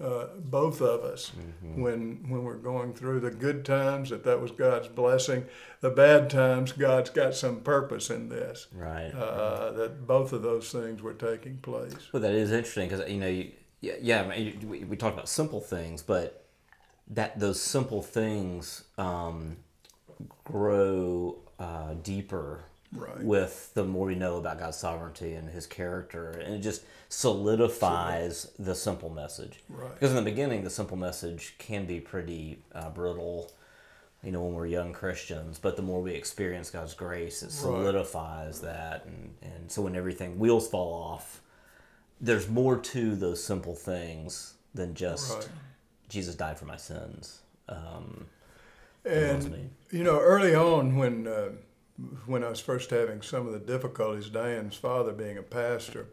uh, 0.00 0.26
both 0.36 0.80
of 0.80 1.04
us 1.04 1.30
mm-hmm. 1.30 1.80
when 1.80 2.28
when 2.28 2.42
we're 2.42 2.56
going 2.56 2.92
through 2.92 3.20
the 3.20 3.30
good 3.30 3.64
times 3.64 4.10
that 4.10 4.24
that 4.24 4.40
was 4.40 4.50
God's 4.50 4.88
blessing 4.88 5.46
the 5.80 5.90
bad 5.90 6.28
times 6.28 6.72
God's 6.72 7.10
got 7.10 7.34
some 7.34 7.60
purpose 7.60 8.10
in 8.10 8.28
this 8.28 8.66
right, 8.74 9.12
uh, 9.14 9.66
right. 9.68 9.76
that 9.76 10.06
both 10.06 10.32
of 10.32 10.42
those 10.42 10.70
things 10.72 11.00
were 11.00 11.14
taking 11.14 11.58
place 11.58 12.12
well 12.12 12.20
that 12.22 12.34
is 12.34 12.50
interesting 12.50 12.88
because 12.88 13.08
you 13.08 13.20
know 13.20 13.28
you, 13.28 13.52
yeah, 13.80 13.94
yeah 14.00 14.22
I 14.22 14.36
mean, 14.36 14.68
we, 14.68 14.84
we 14.84 14.96
talked 14.96 15.14
about 15.14 15.28
simple 15.28 15.60
things 15.60 16.02
but 16.02 16.44
that 17.08 17.38
those 17.38 17.60
simple 17.60 18.02
things 18.02 18.84
um, 18.98 19.58
grow 20.42 21.38
uh, 21.58 21.94
deeper 22.02 22.64
right. 22.92 23.22
with 23.22 23.72
the 23.74 23.84
more 23.84 24.06
we 24.06 24.14
know 24.14 24.36
about 24.36 24.58
God's 24.58 24.76
sovereignty 24.76 25.34
and 25.34 25.48
His 25.48 25.66
character, 25.66 26.30
and 26.30 26.54
it 26.54 26.60
just 26.60 26.82
solidifies 27.08 28.50
the 28.58 28.74
simple 28.74 29.10
message. 29.10 29.60
Right. 29.68 29.92
Because 29.94 30.10
in 30.10 30.16
the 30.16 30.30
beginning, 30.30 30.64
the 30.64 30.70
simple 30.70 30.96
message 30.96 31.54
can 31.58 31.86
be 31.86 32.00
pretty 32.00 32.58
uh, 32.74 32.90
brittle, 32.90 33.52
you 34.22 34.32
know, 34.32 34.42
when 34.42 34.54
we're 34.54 34.66
young 34.66 34.92
Christians. 34.92 35.58
But 35.58 35.76
the 35.76 35.82
more 35.82 36.00
we 36.00 36.12
experience 36.12 36.70
God's 36.70 36.94
grace, 36.94 37.42
it 37.42 37.50
solidifies 37.50 38.60
right. 38.62 38.72
that, 38.72 39.06
and 39.06 39.34
and 39.42 39.70
so 39.70 39.82
when 39.82 39.96
everything 39.96 40.38
wheels 40.38 40.68
fall 40.68 40.92
off, 40.92 41.40
there's 42.20 42.48
more 42.48 42.78
to 42.78 43.14
those 43.14 43.42
simple 43.42 43.74
things 43.74 44.54
than 44.74 44.94
just. 44.94 45.48
Jesus 46.06 46.34
died 46.34 46.58
for 46.58 46.66
my 46.66 46.76
sins. 46.76 47.40
Um, 47.68 48.26
and 49.04 49.70
you 49.90 50.02
know, 50.02 50.18
early 50.20 50.54
on 50.54 50.96
when 50.96 51.26
uh, 51.26 51.50
when 52.26 52.42
I 52.42 52.48
was 52.48 52.60
first 52.60 52.90
having 52.90 53.22
some 53.22 53.46
of 53.46 53.52
the 53.52 53.58
difficulties, 53.58 54.28
Diane's 54.28 54.76
father 54.76 55.12
being 55.12 55.38
a 55.38 55.42
pastor, 55.42 56.08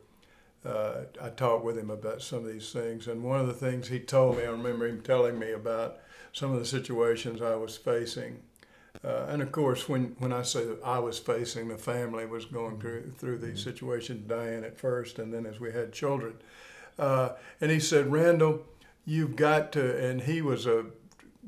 uh, 0.63 1.05
I 1.21 1.29
talked 1.29 1.65
with 1.65 1.77
him 1.77 1.89
about 1.89 2.21
some 2.21 2.39
of 2.39 2.51
these 2.51 2.71
things. 2.71 3.07
And 3.07 3.23
one 3.23 3.39
of 3.39 3.47
the 3.47 3.53
things 3.53 3.87
he 3.87 3.99
told 3.99 4.37
me, 4.37 4.43
I 4.43 4.51
remember 4.51 4.87
him 4.87 5.01
telling 5.01 5.39
me 5.39 5.51
about 5.51 5.97
some 6.33 6.53
of 6.53 6.59
the 6.59 6.65
situations 6.65 7.41
I 7.41 7.55
was 7.55 7.77
facing. 7.77 8.39
Uh, 9.03 9.25
and 9.29 9.41
of 9.41 9.51
course, 9.51 9.89
when, 9.89 10.15
when 10.19 10.31
I 10.31 10.43
say 10.43 10.65
that 10.65 10.83
I 10.83 10.99
was 10.99 11.17
facing, 11.17 11.67
the 11.67 11.77
family 11.77 12.25
was 12.27 12.45
going 12.45 12.79
through, 12.79 13.13
through 13.17 13.39
these 13.39 13.61
mm-hmm. 13.61 13.69
situations, 13.69 14.27
Diane 14.27 14.63
at 14.63 14.77
first, 14.77 15.17
and 15.17 15.33
then 15.33 15.47
as 15.47 15.59
we 15.59 15.71
had 15.71 15.91
children. 15.91 16.35
Uh, 16.99 17.29
and 17.59 17.71
he 17.71 17.79
said, 17.79 18.11
Randall, 18.11 18.63
you've 19.05 19.35
got 19.35 19.71
to, 19.71 19.97
and 19.97 20.21
he 20.21 20.43
was 20.43 20.67
a 20.67 20.85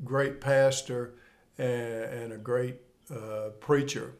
great 0.04 0.40
pastor 0.40 1.12
and, 1.58 1.68
and 1.68 2.32
a 2.32 2.36
great 2.38 2.76
uh, 3.10 3.50
preacher. 3.60 4.14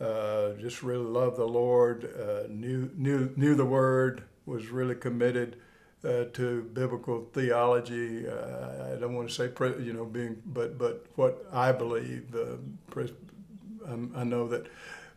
Uh, 0.00 0.52
just 0.54 0.82
really 0.82 1.04
loved 1.04 1.38
the 1.38 1.46
Lord, 1.46 2.12
uh, 2.20 2.46
knew, 2.50 2.90
knew, 2.96 3.32
knew 3.36 3.54
the 3.54 3.64
Word, 3.64 4.24
was 4.44 4.68
really 4.68 4.94
committed 4.94 5.56
uh, 6.04 6.24
to 6.34 6.62
biblical 6.74 7.28
theology. 7.32 8.28
Uh, 8.28 8.94
I 8.94 9.00
don't 9.00 9.14
want 9.14 9.30
to 9.30 9.34
say, 9.34 9.50
you 9.82 9.94
know, 9.94 10.04
being, 10.04 10.36
but, 10.44 10.76
but 10.76 11.06
what 11.14 11.46
I 11.52 11.72
believe, 11.72 12.34
uh, 12.34 13.04
I 14.14 14.24
know 14.24 14.48
that 14.48 14.66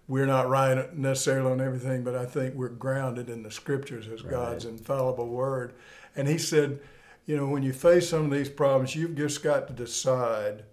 we're 0.08 0.26
not 0.26 0.48
right 0.50 0.96
necessarily 0.98 1.52
on 1.52 1.62
everything, 1.62 2.04
but 2.04 2.16
I 2.16 2.26
think 2.26 2.56
we're 2.56 2.70
grounded 2.70 3.30
in 3.30 3.44
the 3.44 3.52
Scriptures 3.52 4.08
as 4.08 4.24
right. 4.24 4.32
God's 4.32 4.66
infallible 4.66 5.28
Word. 5.28 5.74
And 6.16 6.28
he 6.28 6.38
said, 6.38 6.80
you 7.26 7.38
know, 7.38 7.48
when 7.48 7.64
you 7.64 7.74
face 7.74 8.10
some 8.10 8.26
of 8.26 8.32
these 8.32 8.50
problems, 8.50 8.96
you've 8.96 9.16
just 9.16 9.44
got 9.44 9.68
to 9.68 9.74
decide 9.74 10.64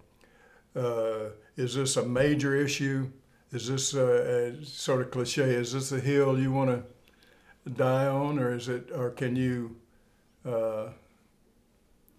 is 1.55 1.75
this 1.75 1.97
a 1.97 2.05
major 2.05 2.55
issue? 2.55 3.09
is 3.51 3.67
this 3.67 3.93
a, 3.93 4.51
a, 4.59 4.65
sort 4.65 5.01
of 5.01 5.11
cliche? 5.11 5.53
Is 5.53 5.73
this 5.73 5.91
a 5.91 5.99
hill 5.99 6.39
you 6.39 6.51
want 6.51 6.69
to 6.69 7.69
die 7.69 8.07
on, 8.07 8.39
or 8.39 8.53
is 8.53 8.67
it, 8.67 8.91
or 8.93 9.09
can 9.11 9.35
you? 9.35 9.75
Uh, 10.45 10.89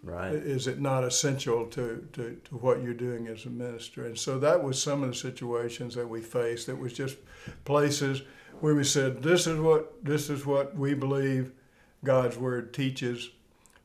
right. 0.03 0.33
Is 0.33 0.67
it 0.67 0.81
not 0.81 1.05
essential 1.05 1.67
to, 1.67 2.07
to, 2.13 2.41
to 2.45 2.57
what 2.57 2.83
you're 2.83 2.95
doing 2.95 3.27
as 3.29 3.45
a 3.45 3.51
minister? 3.51 4.07
And 4.07 4.19
so 4.19 4.39
that 4.39 4.63
was 4.63 4.83
some 4.83 5.03
of 5.03 5.11
the 5.11 5.15
situations 5.15 5.95
that 5.95 6.09
we 6.09 6.21
faced. 6.21 6.69
It 6.69 6.79
was 6.79 6.93
just 6.93 7.17
places 7.65 8.23
where 8.61 8.75
we 8.75 8.85
said, 8.85 9.23
"This 9.23 9.47
is 9.47 9.59
what 9.61 10.05
this 10.05 10.31
is 10.31 10.47
what 10.47 10.75
we 10.75 10.95
believe 10.95 11.53
God's 12.05 12.39
word 12.39 12.73
teaches. 12.73 13.31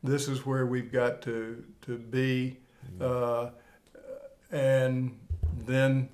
This 0.01 0.27
is 0.27 0.45
where 0.45 0.65
we've 0.65 0.91
got 0.91 1.21
to 1.23 1.63
to 1.83 1.97
be," 1.97 2.57
mm-hmm. 2.97 3.01
uh, 3.01 3.49
and 4.53 5.17
then 5.65 6.09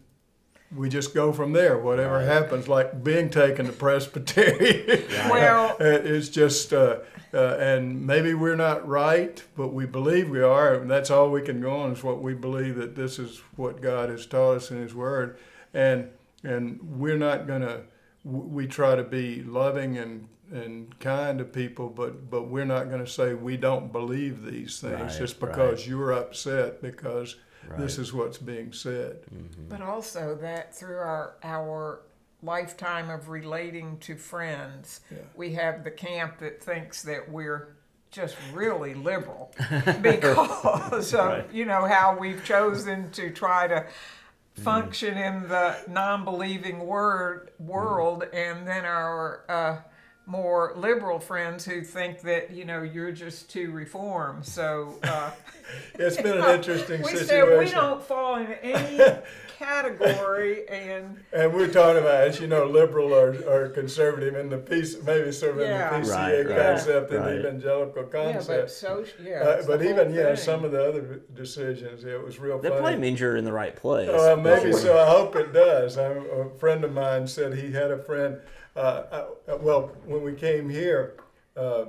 we 0.76 0.90
just 0.90 1.14
go 1.14 1.32
from 1.34 1.54
there. 1.54 1.78
Whatever 1.78 2.18
right. 2.18 2.26
happens, 2.26 2.68
like 2.68 3.04
being 3.04 3.30
taken 3.30 3.66
to 3.66 3.72
Presbyterian. 3.72 5.06
well, 5.30 5.76
it's 5.80 6.30
just, 6.30 6.74
uh, 6.74 7.00
uh, 7.34 7.56
and 7.60 8.06
maybe 8.06 8.34
we're 8.34 8.56
not 8.56 8.88
right, 8.88 9.44
but 9.56 9.74
we 9.74 9.86
believe 9.86 10.30
we 10.30 10.42
are, 10.42 10.76
and 10.76 10.90
that's 10.90 11.12
all 11.12 11.30
we 11.30 11.42
can 11.42 11.62
go 11.62 11.72
on 11.72 11.92
is 11.92 12.04
what 12.04 12.22
we 12.22 12.34
believe 12.34 12.76
that 12.76 12.96
this 12.96 13.20
is 13.20 13.42
what 13.56 13.82
God 13.82 14.10
has 14.10 14.26
taught 14.26 14.58
us 14.58 14.72
in 14.72 14.82
His 14.82 14.96
Word, 14.96 15.38
and 15.74 16.10
and 16.44 16.80
we're 16.82 17.18
not 17.18 17.46
gonna. 17.46 17.82
We 18.24 18.68
try 18.68 18.96
to 18.96 19.04
be 19.04 19.44
loving 19.44 19.98
and 19.98 20.28
and 20.52 20.98
kind 21.00 21.40
to 21.40 21.46
people, 21.46 21.90
but 21.90 22.30
but 22.30 22.44
we're 22.44 22.66
not 22.66 22.90
going 22.90 23.04
to 23.04 23.10
say 23.10 23.34
we 23.34 23.58
don't 23.58 23.92
believe 23.92 24.44
these 24.44 24.80
things 24.80 25.00
right, 25.00 25.18
just 25.18 25.40
because 25.40 25.80
right. 25.80 25.88
you're 25.88 26.12
upset 26.12 26.82
because 26.82 27.36
Right. 27.68 27.80
This 27.80 27.98
is 27.98 28.14
what's 28.14 28.38
being 28.38 28.74
said. 28.74 29.22
Mm-hmm. 29.34 29.70
But 29.70 29.82
also 29.82 30.36
that 30.42 30.76
through 30.76 30.98
our 30.98 31.36
our 31.44 32.02
lifetime 32.42 33.10
of 33.10 33.30
relating 33.30 33.98
to 34.00 34.16
friends, 34.16 35.02
we 35.36 35.54
have 35.54 35.84
the 35.84 35.92
camp 35.92 36.40
that 36.40 36.64
thinks 36.64 37.04
that 37.04 37.30
we're 37.30 37.76
just 38.12 38.36
really 38.54 38.94
liberal 38.96 39.54
because 40.02 41.14
of 41.14 41.28
Right. 41.28 41.54
you 41.54 41.66
know 41.66 41.86
how 41.86 42.18
we've 42.18 42.44
chosen 42.44 43.12
to 43.12 43.30
try 43.30 43.68
to 43.68 43.86
function 44.56 45.16
in 45.18 45.48
the 45.48 45.78
non-believing 45.88 46.80
word 46.80 47.52
world 47.60 48.24
and 48.34 48.68
then 48.68 48.84
our 48.84 49.44
uh, 49.48 49.78
more 50.30 50.74
liberal 50.76 51.20
friends 51.20 51.66
who 51.66 51.82
think 51.82 52.22
that 52.22 52.52
you 52.52 52.64
know 52.64 52.84
you're 52.84 53.12
just 53.12 53.50
too 53.50 53.72
reform 53.72 54.44
so 54.44 54.96
uh, 55.04 55.32
It's 55.96 56.18
been 56.18 56.38
an 56.40 56.50
interesting 56.56 57.02
we 57.02 57.10
situation. 57.16 57.28
said 57.28 57.60
we 57.60 57.70
don't 57.70 58.02
fall 58.02 58.36
in 58.36 58.48
any 58.64 59.18
category 59.58 60.68
and 60.68 61.18
And 61.34 61.54
we're 61.54 61.68
talking 61.68 62.02
about, 62.02 62.28
as 62.28 62.40
you 62.40 62.48
know, 62.48 62.66
liberal 62.66 63.14
or, 63.14 63.36
or 63.48 63.70
conservative 63.70 64.36
in 64.36 64.50
the 64.50 64.58
peace, 64.58 64.96
maybe 65.04 65.32
sort 65.32 65.54
of 65.58 65.62
Yeah. 65.62 65.96
in 65.96 66.02
the 66.04 66.08
PCA 66.10 66.16
Right, 66.16 66.48
right, 66.48 66.58
concept 66.58 67.12
and 67.12 67.26
right. 67.26 67.36
evangelical 67.40 68.04
yeah 68.04 68.10
but 68.34 68.34
concept. 68.34 68.72
so 68.72 69.06
yeah 69.22 69.40
uh, 69.42 69.64
but 69.68 69.84
even 69.84 70.14
yeah, 70.14 70.28
thing. 70.28 70.36
some 70.38 70.64
of 70.64 70.72
the 70.72 70.84
other 70.88 71.22
decisions, 71.34 72.04
it 72.04 72.24
was 72.24 72.40
real 72.40 72.58
That 72.60 72.70
funny. 72.70 72.82
probably 72.82 73.00
means 73.00 73.20
you're 73.20 73.38
in 73.38 73.46
the 73.46 73.54
right 73.54 73.76
place. 73.76 74.10
Uh, 74.10 74.36
maybe 74.42 74.74
so. 74.74 74.98
I 74.98 75.08
hope 75.10 75.36
it 75.36 75.54
does. 75.54 75.98
I, 75.98 76.04
a 76.14 76.50
friend 76.60 76.84
of 76.84 76.94
mine 76.94 77.28
said 77.28 77.54
he 77.56 77.72
had 77.72 77.92
a 77.92 77.98
friend. 78.00 78.40
Uh, 78.76 78.80
uh, 79.50 79.58
well, 79.62 79.92
when 80.06 80.22
we 80.22 80.34
came 80.34 80.70
here, 80.70 81.16
uh, 81.58 81.86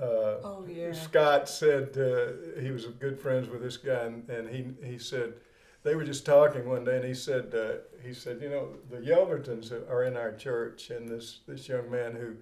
uh, 0.00 0.40
oh 0.42 0.64
yeah 0.66 0.92
Scott 0.92 1.48
said 1.48 1.96
uh, 1.98 2.60
he 2.60 2.70
was 2.70 2.86
good 2.86 3.20
friends 3.20 3.48
with 3.48 3.62
this 3.62 3.76
guy, 3.76 4.04
and, 4.04 4.28
and 4.30 4.48
he 4.48 4.66
he 4.86 4.98
said 4.98 5.34
they 5.82 5.94
were 5.94 6.04
just 6.04 6.24
talking 6.24 6.68
one 6.68 6.84
day, 6.84 6.96
and 6.96 7.04
he 7.04 7.14
said 7.14 7.54
uh, 7.54 7.72
he 8.02 8.14
said 8.14 8.40
you 8.40 8.48
know 8.48 8.68
the 8.90 8.96
Yelvertons 8.96 9.70
are 9.90 10.04
in 10.04 10.16
our 10.16 10.32
church, 10.32 10.90
and 10.90 11.08
this 11.08 11.40
this 11.46 11.68
young 11.68 11.90
man 11.90 12.12
who 12.12 12.36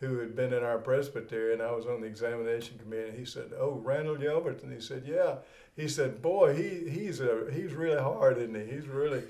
who 0.00 0.18
had 0.18 0.34
been 0.36 0.52
in 0.52 0.62
our 0.62 0.78
presbytery, 0.78 1.52
and 1.52 1.62
I 1.62 1.72
was 1.72 1.86
on 1.86 2.00
the 2.00 2.06
examination 2.06 2.78
committee, 2.78 3.10
and 3.10 3.18
he 3.18 3.24
said, 3.24 3.52
"Oh, 3.58 3.80
Randall 3.82 4.16
Yelverton." 4.16 4.72
He 4.72 4.80
said, 4.80 5.04
"Yeah." 5.06 5.36
He 5.76 5.88
said, 5.88 6.22
"Boy, 6.22 6.54
he 6.54 6.90
he's 6.90 7.20
a 7.20 7.50
he's 7.52 7.72
really 7.72 8.00
hard, 8.00 8.38
isn't 8.38 8.54
he? 8.54 8.74
He's 8.74 8.88
really." 8.88 9.22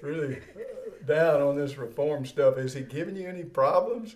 Really 0.00 0.36
uh, 0.36 1.06
down 1.08 1.42
on 1.42 1.56
this 1.56 1.76
reform 1.76 2.24
stuff. 2.24 2.56
Is 2.56 2.72
he 2.72 2.82
giving 2.82 3.16
you 3.16 3.26
any 3.26 3.42
problems? 3.42 4.14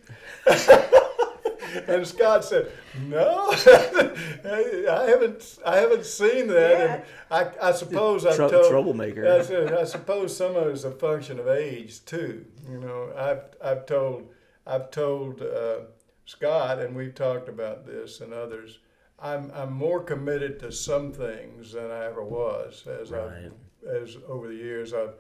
And 1.87 2.07
Scott 2.07 2.45
said, 2.45 2.71
"No, 3.07 3.49
I 3.51 5.07
haven't. 5.09 5.59
I 5.65 5.77
haven't 5.79 6.05
seen 6.05 6.49
that. 6.49 6.91
And 6.91 7.03
I, 7.31 7.69
I 7.69 7.73
suppose 7.73 8.27
I 8.27 8.37
Trou- 8.37 8.51
told 8.51 8.71
troublemaker. 8.71 9.27
I, 9.27 9.43
said, 9.43 9.73
I 9.73 9.85
suppose 9.85 10.37
some 10.37 10.55
of 10.57 10.67
it's 10.69 10.85
a 10.85 10.91
function 10.91 11.39
of 11.39 11.49
age 11.49 12.05
too. 12.05 12.45
You 12.71 12.79
know, 12.79 13.13
I've 13.17 13.45
I've 13.65 13.87
told 13.87 14.29
I've 14.67 14.91
told 14.91 15.41
uh, 15.41 15.81
Scott, 16.27 16.79
and 16.79 16.95
we've 16.95 17.15
talked 17.15 17.49
about 17.49 17.87
this 17.87 18.21
and 18.21 18.33
others. 18.33 18.79
I'm 19.23 19.51
I'm 19.55 19.73
more 19.73 20.03
committed 20.03 20.59
to 20.61 20.73
some 20.73 21.13
things 21.13 21.73
than 21.73 21.91
I 21.91 22.07
ever 22.07 22.23
was 22.25 22.87
as 22.87 23.11
Right. 23.11 23.51
I 23.85 23.89
as 23.89 24.17
over 24.29 24.49
the 24.49 24.55
years 24.55 24.93
I've 24.93 25.15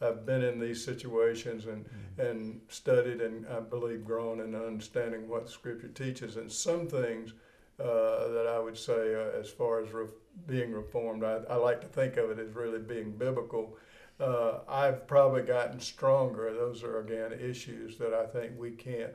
I've 0.00 0.26
been 0.26 0.42
in 0.42 0.60
these 0.60 0.84
situations 0.84 1.64
and, 1.66 1.86
and 2.18 2.60
studied 2.68 3.22
and 3.22 3.46
I 3.48 3.60
believe 3.60 4.04
grown 4.04 4.40
in 4.40 4.54
understanding 4.54 5.26
what 5.26 5.48
Scripture 5.48 5.88
teaches. 5.88 6.36
And 6.36 6.52
some 6.52 6.86
things 6.86 7.32
uh, 7.80 8.28
that 8.28 8.46
I 8.46 8.58
would 8.58 8.76
say, 8.76 9.14
uh, 9.14 9.38
as 9.40 9.48
far 9.48 9.82
as 9.82 9.92
re- 9.92 10.06
being 10.46 10.72
reformed, 10.72 11.24
I, 11.24 11.40
I 11.48 11.56
like 11.56 11.80
to 11.80 11.86
think 11.86 12.16
of 12.18 12.30
it 12.30 12.38
as 12.38 12.54
really 12.54 12.78
being 12.78 13.12
biblical. 13.12 13.76
Uh, 14.20 14.60
I've 14.68 15.06
probably 15.06 15.42
gotten 15.42 15.80
stronger. 15.80 16.52
Those 16.52 16.82
are 16.82 17.00
again 17.00 17.32
issues 17.32 17.96
that 17.98 18.12
I 18.12 18.26
think 18.26 18.52
we 18.58 18.72
can't 18.72 19.12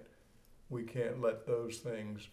we 0.70 0.84
can't 0.84 1.22
let 1.22 1.46
those 1.46 1.78
things 1.78 2.28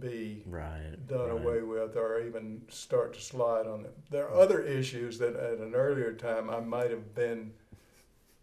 be 0.00 0.42
right. 0.46 0.94
done 1.06 1.20
right. 1.28 1.30
away 1.30 1.62
with 1.62 1.96
or 1.96 2.20
even 2.20 2.62
start 2.68 3.14
to 3.14 3.20
slide 3.20 3.66
on 3.66 3.82
them. 3.82 3.92
There 4.10 4.26
are 4.28 4.34
other 4.40 4.60
issues 4.62 5.18
that 5.18 5.36
at 5.36 5.58
an 5.58 5.74
earlier 5.74 6.12
time 6.12 6.48
I 6.50 6.60
might 6.60 6.90
have 6.90 7.14
been 7.14 7.52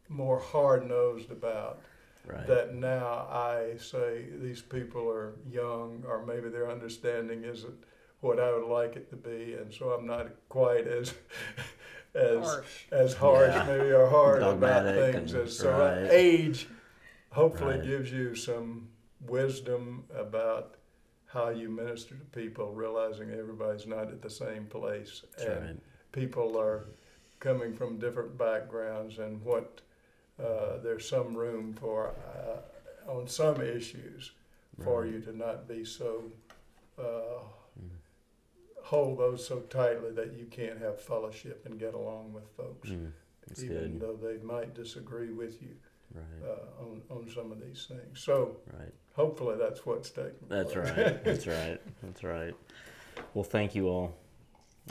more 0.08 0.40
hard 0.40 0.88
nosed 0.88 1.32
about 1.32 1.82
Right. 2.26 2.46
that 2.48 2.76
now 2.76 3.28
I 3.32 3.78
say 3.78 4.26
these 4.40 4.62
people 4.62 5.10
are 5.10 5.34
young 5.50 6.04
or 6.06 6.24
maybe 6.26 6.50
their 6.50 6.70
understanding 6.70 7.44
isn't 7.44 7.74
what 8.20 8.40
I 8.40 8.52
would 8.52 8.68
like 8.68 8.96
it 8.98 9.10
to 9.12 9.16
be 9.16 9.54
and 9.56 9.74
so 9.74 9.92
I'm 9.92 10.06
not 10.06 10.28
quite 10.50 10.86
as 10.86 11.14
as 12.14 12.46
Harsh. 12.46 12.86
as 12.92 13.14
harsh 13.16 13.56
Yeah. 13.56 13.64
maybe 13.66 13.92
or 13.94 14.08
hard 14.10 14.44
about 14.44 14.84
things 14.94 15.34
and- 15.34 15.44
as 15.44 15.58
so 15.58 15.72
right. 15.72 16.08
age 16.12 16.68
hopefully 17.32 17.76
Right. 17.78 17.84
gives 17.84 18.12
you 18.12 18.36
some 18.36 18.90
wisdom 19.26 20.04
about 20.14 20.76
how 21.30 21.50
you 21.50 21.70
minister 21.70 22.16
to 22.16 22.26
people, 22.26 22.74
realizing 22.74 23.32
everybody's 23.32 23.86
not 23.86 24.08
at 24.10 24.22
the 24.22 24.30
same 24.30 24.66
place, 24.66 25.24
That's 25.38 25.46
and 25.46 25.62
right. 25.66 25.80
people 26.12 26.60
are 26.60 26.86
coming 27.40 27.74
from 27.74 28.00
different 28.00 28.38
backgrounds, 28.38 29.20
and 29.20 29.42
what 29.44 29.82
uh, 30.44 30.78
there's 30.84 31.08
some 31.08 31.36
room 31.36 31.74
for 31.74 32.14
uh, 32.36 33.12
on 33.12 33.28
some 33.28 33.62
issues 33.62 34.32
for 34.84 35.04
Right. 35.04 35.14
you 35.14 35.20
to 35.22 35.38
not 35.38 35.68
be 35.68 35.84
so 35.86 36.24
uh, 36.98 37.42
hold 38.82 39.20
those 39.20 39.46
so 39.46 39.60
tightly 39.62 40.12
that 40.12 40.34
you 40.34 40.46
can't 40.46 40.80
have 40.80 41.00
fellowship 41.00 41.66
and 41.66 41.80
get 41.80 41.94
along 41.94 42.34
with 42.34 42.50
folks, 42.58 42.90
Mm, 42.90 43.12
even 43.58 43.68
good. 43.68 44.00
though 44.00 44.16
they 44.16 44.38
might 44.44 44.74
disagree 44.74 45.32
with 45.32 45.62
you 45.62 45.76
Right. 46.14 46.44
uh, 46.44 46.84
on 46.84 47.02
on 47.12 47.30
some 47.30 47.52
of 47.52 47.60
these 47.62 47.86
things. 47.86 48.20
So 48.22 48.58
Right. 48.74 48.94
Hopefully 49.20 49.58
that's 49.60 49.86
what's 49.86 50.10
taking 50.10 50.32
That's 50.48 50.72
place. 50.72 50.88
right. 50.98 51.24
That's 51.26 51.46
right. 51.46 51.82
That's 52.02 52.24
right. 52.24 52.56
Well, 53.34 53.44
thank 53.44 53.76
you 53.76 53.90
all. 53.90 54.16